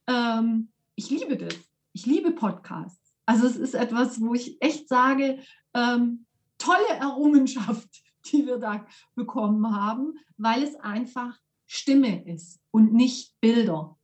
Ähm, 0.07 0.69
ich 0.95 1.09
liebe 1.09 1.37
das. 1.37 1.55
Ich 1.93 2.05
liebe 2.05 2.31
Podcasts. 2.31 3.13
Also 3.25 3.45
es 3.45 3.57
ist 3.57 3.75
etwas, 3.75 4.21
wo 4.21 4.33
ich 4.33 4.61
echt 4.61 4.87
sage, 4.87 5.39
ähm, 5.73 6.25
tolle 6.57 6.87
Errungenschaft, 6.99 7.89
die 8.31 8.45
wir 8.45 8.57
da 8.57 8.85
bekommen 9.15 9.75
haben, 9.75 10.13
weil 10.37 10.63
es 10.63 10.75
einfach 10.75 11.37
Stimme 11.65 12.23
ist 12.25 12.59
und 12.71 12.93
nicht 12.93 13.33
Bilder 13.41 13.97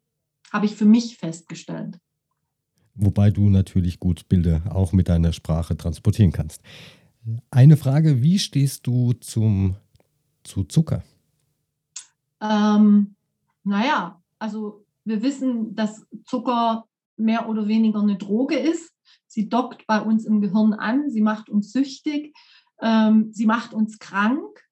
habe 0.51 0.65
ich 0.65 0.75
für 0.75 0.85
mich 0.85 1.17
festgestellt. 1.17 1.99
Wobei 2.95 3.31
du 3.31 3.49
natürlich 3.49 3.99
gut 3.99 4.27
Bilder 4.29 4.61
auch 4.69 4.93
mit 4.93 5.09
deiner 5.09 5.33
Sprache 5.33 5.75
transportieren 5.75 6.31
kannst. 6.31 6.61
Eine 7.49 7.77
Frage, 7.77 8.21
wie 8.21 8.37
stehst 8.37 8.85
du 8.85 9.13
zum, 9.13 9.77
zu 10.43 10.63
Zucker? 10.65 11.03
Ähm, 12.39 13.15
naja, 13.63 14.21
also 14.39 14.85
wir 15.05 15.21
wissen, 15.21 15.75
dass 15.75 16.05
Zucker 16.25 16.85
mehr 17.17 17.49
oder 17.49 17.67
weniger 17.67 17.99
eine 18.01 18.17
Droge 18.17 18.57
ist. 18.57 18.91
Sie 19.27 19.49
dockt 19.49 19.85
bei 19.87 20.01
uns 20.01 20.25
im 20.25 20.41
Gehirn 20.41 20.73
an, 20.73 21.09
sie 21.09 21.21
macht 21.21 21.49
uns 21.49 21.71
süchtig, 21.71 22.35
ähm, 22.81 23.31
sie 23.31 23.45
macht 23.45 23.73
uns 23.73 23.99
krank. 23.99 24.63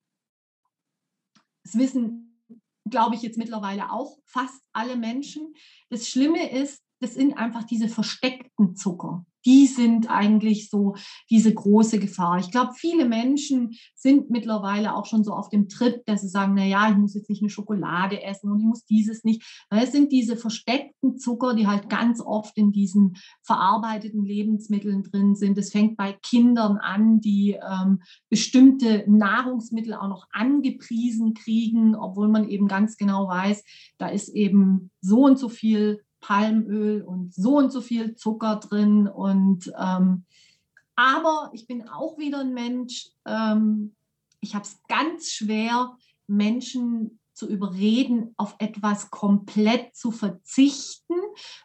Das 1.64 1.78
wissen 1.78 2.32
glaube 2.92 3.16
ich, 3.16 3.24
jetzt 3.24 3.38
mittlerweile 3.38 3.92
auch 3.92 4.18
fast 4.26 4.62
alle 4.74 4.96
Menschen. 4.96 5.56
Das 5.90 6.08
Schlimme 6.08 6.52
ist, 6.52 6.84
das 7.00 7.16
sind 7.16 7.38
einfach 7.38 7.64
diese 7.64 7.88
versteckten 7.88 8.76
Zucker 8.76 9.26
die 9.46 9.68
sind 9.68 10.10
eigentlich 10.10 10.70
so 10.70 10.96
diese 11.30 11.54
große 11.54 12.00
Gefahr. 12.00 12.40
Ich 12.40 12.52
glaube, 12.52 12.74
viele 12.76 13.06
Menschen 13.06 13.72
sind 13.96 14.30
mittlerweile 14.30 14.96
auch 14.96 15.06
schon 15.06 15.24
so 15.24 15.34
auf 15.34 15.50
dem 15.50 15.68
Trip, 15.70 16.04
dass 16.06 16.22
sie 16.22 16.28
sagen, 16.28 16.54
na 16.56 16.66
ja, 16.66 16.90
ich 16.90 16.98
muss 16.98 17.16
jetzt 17.16 17.30
nicht 17.30 17.42
eine 17.42 17.50
Schokolade 17.50 18.22
essen 18.22 18.52
und 18.52 18.60
ich 18.60 18.66
muss 18.66 18.86
dieses 18.86 19.24
nicht. 19.24 19.44
Es 19.70 19.92
sind 19.92 20.12
diese 20.12 20.36
versteckten 20.36 21.18
Zucker, 21.18 21.54
die 21.54 21.68
halt 21.68 21.90
ganz 21.90 22.22
oft 22.22 22.58
in 22.58 22.72
diesen 22.72 23.16
verarbeiteten 23.44 24.24
Lebensmitteln 24.24 25.04
drin 25.04 25.36
sind. 25.36 25.58
Es 25.58 25.72
fängt 25.72 25.98
bei 25.98 26.14
Kindern 26.14 26.78
an, 26.78 27.20
die 27.20 27.58
ähm, 27.62 28.02
bestimmte 28.30 29.04
Nahrungsmittel 29.08 29.94
auch 29.94 30.08
noch 30.08 30.28
angepriesen 30.32 31.34
kriegen, 31.34 31.96
obwohl 31.96 32.28
man 32.28 32.48
eben 32.50 32.68
ganz 32.68 32.98
genau 32.98 33.28
weiß, 33.28 33.64
da 33.98 34.08
ist 34.08 34.30
eben 34.30 34.92
so 35.02 35.26
und 35.26 35.40
so 35.40 35.50
viel 35.50 36.02
Palmöl 36.22 37.02
und 37.02 37.34
so 37.34 37.58
und 37.58 37.72
so 37.72 37.82
viel 37.82 38.16
Zucker 38.16 38.58
drin. 38.58 39.08
Und 39.08 39.72
ähm, 39.78 40.24
aber 40.96 41.50
ich 41.54 41.68
bin 41.68 41.88
auch 41.90 42.18
wieder 42.18 42.40
ein 42.40 42.54
Mensch. 42.54 43.10
Ähm, 43.26 43.96
ich 44.40 44.56
habe 44.56 44.66
es 44.66 44.80
ganz 44.88 45.32
schwer, 45.32 45.98
Menschen 46.28 47.20
zu 47.34 47.48
überreden, 47.50 48.34
auf 48.38 48.56
etwas 48.60 49.10
komplett 49.10 49.96
zu 49.96 50.12
verzichten, 50.12 51.16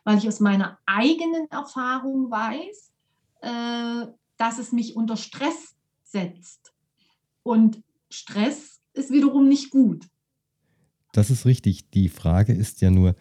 weil 0.04 0.18
ich 0.18 0.26
aus 0.26 0.40
meiner 0.40 0.78
eigenen 0.86 1.50
Erfahrung 1.50 2.30
weiß, 2.30 2.92
äh, 3.42 4.11
dass 4.38 4.59
es 4.59 4.72
mich 4.72 4.96
unter 4.96 5.16
Stress 5.16 5.74
setzt. 6.02 6.72
Und 7.42 7.82
Stress 8.11 8.80
ist 8.94 9.11
wiederum 9.11 9.48
nicht 9.48 9.70
gut. 9.70 10.07
Das 11.12 11.30
ist 11.30 11.46
richtig. 11.46 11.90
Die 11.90 12.09
Frage 12.09 12.52
ist 12.52 12.80
ja 12.80 12.90
nur, 12.90 13.14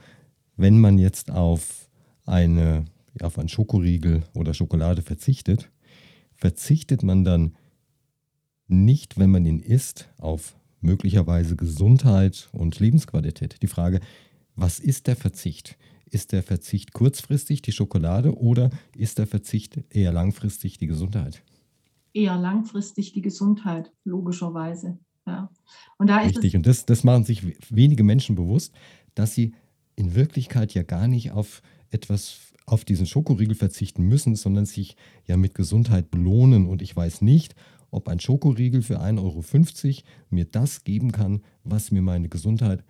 wenn 0.57 0.79
man 0.79 0.97
jetzt 0.97 1.31
auf, 1.31 1.89
eine, 2.25 2.85
auf 3.21 3.37
einen 3.37 3.49
Schokoriegel 3.49 4.23
oder 4.33 4.53
Schokolade 4.53 5.01
verzichtet, 5.01 5.69
verzichtet 6.33 7.03
man 7.03 7.23
dann 7.23 7.55
nicht, 8.67 9.17
wenn 9.17 9.31
man 9.31 9.45
ihn 9.45 9.59
isst, 9.59 10.09
auf 10.17 10.55
möglicherweise 10.81 11.55
Gesundheit 11.55 12.49
und 12.51 12.79
Lebensqualität. 12.79 13.61
Die 13.61 13.67
Frage, 13.67 13.99
was 14.55 14.79
ist 14.79 15.07
der 15.07 15.15
Verzicht? 15.15 15.77
Ist 16.05 16.31
der 16.31 16.43
Verzicht 16.43 16.93
kurzfristig 16.93 17.61
die 17.61 17.71
Schokolade 17.71 18.37
oder 18.37 18.69
ist 18.95 19.17
der 19.17 19.27
Verzicht 19.27 19.79
eher 19.89 20.13
langfristig 20.13 20.77
die 20.77 20.87
Gesundheit? 20.87 21.43
Eher 22.13 22.37
langfristig 22.37 23.11
die 23.11 23.21
Gesundheit, 23.21 23.91
logischerweise. 24.05 24.97
Ja. 25.27 25.49
Und 25.97 26.07
da 26.07 26.19
Richtig, 26.19 26.55
und 26.55 26.65
das, 26.67 26.85
das 26.85 27.03
machen 27.03 27.25
sich 27.25 27.43
wenige 27.69 28.03
Menschen 28.03 28.35
bewusst, 28.35 28.73
dass 29.15 29.33
sie 29.33 29.53
in 29.95 30.15
Wirklichkeit 30.15 30.73
ja 30.73 30.83
gar 30.83 31.07
nicht 31.07 31.31
auf 31.31 31.61
etwas, 31.89 32.37
auf 32.65 32.85
diesen 32.85 33.05
Schokoriegel 33.05 33.55
verzichten 33.55 34.03
müssen, 34.03 34.35
sondern 34.35 34.65
sich 34.65 34.95
ja 35.25 35.37
mit 35.37 35.53
Gesundheit 35.53 36.11
belohnen. 36.11 36.67
Und 36.67 36.81
ich 36.81 36.95
weiß 36.95 37.21
nicht, 37.21 37.55
ob 37.91 38.07
ein 38.09 38.19
Schokoriegel 38.19 38.81
für 38.81 39.01
1,50 39.01 39.19
Euro 39.21 40.03
mir 40.29 40.45
das 40.45 40.83
geben 40.83 41.11
kann, 41.11 41.41
was 41.63 41.91
mir 41.91 42.01
meine 42.01 42.29
Gesundheit 42.29 42.83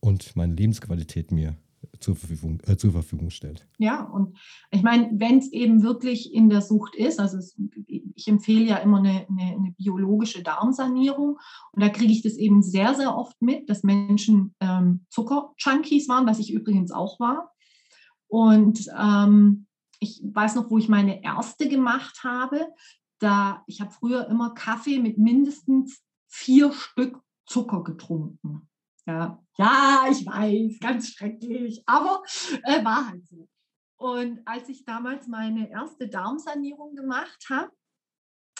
und 0.00 0.36
meine 0.36 0.54
Lebensqualität 0.54 1.32
mir 1.32 1.56
zur 2.00 2.16
Verfügung, 2.16 2.60
äh, 2.66 2.76
zur 2.76 2.92
Verfügung 2.92 3.30
stellt. 3.30 3.66
Ja, 3.78 4.02
und 4.02 4.38
ich 4.70 4.82
meine, 4.82 5.10
wenn 5.14 5.38
es 5.38 5.52
eben 5.52 5.82
wirklich 5.82 6.32
in 6.32 6.48
der 6.48 6.62
Sucht 6.62 6.94
ist, 6.96 7.20
also 7.20 7.38
es, 7.38 7.56
ich 7.86 8.28
empfehle 8.28 8.64
ja 8.64 8.76
immer 8.76 8.98
eine, 8.98 9.26
eine, 9.28 9.56
eine, 9.56 9.74
biologische 9.76 10.42
Darmsanierung 10.42 11.38
und 11.72 11.82
da 11.82 11.88
kriege 11.88 12.12
ich 12.12 12.22
das 12.22 12.36
eben 12.36 12.62
sehr, 12.62 12.94
sehr 12.94 13.16
oft 13.16 13.40
mit, 13.40 13.68
dass 13.68 13.82
Menschen 13.82 14.54
ähm, 14.60 15.06
Zucker-Junkies 15.10 16.08
waren, 16.08 16.26
was 16.26 16.38
ich 16.38 16.52
übrigens 16.52 16.92
auch 16.92 17.20
war. 17.20 17.52
Und 18.28 18.86
ähm, 18.98 19.66
ich 20.00 20.22
weiß 20.24 20.56
noch, 20.56 20.70
wo 20.70 20.78
ich 20.78 20.88
meine 20.88 21.22
erste 21.22 21.68
gemacht 21.68 22.24
habe. 22.24 22.66
Da, 23.18 23.62
ich 23.66 23.80
habe 23.80 23.92
früher 23.92 24.26
immer 24.26 24.54
Kaffee 24.54 24.98
mit 24.98 25.18
mindestens 25.18 26.02
vier 26.26 26.72
Stück 26.72 27.20
Zucker 27.46 27.84
getrunken. 27.84 28.68
Ja, 29.06 29.42
ja, 29.58 30.04
ich 30.10 30.24
weiß, 30.24 30.78
ganz 30.78 31.10
schrecklich, 31.10 31.82
aber 31.86 32.22
äh, 32.64 32.84
war 32.84 33.08
halt 33.08 33.26
so. 33.26 33.48
Und 33.96 34.40
als 34.46 34.68
ich 34.68 34.84
damals 34.84 35.28
meine 35.28 35.70
erste 35.70 36.08
Darmsanierung 36.08 36.94
gemacht 36.94 37.46
habe, 37.50 37.70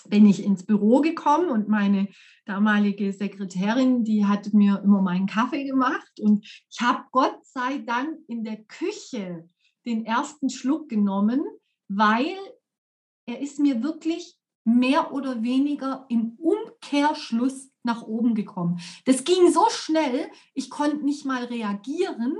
bin 0.08 0.26
ich 0.26 0.42
ins 0.42 0.64
Büro 0.66 1.00
gekommen 1.00 1.48
und 1.48 1.68
meine 1.68 2.08
damalige 2.44 3.12
Sekretärin, 3.12 4.04
die 4.04 4.26
hatte 4.26 4.56
mir 4.56 4.80
immer 4.84 5.00
meinen 5.00 5.26
Kaffee 5.26 5.64
gemacht 5.64 6.20
und 6.20 6.44
ich 6.44 6.80
habe 6.80 7.04
Gott 7.12 7.44
sei 7.46 7.78
Dank 7.78 8.18
in 8.28 8.42
der 8.44 8.62
Küche 8.64 9.48
den 9.86 10.04
ersten 10.04 10.50
Schluck 10.50 10.88
genommen, 10.88 11.42
weil 11.88 12.36
er 13.26 13.40
ist 13.40 13.58
mir 13.58 13.82
wirklich 13.82 14.36
mehr 14.64 15.12
oder 15.12 15.42
weniger 15.42 16.06
im 16.08 16.38
Umkehrschluss 16.38 17.70
nach 17.82 18.02
oben 18.02 18.34
gekommen. 18.34 18.80
Das 19.04 19.24
ging 19.24 19.52
so 19.52 19.66
schnell, 19.70 20.30
ich 20.54 20.70
konnte 20.70 21.04
nicht 21.04 21.24
mal 21.24 21.44
reagieren. 21.44 22.36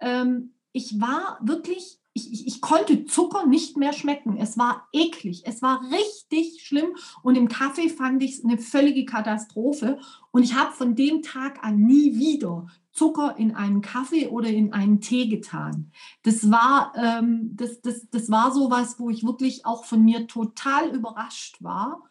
Ähm, 0.00 0.54
ich 0.72 1.00
war 1.00 1.38
wirklich, 1.42 1.98
ich, 2.12 2.32
ich, 2.32 2.46
ich, 2.46 2.60
konnte 2.60 3.04
Zucker 3.06 3.46
nicht 3.46 3.76
mehr 3.76 3.92
schmecken. 3.92 4.36
Es 4.36 4.56
war 4.56 4.88
eklig, 4.92 5.42
es 5.46 5.62
war 5.62 5.80
richtig 5.90 6.64
schlimm 6.64 6.94
und 7.22 7.36
im 7.36 7.48
Kaffee 7.48 7.88
fand 7.88 8.22
ich 8.22 8.38
es 8.38 8.44
eine 8.44 8.58
völlige 8.58 9.04
Katastrophe. 9.04 9.98
Und 10.30 10.42
ich 10.42 10.54
habe 10.54 10.72
von 10.72 10.94
dem 10.94 11.22
Tag 11.22 11.62
an 11.64 11.78
nie 11.78 12.16
wieder 12.16 12.68
Zucker 12.94 13.36
in 13.36 13.56
einen 13.56 13.80
Kaffee 13.80 14.28
oder 14.28 14.48
in 14.48 14.72
einen 14.72 15.00
Tee 15.00 15.28
getan. 15.28 15.90
Das 16.22 16.50
war, 16.50 16.92
ähm, 16.96 17.50
das, 17.56 17.80
das, 17.82 18.08
das 18.08 18.30
war 18.30 18.52
so 18.52 18.70
was, 18.70 19.00
wo 19.00 19.10
ich 19.10 19.24
wirklich 19.24 19.66
auch 19.66 19.84
von 19.84 20.04
mir 20.04 20.28
total 20.28 20.94
überrascht 20.94 21.62
war. 21.62 22.04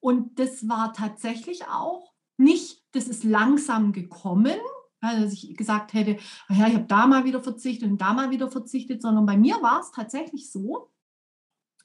Und 0.00 0.38
das 0.38 0.68
war 0.68 0.92
tatsächlich 0.92 1.66
auch 1.68 2.12
nicht, 2.36 2.82
das 2.92 3.06
ist 3.06 3.22
langsam 3.22 3.92
gekommen, 3.92 4.58
dass 5.00 5.32
ich 5.32 5.56
gesagt 5.56 5.92
hätte, 5.92 6.18
ja, 6.48 6.66
ich 6.66 6.74
habe 6.74 6.86
da 6.86 7.06
mal 7.06 7.24
wieder 7.24 7.40
verzichtet 7.40 7.90
und 7.90 8.00
da 8.00 8.12
mal 8.12 8.30
wieder 8.30 8.50
verzichtet, 8.50 9.02
sondern 9.02 9.26
bei 9.26 9.36
mir 9.36 9.62
war 9.62 9.80
es 9.80 9.92
tatsächlich 9.92 10.50
so, 10.50 10.90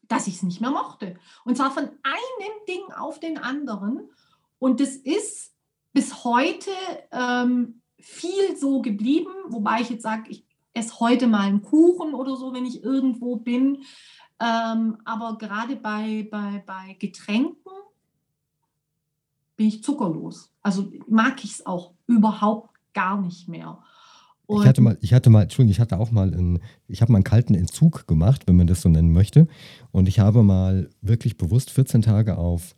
dass 0.07 0.25
ich 0.25 0.35
es 0.35 0.43
nicht 0.43 0.59
mehr 0.59 0.71
mochte. 0.71 1.19
Und 1.45 1.55
zwar 1.55 1.69
von 1.69 1.83
einem 1.83 2.65
Ding 2.67 2.91
auf 2.97 3.19
den 3.19 3.37
anderen. 3.37 4.09
Und 4.57 4.79
das 4.79 4.95
ist 4.95 5.53
bis 5.93 6.23
heute 6.23 6.71
ähm, 7.11 7.78
viel 7.99 8.55
so 8.57 8.81
geblieben, 8.81 9.31
wobei 9.49 9.81
ich 9.81 9.89
jetzt 9.89 10.03
sage, 10.03 10.29
ich 10.29 10.45
esse 10.73 10.99
heute 10.99 11.27
mal 11.27 11.41
einen 11.41 11.61
Kuchen 11.61 12.13
oder 12.13 12.35
so, 12.35 12.53
wenn 12.53 12.65
ich 12.65 12.83
irgendwo 12.83 13.37
bin. 13.37 13.79
Ähm, 14.39 14.97
aber 15.05 15.37
gerade 15.37 15.75
bei, 15.75 16.27
bei, 16.29 16.63
bei 16.65 16.95
Getränken 16.99 17.57
bin 19.57 19.67
ich 19.67 19.83
zuckerlos. 19.83 20.51
Also 20.61 20.91
mag 21.07 21.43
ich 21.43 21.51
es 21.51 21.65
auch 21.65 21.91
überhaupt 22.07 22.75
gar 22.93 23.21
nicht 23.21 23.49
mehr. 23.49 23.79
Und 24.45 24.61
ich 24.61 24.67
hatte 24.67 24.81
mal, 24.81 24.97
ich 25.01 25.13
hatte 25.13 25.29
mal, 25.29 25.43
Entschuldigung, 25.43 25.71
ich 25.71 25.79
hatte 25.79 25.99
auch 25.99 26.11
mal 26.11 26.33
einen, 26.33 26.59
ich 26.87 27.01
habe 27.01 27.11
mal 27.11 27.17
einen 27.17 27.23
kalten 27.23 27.53
Entzug 27.53 28.07
gemacht, 28.07 28.47
wenn 28.47 28.55
man 28.55 28.67
das 28.67 28.81
so 28.81 28.89
nennen 28.89 29.11
möchte. 29.11 29.47
Und 29.91 30.07
ich 30.07 30.19
habe 30.19 30.41
mal 30.41 30.89
wirklich 31.01 31.37
bewusst 31.37 31.69
14 31.69 32.01
Tage 32.01 32.37
auf 32.37 32.75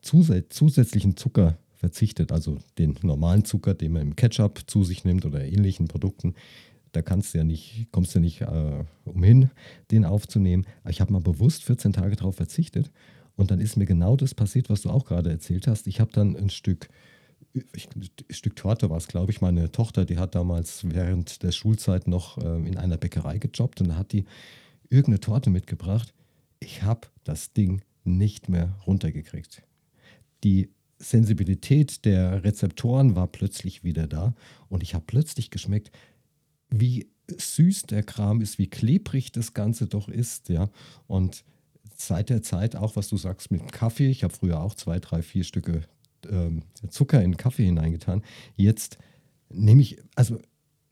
zusätzlichen 0.00 1.16
Zucker 1.16 1.58
verzichtet, 1.78 2.32
also 2.32 2.58
den 2.76 2.96
normalen 3.02 3.44
Zucker, 3.44 3.74
den 3.74 3.92
man 3.92 4.02
im 4.02 4.16
Ketchup 4.16 4.62
zu 4.66 4.84
sich 4.84 5.04
nimmt 5.04 5.24
oder 5.24 5.44
ähnlichen 5.44 5.88
Produkten. 5.88 6.34
Da 6.92 7.02
kannst 7.02 7.32
du 7.32 7.38
ja 7.38 7.44
nicht, 7.44 7.88
kommst 7.92 8.14
du 8.14 8.20
nicht 8.20 8.40
äh, 8.40 8.84
umhin, 9.04 9.50
den 9.90 10.04
aufzunehmen. 10.04 10.66
Ich 10.88 11.00
habe 11.00 11.12
mal 11.12 11.20
bewusst 11.20 11.64
14 11.64 11.92
Tage 11.92 12.16
darauf 12.16 12.36
verzichtet. 12.36 12.90
Und 13.36 13.50
dann 13.50 13.60
ist 13.60 13.76
mir 13.76 13.86
genau 13.86 14.16
das 14.16 14.34
passiert, 14.34 14.68
was 14.68 14.82
du 14.82 14.90
auch 14.90 15.04
gerade 15.04 15.30
erzählt 15.30 15.68
hast. 15.68 15.86
Ich 15.86 16.00
habe 16.00 16.10
dann 16.12 16.36
ein 16.36 16.50
Stück 16.50 16.88
ich, 17.52 17.88
ein 17.94 18.08
Stück 18.30 18.56
Torte 18.56 18.90
war 18.90 18.96
es, 18.96 19.08
glaube 19.08 19.32
ich. 19.32 19.40
Meine 19.40 19.70
Tochter, 19.70 20.04
die 20.04 20.18
hat 20.18 20.34
damals 20.34 20.82
während 20.84 21.42
der 21.42 21.52
Schulzeit 21.52 22.06
noch 22.06 22.38
äh, 22.38 22.56
in 22.66 22.76
einer 22.76 22.96
Bäckerei 22.96 23.38
gejobbt 23.38 23.80
und 23.80 23.88
da 23.88 23.96
hat 23.96 24.12
die 24.12 24.24
irgendeine 24.90 25.20
Torte 25.20 25.50
mitgebracht. 25.50 26.12
Ich 26.60 26.82
habe 26.82 27.08
das 27.24 27.52
Ding 27.52 27.82
nicht 28.04 28.48
mehr 28.48 28.76
runtergekriegt. 28.86 29.62
Die 30.44 30.70
Sensibilität 30.98 32.04
der 32.04 32.44
Rezeptoren 32.44 33.14
war 33.14 33.26
plötzlich 33.28 33.84
wieder 33.84 34.06
da 34.06 34.34
und 34.68 34.82
ich 34.82 34.94
habe 34.94 35.04
plötzlich 35.06 35.50
geschmeckt, 35.50 35.92
wie 36.70 37.08
süß 37.36 37.82
der 37.82 38.02
Kram 38.02 38.40
ist, 38.40 38.58
wie 38.58 38.68
klebrig 38.68 39.32
das 39.32 39.54
Ganze 39.54 39.86
doch 39.86 40.08
ist, 40.08 40.48
ja. 40.48 40.70
Und 41.06 41.44
seit 41.94 42.30
der 42.30 42.42
Zeit 42.42 42.76
auch, 42.76 42.96
was 42.96 43.08
du 43.08 43.16
sagst 43.16 43.50
mit 43.50 43.72
Kaffee, 43.72 44.08
ich 44.08 44.24
habe 44.24 44.34
früher 44.34 44.60
auch 44.60 44.74
zwei, 44.74 44.98
drei, 44.98 45.22
vier 45.22 45.44
Stücke 45.44 45.82
ähm, 46.28 46.62
Zucker 46.88 47.22
in 47.22 47.36
Kaffee 47.36 47.66
hineingetan. 47.66 48.22
Jetzt 48.56 48.98
nehme 49.50 49.82
ich, 49.82 49.98
also 50.14 50.38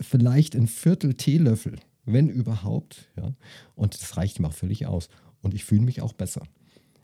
vielleicht 0.00 0.54
ein 0.54 0.66
Viertel 0.66 1.14
Teelöffel, 1.14 1.76
wenn 2.04 2.28
überhaupt, 2.28 3.08
ja. 3.16 3.34
Und 3.74 4.00
das 4.00 4.16
reicht 4.16 4.40
mir 4.40 4.48
auch 4.48 4.54
völlig 4.54 4.86
aus. 4.86 5.08
Und 5.42 5.54
ich 5.54 5.64
fühle 5.64 5.82
mich 5.82 6.02
auch 6.02 6.12
besser. 6.12 6.42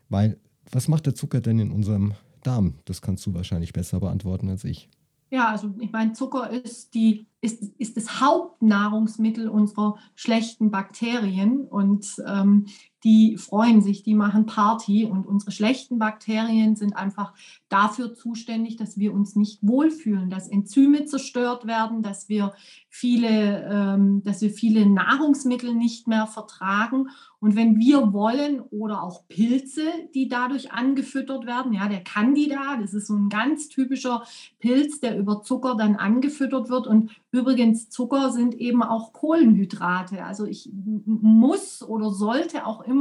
Weil, 0.09 0.39
was 0.71 0.89
macht 0.89 1.07
der 1.07 1.15
Zucker 1.15 1.41
denn 1.41 1.59
in 1.59 1.71
unserem 1.71 2.15
Darm? 2.43 2.75
Das 2.85 3.03
kannst 3.03 3.25
du 3.27 3.35
wahrscheinlich 3.35 3.73
besser 3.73 4.01
beantworten 4.01 4.49
als 4.49 4.65
ich. 4.65 4.89
Ja, 5.31 5.49
also 5.49 5.75
ich 5.79 5.91
meine, 5.93 6.13
Zucker 6.13 6.51
ist, 6.51 6.93
die, 6.95 7.27
ist, 7.41 7.63
ist 7.79 7.97
das 7.97 8.21
Hauptnahrungsmittel 8.21 9.49
unserer 9.49 9.97
schlechten 10.15 10.71
Bakterien 10.71 11.63
und 11.63 12.23
ähm, 12.27 12.67
die 13.05 13.37
freuen 13.37 13.83
sich, 13.83 14.03
die 14.03 14.15
machen 14.15 14.47
Party 14.47 15.05
und 15.05 15.27
unsere 15.27 15.51
schlechten 15.51 15.99
Bakterien 15.99 16.77
sind 16.77 16.97
einfach 16.97 17.35
dafür 17.69 18.15
zuständig, 18.15 18.77
dass 18.77 18.99
wir 18.99 19.13
uns 19.13 19.35
nicht 19.35 19.59
wohlfühlen, 19.63 20.31
dass 20.31 20.49
Enzyme 20.49 21.05
zerstört 21.07 21.67
werden, 21.67 22.03
dass 22.03 22.29
wir 22.29 22.53
viele, 22.89 23.69
ähm, 23.71 24.23
dass 24.23 24.43
wir 24.43 24.51
viele 24.51 24.87
Nahrungsmittel 24.87 25.75
nicht 25.75 26.07
mehr 26.07 26.27
vertragen. 26.27 27.09
Und 27.41 27.57
wenn 27.57 27.79
wir 27.79 28.13
wollen 28.13 28.61
oder 28.61 29.03
auch 29.03 29.27
Pilze, 29.27 29.87
die 30.15 30.29
dadurch 30.29 30.73
angefüttert 30.73 31.47
werden, 31.47 31.73
ja, 31.73 31.89
der 31.89 32.05
Candida, 32.05 32.77
das 32.81 32.95
ist 32.95 33.09
so 33.09 33.15
ein 33.15 33.31
ganz 33.31 33.69
typischer 33.69 34.23
Pilz, 34.61 35.01
der 35.01 35.19
über 35.19 35.43
Zucker 35.43 35.75
dann 35.77 35.97
angefüttert 35.97 36.69
wird. 36.69 36.87
Und 36.87 37.11
übrigens, 37.33 37.89
Zucker 37.89 38.31
sind 38.31 38.55
eben 38.55 38.83
auch 38.83 39.13
Kohlenhydrate. 39.13 40.25
Also 40.25 40.45
ich 40.45 40.71
muss 40.73 41.83
oder 41.83 42.11
sollte 42.11 42.67
auch 42.67 42.83
immer 42.83 42.92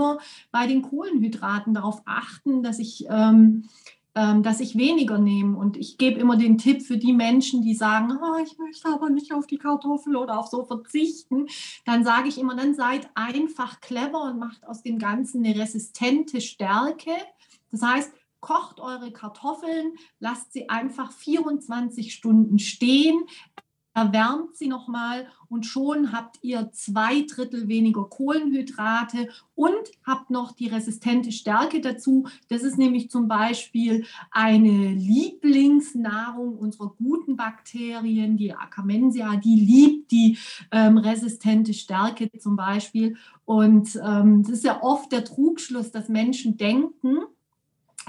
bei 0.52 0.68
den 0.68 0.82
Kohlenhydraten 0.82 1.74
darauf 1.74 2.02
achten, 2.06 2.64
dass 2.64 2.80
ich 2.80 3.06
ähm, 3.10 3.70
ähm, 4.14 4.44
dass 4.44 4.60
ich 4.60 4.76
weniger 4.76 5.18
nehme. 5.18 5.58
Und 5.58 5.78
ich 5.78 5.98
gebe 5.98 6.20
immer 6.20 6.36
den 6.36 6.58
Tipp 6.58 6.82
für 6.82 6.98
die 6.98 7.14
Menschen, 7.14 7.62
die 7.62 7.74
sagen, 7.74 8.20
oh, 8.22 8.44
ich 8.44 8.58
möchte 8.58 8.90
aber 8.90 9.10
nicht 9.10 9.34
auf 9.34 9.48
die 9.48 9.58
Kartoffel 9.58 10.18
oder 10.18 10.38
auf 10.38 10.48
so 10.48 10.66
verzichten, 10.66 11.48
dann 11.86 12.04
sage 12.04 12.28
ich 12.28 12.38
immer, 12.38 12.54
dann 12.56 12.76
seid 12.76 13.10
einfach 13.16 13.80
clever 13.80 14.24
und 14.24 14.38
macht 14.38 14.68
aus 14.68 14.84
dem 14.84 15.00
Ganzen 15.00 15.46
eine 15.46 15.58
resistente 15.58 16.42
Stärke. 16.42 17.12
Das 17.72 17.84
heißt, 17.84 18.12
kocht 18.42 18.82
eure 18.82 19.14
Kartoffeln, 19.14 19.94
lasst 20.20 20.52
sie 20.52 20.68
einfach 20.68 21.14
24 21.14 22.14
Stunden 22.14 22.60
stehen, 22.60 23.24
erwärmt 23.94 24.56
sie 24.56 24.68
nochmal 24.68 25.28
und 25.50 25.66
schon 25.66 26.14
habt 26.14 26.40
ihr 26.42 26.72
zwei 26.72 27.24
Drittel 27.24 27.68
weniger 27.68 28.06
Kohlenhydrate 28.06 29.28
und 29.54 29.92
habt 30.06 30.30
noch 30.30 30.54
die 30.54 30.68
resistente 30.68 31.32
Stärke 31.32 31.82
dazu. 31.82 32.28
Das 32.48 32.64
ist 32.64 32.78
nämlich 32.78 33.10
zum 33.10 33.28
Beispiel 33.28 34.06
eine 34.32 34.94
Lieblingsnahrung 34.94 36.58
unserer 36.58 36.94
guten 36.98 37.36
Bakterien, 37.36 38.38
die 38.38 38.54
Akamensia, 38.54 39.36
die 39.36 39.56
liebt 39.56 40.12
die 40.12 40.38
ähm, 40.72 40.98
resistente 40.98 41.74
Stärke 41.74 42.32
zum 42.40 42.56
Beispiel. 42.56 43.18
Und 43.44 44.00
ähm, 44.04 44.44
das 44.44 44.54
ist 44.54 44.64
ja 44.64 44.82
oft 44.82 45.12
der 45.12 45.26
Trugschluss, 45.26 45.92
dass 45.92 46.08
Menschen 46.08 46.56
denken, 46.56 47.18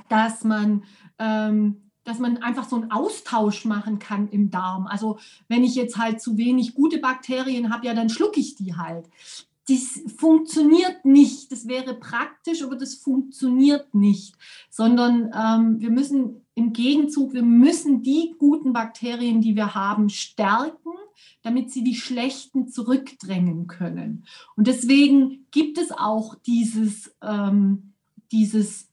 dass 0.08 0.44
man 0.44 0.84
ähm, 1.18 1.91
dass 2.04 2.18
man 2.18 2.38
einfach 2.38 2.68
so 2.68 2.76
einen 2.76 2.90
Austausch 2.90 3.64
machen 3.64 3.98
kann 3.98 4.28
im 4.28 4.50
Darm. 4.50 4.86
Also 4.86 5.18
wenn 5.48 5.64
ich 5.64 5.74
jetzt 5.74 5.98
halt 5.98 6.20
zu 6.20 6.36
wenig 6.36 6.74
gute 6.74 6.98
Bakterien 6.98 7.72
habe, 7.72 7.86
ja, 7.86 7.94
dann 7.94 8.08
schlucke 8.08 8.40
ich 8.40 8.54
die 8.54 8.76
halt. 8.76 9.08
Das 9.68 10.00
funktioniert 10.16 11.04
nicht. 11.04 11.52
Das 11.52 11.68
wäre 11.68 11.94
praktisch, 11.94 12.62
aber 12.62 12.76
das 12.76 12.94
funktioniert 12.94 13.94
nicht. 13.94 14.34
Sondern 14.70 15.30
ähm, 15.34 15.80
wir 15.80 15.90
müssen 15.90 16.42
im 16.54 16.72
Gegenzug, 16.72 17.32
wir 17.32 17.44
müssen 17.44 18.02
die 18.02 18.34
guten 18.38 18.72
Bakterien, 18.72 19.40
die 19.40 19.54
wir 19.54 19.74
haben, 19.74 20.08
stärken, 20.08 20.90
damit 21.42 21.70
sie 21.70 21.84
die 21.84 21.94
schlechten 21.94 22.68
zurückdrängen 22.68 23.68
können. 23.68 24.24
Und 24.56 24.66
deswegen 24.66 25.46
gibt 25.52 25.78
es 25.78 25.92
auch 25.92 26.34
dieses, 26.34 27.14
ähm, 27.22 27.92
dieses 28.32 28.88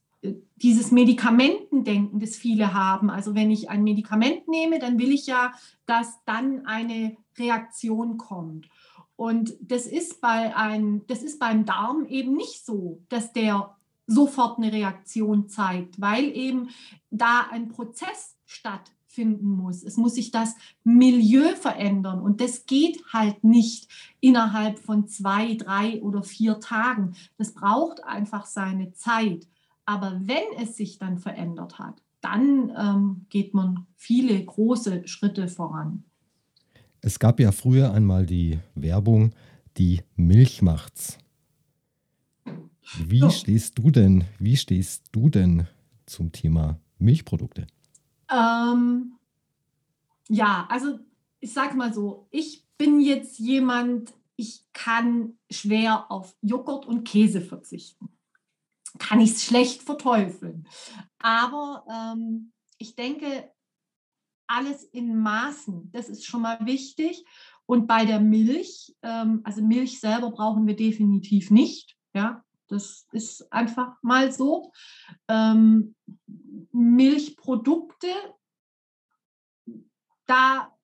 dieses 0.55 0.91
Medikamentendenken, 0.91 2.19
das 2.19 2.35
viele 2.35 2.73
haben. 2.73 3.09
Also 3.09 3.35
wenn 3.35 3.51
ich 3.51 3.69
ein 3.69 3.83
Medikament 3.83 4.47
nehme, 4.47 4.79
dann 4.79 4.99
will 4.99 5.11
ich 5.11 5.27
ja, 5.27 5.53
dass 5.85 6.23
dann 6.25 6.65
eine 6.65 7.15
Reaktion 7.37 8.17
kommt. 8.17 8.67
Und 9.15 9.53
das 9.61 9.85
ist, 9.85 10.21
bei 10.21 10.55
ein, 10.55 11.05
das 11.07 11.23
ist 11.23 11.39
beim 11.39 11.65
Darm 11.65 12.05
eben 12.05 12.35
nicht 12.35 12.65
so, 12.65 13.01
dass 13.09 13.33
der 13.33 13.75
sofort 14.07 14.57
eine 14.57 14.71
Reaktion 14.71 15.49
zeigt, 15.49 15.99
weil 16.01 16.35
eben 16.35 16.69
da 17.09 17.47
ein 17.51 17.67
Prozess 17.69 18.37
stattfinden 18.45 19.49
muss. 19.49 19.83
Es 19.83 19.97
muss 19.97 20.15
sich 20.15 20.31
das 20.31 20.55
Milieu 20.83 21.55
verändern 21.55 22.21
und 22.21 22.41
das 22.41 22.65
geht 22.65 23.03
halt 23.13 23.43
nicht 23.43 23.87
innerhalb 24.19 24.79
von 24.79 25.07
zwei, 25.07 25.55
drei 25.55 26.01
oder 26.01 26.23
vier 26.23 26.59
Tagen. 26.59 27.15
Das 27.37 27.53
braucht 27.53 28.03
einfach 28.03 28.45
seine 28.45 28.93
Zeit. 28.93 29.47
Aber 29.89 30.21
wenn 30.23 30.61
es 30.61 30.77
sich 30.77 30.99
dann 30.99 31.17
verändert 31.17 31.79
hat, 31.79 32.03
dann 32.21 32.71
ähm, 32.77 33.25
geht 33.29 33.55
man 33.55 33.87
viele 33.95 34.45
große 34.45 35.07
Schritte 35.07 35.47
voran. 35.47 36.03
Es 37.01 37.17
gab 37.17 37.39
ja 37.39 37.51
früher 37.51 37.91
einmal 37.91 38.27
die 38.27 38.59
Werbung, 38.75 39.33
die 39.77 40.03
Milch 40.15 40.61
macht's. 40.61 41.17
Wie 43.03 43.21
so. 43.21 43.31
stehst 43.31 43.79
du 43.79 43.89
denn, 43.89 44.25
wie 44.37 44.57
stehst 44.57 45.07
du 45.11 45.27
denn 45.27 45.65
zum 46.05 46.31
Thema 46.31 46.79
Milchprodukte? 46.99 47.65
Ähm, 48.31 49.13
ja, 50.27 50.67
also 50.69 50.99
ich 51.39 51.51
sage 51.51 51.75
mal 51.75 51.91
so, 51.91 52.27
ich 52.29 52.63
bin 52.77 53.01
jetzt 53.01 53.39
jemand, 53.39 54.13
ich 54.35 54.65
kann 54.71 55.33
schwer 55.49 56.11
auf 56.11 56.37
Joghurt 56.43 56.85
und 56.85 57.05
Käse 57.05 57.41
verzichten 57.41 58.09
kann 58.99 59.19
ich 59.19 59.31
es 59.31 59.43
schlecht 59.45 59.81
verteufeln. 59.81 60.67
Aber 61.19 61.85
ähm, 61.91 62.51
ich 62.77 62.95
denke, 62.95 63.51
alles 64.47 64.83
in 64.83 65.17
Maßen, 65.19 65.91
das 65.91 66.09
ist 66.09 66.25
schon 66.25 66.41
mal 66.41 66.65
wichtig. 66.65 67.25
Und 67.65 67.87
bei 67.87 68.05
der 68.05 68.19
Milch, 68.19 68.95
ähm, 69.03 69.41
also 69.43 69.61
Milch 69.61 69.99
selber 69.99 70.31
brauchen 70.31 70.67
wir 70.67 70.75
definitiv 70.75 71.51
nicht. 71.51 71.95
Ja, 72.13 72.43
das 72.67 73.07
ist 73.11 73.51
einfach 73.51 73.97
mal 74.01 74.31
so. 74.31 74.71
Ähm, 75.27 75.95
Milchprodukte, 76.71 78.07
da 80.25 80.75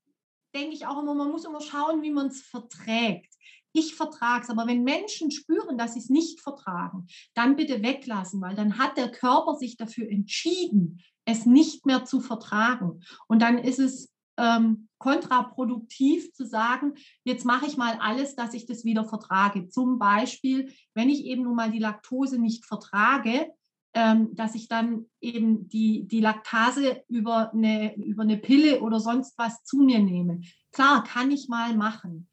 denke 0.54 0.74
ich 0.74 0.86
auch 0.86 1.02
immer, 1.02 1.16
man 1.16 1.32
muss 1.32 1.46
immer 1.46 1.62
schauen, 1.62 2.02
wie 2.02 2.12
man 2.12 2.28
es 2.28 2.42
verträgt 2.42 3.35
ich 3.76 3.96
vertrage 3.96 4.44
es. 4.44 4.50
Aber 4.50 4.68
wenn 4.68 4.84
Menschen 4.84 5.32
spüren, 5.32 5.78
dass 5.78 5.94
sie 5.94 6.00
es 6.00 6.10
nicht 6.10 6.42
vertragen, 6.42 7.08
dann 7.34 7.56
bitte 7.56 7.84
weglassen, 7.84 8.42
weil 8.42 8.56
dann 8.56 8.78
hat 8.78 8.98
der 8.98 9.12
Körper 9.12 9.56
sich 9.56 9.78
dafür 9.78 10.10
entschieden, 10.10 11.02
es 11.26 11.46
nicht 11.46 11.86
mehr 11.86 12.06
zu 12.06 12.20
vertragen. 12.22 13.02
Und 13.28 13.42
dann 13.42 13.58
ist 13.58 13.80
es 13.80 14.14
ähm, 14.38 14.90
kontraproduktiv 14.98 16.34
zu 16.34 16.46
sagen, 16.46 16.94
jetzt 17.24 17.46
mache 17.46 17.66
ich 17.66 17.78
mal 17.78 17.98
alles, 18.00 18.36
dass 18.36 18.54
ich 18.54 18.66
das 18.66 18.84
wieder 18.84 19.06
vertrage. 19.06 19.68
Zum 19.70 19.98
Beispiel, 19.98 20.72
wenn 20.94 21.10
ich 21.10 21.26
eben 21.26 21.44
nun 21.44 21.56
mal 21.56 21.72
die 21.72 21.80
Laktose 21.80 22.40
nicht 22.40 22.66
vertrage, 22.66 23.52
ähm, 23.94 24.36
dass 24.36 24.56
ich 24.56 24.68
dann 24.68 25.06
eben 25.22 25.70
die, 25.70 26.06
die 26.06 26.20
Laktase 26.20 27.04
über 27.08 27.54
eine, 27.54 27.96
über 27.96 28.24
eine 28.24 28.38
Pille 28.38 28.82
oder 28.82 29.00
sonst 29.00 29.38
was 29.38 29.64
zu 29.64 29.78
mir 29.78 30.00
nehme. 30.00 30.42
Klar, 30.72 31.04
kann 31.04 31.32
ich 31.32 31.48
mal 31.48 31.76
machen. 31.76 32.28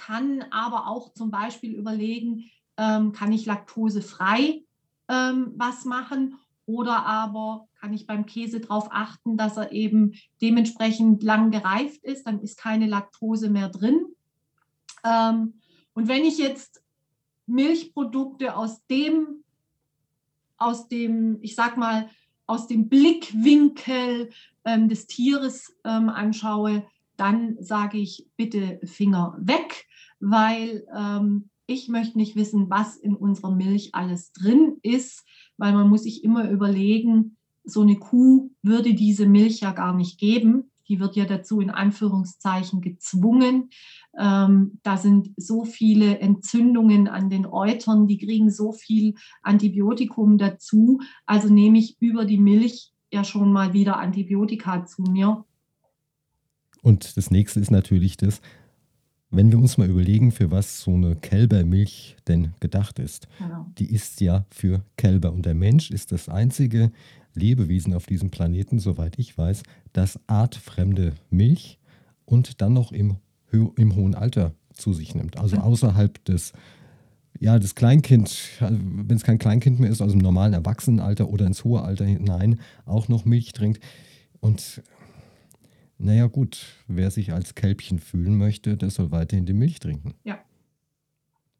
Kann 0.00 0.44
aber 0.50 0.86
auch 0.86 1.12
zum 1.12 1.30
Beispiel 1.30 1.74
überlegen, 1.74 2.50
ähm, 2.78 3.12
kann 3.12 3.32
ich 3.32 3.44
laktosefrei 3.44 4.62
ähm, 5.08 5.52
was 5.56 5.84
machen 5.84 6.38
oder 6.64 7.04
aber 7.04 7.68
kann 7.78 7.92
ich 7.92 8.06
beim 8.06 8.24
Käse 8.24 8.60
darauf 8.60 8.88
achten, 8.90 9.36
dass 9.36 9.58
er 9.58 9.72
eben 9.72 10.14
dementsprechend 10.40 11.22
lang 11.22 11.50
gereift 11.50 12.02
ist, 12.04 12.26
dann 12.26 12.40
ist 12.40 12.58
keine 12.58 12.86
Laktose 12.86 13.50
mehr 13.50 13.68
drin. 13.68 14.06
Ähm, 15.04 15.54
und 15.92 16.08
wenn 16.08 16.24
ich 16.24 16.38
jetzt 16.38 16.82
Milchprodukte 17.46 18.56
aus 18.56 18.86
dem, 18.86 19.44
aus 20.56 20.88
dem, 20.88 21.38
ich 21.42 21.54
sag 21.54 21.76
mal, 21.76 22.08
aus 22.46 22.68
dem 22.68 22.88
Blickwinkel 22.88 24.30
ähm, 24.64 24.88
des 24.88 25.06
Tieres 25.06 25.76
ähm, 25.84 26.08
anschaue, 26.08 26.86
dann 27.16 27.56
sage 27.60 27.98
ich 27.98 28.26
bitte 28.36 28.80
Finger 28.84 29.36
weg, 29.40 29.86
weil 30.20 30.86
ähm, 30.96 31.50
ich 31.66 31.88
möchte 31.88 32.18
nicht 32.18 32.36
wissen, 32.36 32.68
was 32.68 32.96
in 32.96 33.14
unserer 33.14 33.54
Milch 33.54 33.90
alles 33.94 34.32
drin 34.32 34.76
ist, 34.82 35.24
weil 35.56 35.72
man 35.72 35.88
muss 35.88 36.02
sich 36.02 36.24
immer 36.24 36.50
überlegen, 36.50 37.36
so 37.64 37.82
eine 37.82 37.96
Kuh 37.96 38.50
würde 38.62 38.94
diese 38.94 39.26
Milch 39.26 39.60
ja 39.60 39.72
gar 39.72 39.94
nicht 39.94 40.18
geben. 40.18 40.70
Die 40.88 40.98
wird 40.98 41.14
ja 41.14 41.24
dazu 41.24 41.60
in 41.60 41.70
Anführungszeichen 41.70 42.80
gezwungen. 42.80 43.70
Ähm, 44.18 44.80
da 44.82 44.96
sind 44.96 45.30
so 45.36 45.64
viele 45.64 46.18
Entzündungen 46.18 47.06
an 47.06 47.30
den 47.30 47.46
Eutern, 47.46 48.08
die 48.08 48.18
kriegen 48.18 48.50
so 48.50 48.72
viel 48.72 49.14
Antibiotikum 49.42 50.36
dazu. 50.36 51.00
Also 51.26 51.52
nehme 51.52 51.78
ich 51.78 51.96
über 52.00 52.24
die 52.24 52.38
Milch 52.38 52.92
ja 53.12 53.22
schon 53.22 53.52
mal 53.52 53.72
wieder 53.72 53.98
Antibiotika 53.98 54.84
zu 54.84 55.02
mir. 55.02 55.44
Und 56.82 57.16
das 57.16 57.30
nächste 57.30 57.60
ist 57.60 57.70
natürlich 57.70 58.16
das, 58.16 58.40
wenn 59.30 59.52
wir 59.52 59.58
uns 59.58 59.78
mal 59.78 59.88
überlegen, 59.88 60.32
für 60.32 60.50
was 60.50 60.80
so 60.80 60.94
eine 60.94 61.14
Kälbermilch 61.16 62.16
denn 62.26 62.52
gedacht 62.60 62.98
ist. 62.98 63.28
Genau. 63.38 63.66
Die 63.78 63.90
ist 63.90 64.20
ja 64.20 64.44
für 64.50 64.82
Kälber. 64.96 65.32
Und 65.32 65.46
der 65.46 65.54
Mensch 65.54 65.90
ist 65.90 66.10
das 66.12 66.28
einzige 66.28 66.90
Lebewesen 67.34 67.94
auf 67.94 68.06
diesem 68.06 68.30
Planeten, 68.30 68.80
soweit 68.80 69.18
ich 69.18 69.36
weiß, 69.38 69.62
das 69.92 70.18
artfremde 70.26 71.14
Milch 71.30 71.78
und 72.24 72.60
dann 72.60 72.72
noch 72.72 72.90
im, 72.90 73.16
im 73.52 73.94
hohen 73.94 74.14
Alter 74.14 74.52
zu 74.72 74.92
sich 74.92 75.14
nimmt. 75.14 75.38
Also 75.38 75.58
außerhalb 75.58 76.24
des, 76.24 76.52
ja, 77.38 77.58
des 77.60 77.76
Kleinkind, 77.76 78.36
wenn 78.58 79.16
es 79.16 79.22
kein 79.22 79.38
Kleinkind 79.38 79.78
mehr 79.78 79.90
ist, 79.90 80.00
also 80.02 80.14
im 80.14 80.20
normalen 80.20 80.54
Erwachsenenalter 80.54 81.28
oder 81.28 81.46
ins 81.46 81.62
hohe 81.62 81.82
Alter 81.82 82.04
hinein, 82.04 82.58
auch 82.84 83.06
noch 83.08 83.24
Milch 83.24 83.52
trinkt. 83.52 83.80
Und 84.40 84.82
naja 86.00 86.26
gut, 86.26 86.66
wer 86.86 87.10
sich 87.10 87.32
als 87.32 87.54
Kälbchen 87.54 87.98
fühlen 87.98 88.36
möchte, 88.36 88.76
der 88.76 88.90
soll 88.90 89.10
weiterhin 89.10 89.46
die 89.46 89.52
Milch 89.52 89.78
trinken. 89.78 90.14
Ja. 90.24 90.38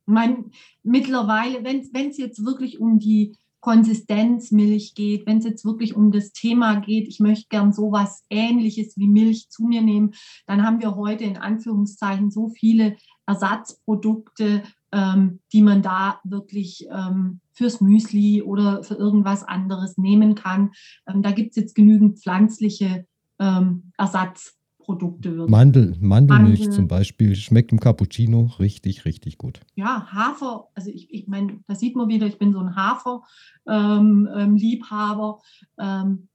Mein, 0.06 0.50
mittlerweile, 0.82 1.62
wenn 1.62 2.08
es 2.08 2.18
jetzt 2.18 2.44
wirklich 2.44 2.80
um 2.80 2.98
die 2.98 3.36
Konsistenz 3.60 4.50
Milch 4.50 4.94
geht, 4.94 5.26
wenn 5.26 5.38
es 5.38 5.44
jetzt 5.44 5.64
wirklich 5.64 5.94
um 5.94 6.10
das 6.10 6.32
Thema 6.32 6.80
geht, 6.80 7.06
ich 7.06 7.20
möchte 7.20 7.48
gern 7.50 7.72
sowas 7.72 8.24
ähnliches 8.30 8.96
wie 8.96 9.06
Milch 9.06 9.50
zu 9.50 9.64
mir 9.64 9.82
nehmen, 9.82 10.14
dann 10.46 10.64
haben 10.64 10.80
wir 10.80 10.96
heute 10.96 11.24
in 11.24 11.36
Anführungszeichen 11.36 12.30
so 12.30 12.48
viele 12.48 12.96
Ersatzprodukte, 13.26 14.62
ähm, 14.92 15.40
die 15.52 15.62
man 15.62 15.82
da 15.82 16.20
wirklich 16.24 16.88
ähm, 16.90 17.40
fürs 17.52 17.80
Müsli 17.80 18.42
oder 18.42 18.82
für 18.82 18.94
irgendwas 18.94 19.44
anderes 19.44 19.98
nehmen 19.98 20.34
kann. 20.34 20.72
Ähm, 21.06 21.22
da 21.22 21.30
gibt 21.30 21.50
es 21.50 21.56
jetzt 21.56 21.74
genügend 21.74 22.18
pflanzliche 22.18 23.06
ähm, 23.40 23.90
Ersatzprodukte 23.96 25.36
wird. 25.36 25.50
Mandel, 25.50 25.96
Mandelmilch 26.00 26.60
Mandel. 26.60 26.76
zum 26.76 26.86
Beispiel 26.86 27.34
schmeckt 27.34 27.72
im 27.72 27.80
Cappuccino 27.80 28.52
richtig, 28.60 29.04
richtig 29.04 29.36
gut. 29.38 29.58
Ja, 29.74 30.06
Hafer, 30.12 30.68
also 30.74 30.90
ich, 30.90 31.12
ich 31.12 31.26
meine, 31.26 31.58
da 31.66 31.74
sieht 31.74 31.96
man 31.96 32.08
wieder, 32.08 32.26
ich 32.26 32.38
bin 32.38 32.52
so 32.52 32.60
ein 32.60 32.76
Hafer-Liebhaber. 32.76 35.40
Ähm, 35.78 35.78
ähm, 35.78 36.12
ähm, 36.12 36.28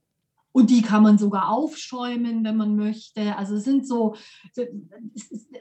und 0.51 0.69
die 0.69 0.81
kann 0.81 1.03
man 1.03 1.17
sogar 1.17 1.49
aufschäumen, 1.49 2.43
wenn 2.45 2.55
man 2.55 2.77
möchte. 2.77 3.35
Also 3.35 3.55
es 3.55 3.65
sind 3.65 3.85
so, 3.85 4.15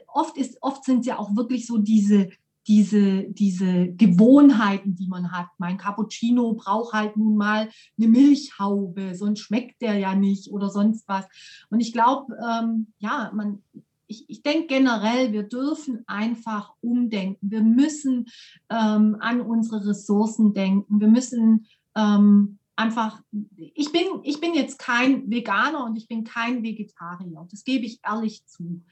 oft, 0.07 0.37
ist, 0.37 0.57
oft 0.61 0.85
sind 0.85 1.01
es 1.01 1.05
ja 1.05 1.19
auch 1.19 1.35
wirklich 1.35 1.67
so 1.67 1.79
diese 1.79 2.29
diese, 2.67 3.23
diese 3.25 3.93
Gewohnheiten, 3.93 4.95
die 4.95 5.07
man 5.07 5.31
hat. 5.31 5.47
Mein 5.57 5.77
Cappuccino 5.77 6.53
braucht 6.53 6.93
halt 6.93 7.17
nun 7.17 7.37
mal 7.37 7.69
eine 7.97 8.07
Milchhaube, 8.07 9.15
sonst 9.15 9.41
schmeckt 9.41 9.81
der 9.81 9.97
ja 9.97 10.15
nicht 10.15 10.51
oder 10.51 10.69
sonst 10.69 11.07
was. 11.07 11.25
Und 11.69 11.79
ich 11.79 11.93
glaube, 11.93 12.35
ähm, 12.43 12.87
ja, 12.97 13.31
man, 13.33 13.61
ich, 14.07 14.29
ich 14.29 14.41
denke 14.41 14.67
generell, 14.67 15.31
wir 15.31 15.43
dürfen 15.43 16.03
einfach 16.07 16.73
umdenken. 16.81 17.49
Wir 17.49 17.63
müssen 17.63 18.25
ähm, 18.69 19.17
an 19.19 19.41
unsere 19.41 19.87
Ressourcen 19.87 20.53
denken. 20.53 20.99
Wir 20.99 21.07
müssen 21.07 21.67
ähm, 21.95 22.59
einfach, 22.75 23.21
ich 23.57 23.91
bin, 23.91 24.05
ich 24.23 24.39
bin 24.39 24.53
jetzt 24.53 24.79
kein 24.79 25.29
Veganer 25.29 25.85
und 25.85 25.95
ich 25.95 26.07
bin 26.07 26.23
kein 26.23 26.63
Vegetarier. 26.63 27.47
Das 27.49 27.63
gebe 27.63 27.85
ich 27.85 27.99
ehrlich 28.03 28.45
zu. 28.45 28.83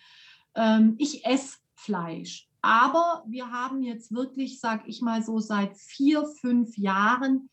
Ähm, 0.55 0.95
ich 0.97 1.25
esse 1.25 1.57
Fleisch. 1.75 2.47
Aber 2.63 3.25
wir 3.27 3.51
haben 3.51 3.83
jetzt 3.83 4.13
wirklich, 4.13 4.61
sag 4.61 4.87
ich 4.87 5.01
mal 5.01 5.21
so, 5.21 5.39
seit 5.39 5.75
vier, 5.75 6.25
fünf 6.25 6.77
Jahren 6.77 7.49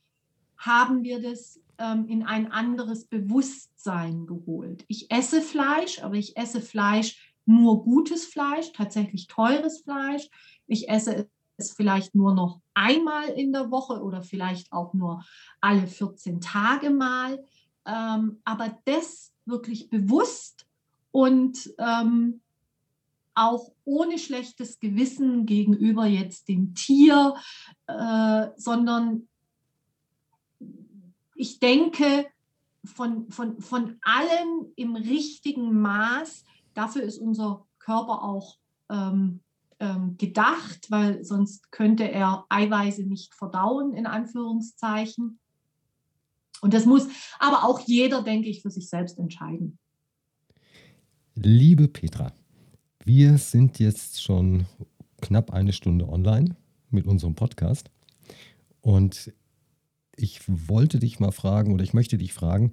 haben 0.57 1.03
wir 1.03 1.21
das 1.21 1.61
ähm, 1.79 2.07
in 2.07 2.23
ein 2.23 2.53
anderes 2.53 3.07
Bewusstsein 3.07 4.27
geholt. 4.27 4.85
Ich 4.87 5.11
esse 5.11 5.43
Fleisch, 5.43 6.01
aber 6.01 6.15
ich 6.15 6.37
esse 6.37 6.61
Fleisch 6.61 7.35
nur 7.45 7.83
gutes 7.83 8.25
Fleisch, 8.25 8.73
tatsächlich 8.73 9.27
teures 9.27 9.81
Fleisch. 9.81 10.29
Ich 10.69 10.89
esse 10.89 11.29
es 11.57 11.73
vielleicht 11.73 12.15
nur 12.15 12.33
noch 12.33 12.61
einmal 12.75 13.31
in 13.31 13.53
der 13.53 13.73
Woche 13.73 14.05
oder 14.05 14.23
vielleicht 14.23 14.73
auch 14.73 14.95
nur 14.95 15.25
alle 15.61 15.89
14 15.89 16.41
Tage 16.41 16.91
mal. 16.91 17.43
Ähm, 17.85 18.41
aber 18.45 18.79
das 18.85 19.33
wirklich 19.45 19.91
bewusst 19.91 20.69
und 21.11 21.75
ähm, 21.79 22.41
auch 23.35 23.73
ohne 23.85 24.19
schlechtes 24.19 24.81
Gewissen 24.81 25.47
gegenüber 25.47 26.07
jetzt 26.07 26.49
dem 26.49 26.75
Tier, 26.75 27.35
äh, 27.87 28.49
sondern 28.57 29.29
ich 31.35 31.59
denke, 31.59 32.27
von, 32.85 33.31
von, 33.31 33.61
von 33.61 33.99
allem 34.03 34.73
im 34.77 34.97
richtigen 34.97 35.81
Maß, 35.81 36.45
dafür 36.75 37.03
ist 37.03 37.19
unser 37.19 37.67
Körper 37.79 38.23
auch 38.23 38.57
ähm, 38.89 39.41
ähm, 39.79 40.17
gedacht, 40.19 40.91
weil 40.91 41.25
sonst 41.25 41.73
könnte 41.73 42.11
er 42.11 42.45
Eiweiße 42.49 43.03
nicht 43.05 43.35
verdauen, 43.35 43.95
in 43.95 44.07
Anführungszeichen. 44.07 45.39
Und 46.61 46.75
das 46.75 46.85
muss 46.85 47.09
aber 47.39 47.65
auch 47.65 47.81
jeder, 47.81 48.23
denke 48.23 48.49
ich, 48.49 48.63
für 48.63 48.71
sich 48.71 48.89
selbst 48.89 49.19
entscheiden. 49.19 49.79
Liebe 51.35 51.89
Petra, 51.89 52.33
wir 53.05 53.39
sind 53.39 53.79
jetzt 53.79 54.23
schon 54.23 54.67
knapp 55.21 55.53
eine 55.53 55.73
Stunde 55.73 56.09
online 56.09 56.57
mit 56.91 57.07
unserem 57.07 57.35
Podcast. 57.35 57.91
Und 58.81 59.33
ich 60.17 60.41
wollte 60.47 60.99
dich 60.99 61.21
mal 61.21 61.33
fragen 61.33 61.73
oder 61.73 61.85
ich 61.85 61.95
möchte 61.95 62.19
dich 62.19 62.33
fragen, 62.33 62.73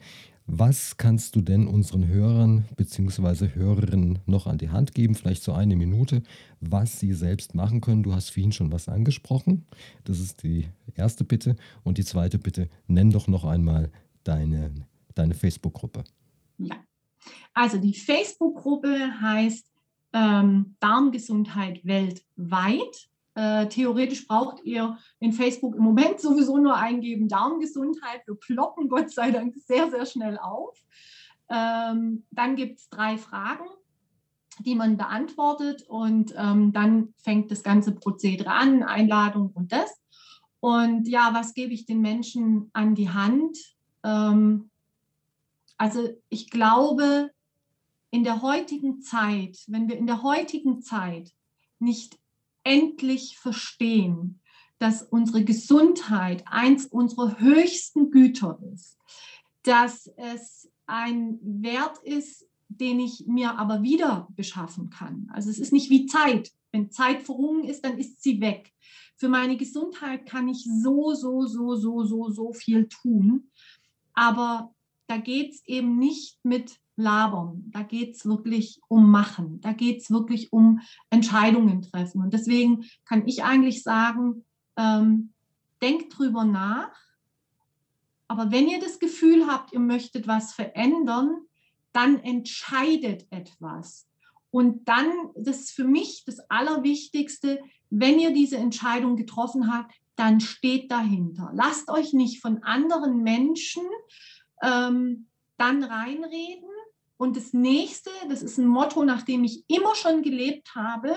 was 0.50 0.96
kannst 0.96 1.36
du 1.36 1.42
denn 1.42 1.68
unseren 1.68 2.08
Hörern 2.08 2.66
bzw. 2.78 3.50
Hörerinnen 3.54 4.20
noch 4.26 4.48
an 4.48 4.58
die 4.58 4.70
Hand 4.70 4.94
geben, 4.94 5.14
vielleicht 5.14 5.44
so 5.44 5.52
eine 5.52 5.76
Minute, 5.76 6.24
was 6.62 7.02
sie 7.02 7.14
selbst 7.14 7.54
machen 7.54 7.82
können? 7.82 8.04
Du 8.04 8.14
hast 8.14 8.30
vorhin 8.30 8.54
schon 8.54 8.72
was 8.72 8.88
angesprochen. 8.88 9.66
Das 10.06 10.20
ist 10.20 10.44
die 10.44 10.70
erste 10.96 11.26
Bitte. 11.26 11.58
Und 11.84 11.98
die 11.98 12.06
zweite 12.06 12.40
Bitte, 12.40 12.70
nenn 12.88 13.12
doch 13.12 13.28
noch 13.28 13.44
einmal 13.44 13.92
deine, 14.24 14.72
deine 15.16 15.34
Facebook-Gruppe. 15.34 16.06
Ja, 16.58 16.78
also 17.54 17.78
die 17.78 17.94
Facebook-Gruppe 17.94 19.22
heißt 19.22 19.66
ähm, 20.14 20.76
Darmgesundheit 20.80 21.86
weltweit. 21.86 23.10
Äh, 23.36 23.68
theoretisch 23.68 24.28
braucht 24.28 24.64
ihr 24.64 24.98
in 25.20 25.32
Facebook 25.32 25.76
im 25.76 25.84
Moment 25.84 26.20
sowieso 26.20 26.58
nur 26.58 26.76
eingeben 26.76 27.28
Darmgesundheit. 27.28 28.26
Wir 28.26 28.36
ploppen 28.36 28.90
Gott 28.90 29.12
sei 29.12 29.32
Dank 29.32 29.56
sehr, 29.56 29.92
sehr 29.92 30.06
schnell 30.06 30.40
auf. 30.40 30.76
Ähm, 31.50 32.26
dann 32.32 32.56
gibt 32.56 32.80
es 32.80 32.90
drei 32.90 33.18
Fragen, 33.18 33.66
die 34.60 34.76
man 34.76 34.98
beantwortet 34.98 35.84
und 35.88 36.34
ähm, 36.36 36.74
dann 36.74 37.14
fängt 37.18 37.52
das 37.52 37.64
ganze 37.64 37.94
Prozedere 37.94 38.52
an, 38.52 38.84
Einladung 38.84 39.52
und 39.54 39.72
das. 39.72 40.02
Und 40.60 41.08
ja, 41.08 41.30
was 41.34 41.54
gebe 41.54 41.74
ich 41.74 41.86
den 41.86 42.02
Menschen 42.02 42.70
an 42.74 42.96
die 42.96 43.10
Hand? 43.10 43.58
Ähm, 44.04 44.72
also 45.78 46.10
ich 46.30 46.50
glaube, 46.50 47.30
in 48.12 48.24
der 48.24 48.42
heutigen 48.42 49.02
Zeit, 49.02 49.58
wenn 49.68 49.88
wir 49.88 49.98
in 49.98 50.08
der 50.08 50.24
heutigen 50.24 50.82
Zeit 50.82 51.32
nicht 51.80 52.18
endlich 52.64 53.38
verstehen, 53.38 54.42
dass 54.80 55.02
unsere 55.02 55.44
Gesundheit 55.44 56.44
eins 56.46 56.86
unserer 56.86 57.40
höchsten 57.40 58.12
Güter 58.12 58.60
ist, 58.74 58.98
dass 59.64 60.08
es 60.18 60.70
ein 60.86 61.40
Wert 61.42 61.98
ist, 62.04 62.46
den 62.70 63.00
ich 63.00 63.26
mir 63.28 63.58
aber 63.58 63.82
wieder 63.82 64.28
beschaffen 64.32 64.90
kann. 64.90 65.30
Also 65.34 65.50
es 65.50 65.60
ist 65.60 65.74
nicht 65.74 65.90
wie 65.90 66.06
Zeit. 66.06 66.52
Wenn 66.72 66.92
Zeit 66.92 67.24
verrungen 67.24 67.64
ist, 67.64 67.84
dann 67.84 67.98
ist 67.98 68.22
sie 68.22 68.40
weg. 68.42 68.74
Für 69.16 69.30
meine 69.30 69.58
Gesundheit 69.58 70.26
kann 70.26 70.48
ich 70.48 70.64
so, 70.84 71.14
so, 71.14 71.46
so, 71.46 71.76
so, 71.76 72.04
so, 72.04 72.30
so 72.30 72.54
viel 72.54 72.88
tun. 72.88 73.50
Aber 74.14 74.74
da 75.08 75.18
geht 75.18 75.54
es 75.54 75.66
eben 75.66 75.98
nicht 75.98 76.38
mit 76.44 76.80
Labern. 76.98 77.64
Da 77.72 77.84
geht 77.84 78.16
es 78.16 78.26
wirklich 78.26 78.82
um 78.90 79.10
Machen. 79.10 79.62
Da 79.62 79.72
geht 79.72 80.02
es 80.02 80.12
wirklich 80.12 80.52
um 80.52 80.82
Entscheidungen 81.10 81.82
treffen. 81.82 82.22
Und 82.22 82.34
deswegen 82.34 82.86
kann 83.06 83.26
ich 83.28 83.44
eigentlich 83.44 83.84
sagen, 83.84 84.44
ähm, 84.76 85.32
denkt 85.82 86.18
drüber 86.18 86.44
nach. 86.44 86.92
Aber 88.28 88.52
wenn 88.52 88.68
ihr 88.68 88.80
das 88.80 89.00
Gefühl 89.00 89.48
habt, 89.48 89.72
ihr 89.72 89.80
möchtet 89.80 90.28
was 90.28 90.54
verändern, 90.54 91.38
dann 91.94 92.20
entscheidet 92.20 93.26
etwas. 93.32 94.08
Und 94.52 94.88
dann, 94.88 95.12
das 95.36 95.60
ist 95.60 95.72
für 95.72 95.84
mich 95.84 96.24
das 96.26 96.40
Allerwichtigste, 96.50 97.60
wenn 97.90 98.20
ihr 98.20 98.34
diese 98.34 98.58
Entscheidung 98.58 99.16
getroffen 99.16 99.72
habt, 99.72 99.94
dann 100.16 100.40
steht 100.42 100.92
dahinter. 100.92 101.52
Lasst 101.54 101.90
euch 101.90 102.14
nicht 102.14 102.42
von 102.42 102.64
anderen 102.64 103.24
Menschen 103.24 103.84
ähm, 104.64 105.28
dann 105.58 105.84
reinreden. 105.84 106.70
Und 107.18 107.36
das 107.36 107.54
nächste, 107.54 108.12
das 108.30 108.44
ist 108.44 108.58
ein 108.58 108.68
Motto, 108.68 109.04
nach 109.04 109.24
dem 109.24 109.44
ich 109.44 109.64
immer 109.68 109.96
schon 109.96 110.22
gelebt 110.22 110.76
habe, 110.76 111.16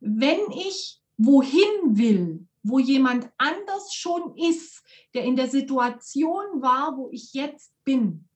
wenn 0.00 0.38
ich 0.52 1.00
wohin 1.16 1.96
will, 1.96 2.46
wo 2.62 2.78
jemand 2.78 3.30
anders 3.36 3.92
schon 3.92 4.36
ist, 4.36 4.82
der 5.12 5.24
in 5.24 5.36
der 5.36 5.48
Situation 5.48 6.62
war, 6.62 6.96
wo 6.96 7.10
ich 7.10 7.34
jetzt 7.34 7.72
bin, 7.84 8.28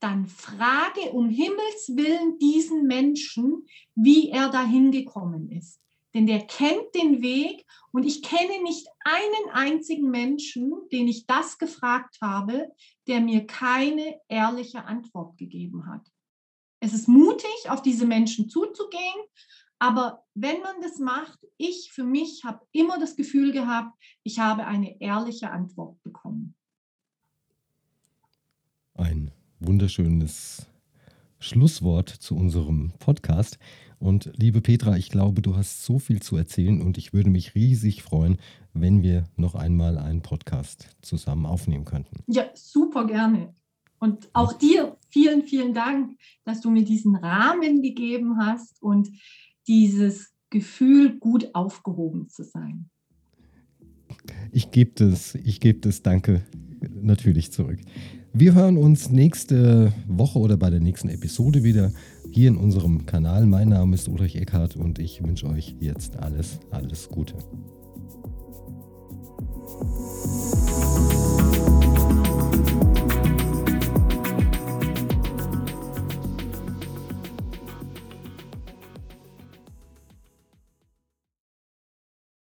dann 0.00 0.26
frage 0.26 1.12
um 1.12 1.28
Himmels 1.28 1.92
willen 1.94 2.38
diesen 2.38 2.86
Menschen, 2.86 3.66
wie 3.94 4.30
er 4.30 4.48
dahin 4.48 4.92
gekommen 4.92 5.50
ist. 5.50 5.80
Denn 6.14 6.26
der 6.26 6.40
kennt 6.40 6.94
den 6.94 7.22
Weg 7.22 7.64
und 7.92 8.04
ich 8.04 8.22
kenne 8.22 8.62
nicht 8.62 8.88
einen 9.04 9.50
einzigen 9.52 10.10
Menschen, 10.10 10.72
den 10.90 11.06
ich 11.06 11.26
das 11.26 11.58
gefragt 11.58 12.18
habe, 12.20 12.72
der 13.10 13.20
mir 13.20 13.44
keine 13.44 14.20
ehrliche 14.28 14.84
Antwort 14.84 15.36
gegeben 15.36 15.86
hat. 15.88 16.06
Es 16.78 16.94
ist 16.94 17.08
mutig, 17.08 17.68
auf 17.68 17.82
diese 17.82 18.06
Menschen 18.06 18.48
zuzugehen, 18.48 19.20
aber 19.80 20.22
wenn 20.34 20.60
man 20.60 20.80
das 20.80 21.00
macht, 21.00 21.40
ich 21.56 21.90
für 21.92 22.04
mich 22.04 22.44
habe 22.44 22.64
immer 22.70 23.00
das 23.00 23.16
Gefühl 23.16 23.50
gehabt, 23.50 23.98
ich 24.22 24.38
habe 24.38 24.64
eine 24.64 25.00
ehrliche 25.00 25.50
Antwort 25.50 26.00
bekommen. 26.04 26.54
Ein 28.94 29.32
wunderschönes 29.58 30.66
Schlusswort 31.40 32.10
zu 32.10 32.36
unserem 32.36 32.92
Podcast. 33.00 33.58
Und 34.00 34.32
liebe 34.34 34.62
Petra, 34.62 34.96
ich 34.96 35.10
glaube, 35.10 35.42
du 35.42 35.56
hast 35.56 35.84
so 35.84 35.98
viel 35.98 36.22
zu 36.22 36.36
erzählen 36.36 36.80
und 36.80 36.96
ich 36.96 37.12
würde 37.12 37.28
mich 37.28 37.54
riesig 37.54 38.02
freuen, 38.02 38.38
wenn 38.72 39.02
wir 39.02 39.26
noch 39.36 39.54
einmal 39.54 39.98
einen 39.98 40.22
Podcast 40.22 40.88
zusammen 41.02 41.44
aufnehmen 41.44 41.84
könnten. 41.84 42.24
Ja, 42.26 42.44
super 42.54 43.06
gerne. 43.06 43.54
Und 43.98 44.30
auch 44.32 44.54
dir 44.54 44.96
vielen, 45.10 45.42
vielen 45.42 45.74
Dank, 45.74 46.16
dass 46.44 46.62
du 46.62 46.70
mir 46.70 46.82
diesen 46.82 47.14
Rahmen 47.14 47.82
gegeben 47.82 48.38
hast 48.38 48.82
und 48.82 49.10
dieses 49.68 50.32
Gefühl, 50.48 51.18
gut 51.18 51.54
aufgehoben 51.54 52.30
zu 52.30 52.42
sein. 52.42 52.88
Ich 54.50 54.70
gebe 54.70 54.92
das, 54.94 55.34
ich 55.34 55.60
gebe 55.60 55.80
das 55.80 56.02
Danke 56.02 56.42
natürlich 56.80 57.52
zurück. 57.52 57.80
Wir 58.32 58.54
hören 58.54 58.76
uns 58.76 59.10
nächste 59.10 59.92
Woche 60.06 60.38
oder 60.38 60.56
bei 60.56 60.70
der 60.70 60.80
nächsten 60.80 61.08
Episode 61.08 61.64
wieder 61.64 61.92
hier 62.32 62.48
in 62.48 62.56
unserem 62.56 63.06
Kanal. 63.06 63.46
Mein 63.46 63.68
Name 63.68 63.94
ist 63.94 64.08
Ulrich 64.08 64.36
Eckhardt 64.36 64.76
und 64.76 64.98
ich 64.98 65.22
wünsche 65.22 65.48
euch 65.48 65.76
jetzt 65.80 66.16
alles, 66.16 66.60
alles 66.70 67.08
Gute. 67.08 67.34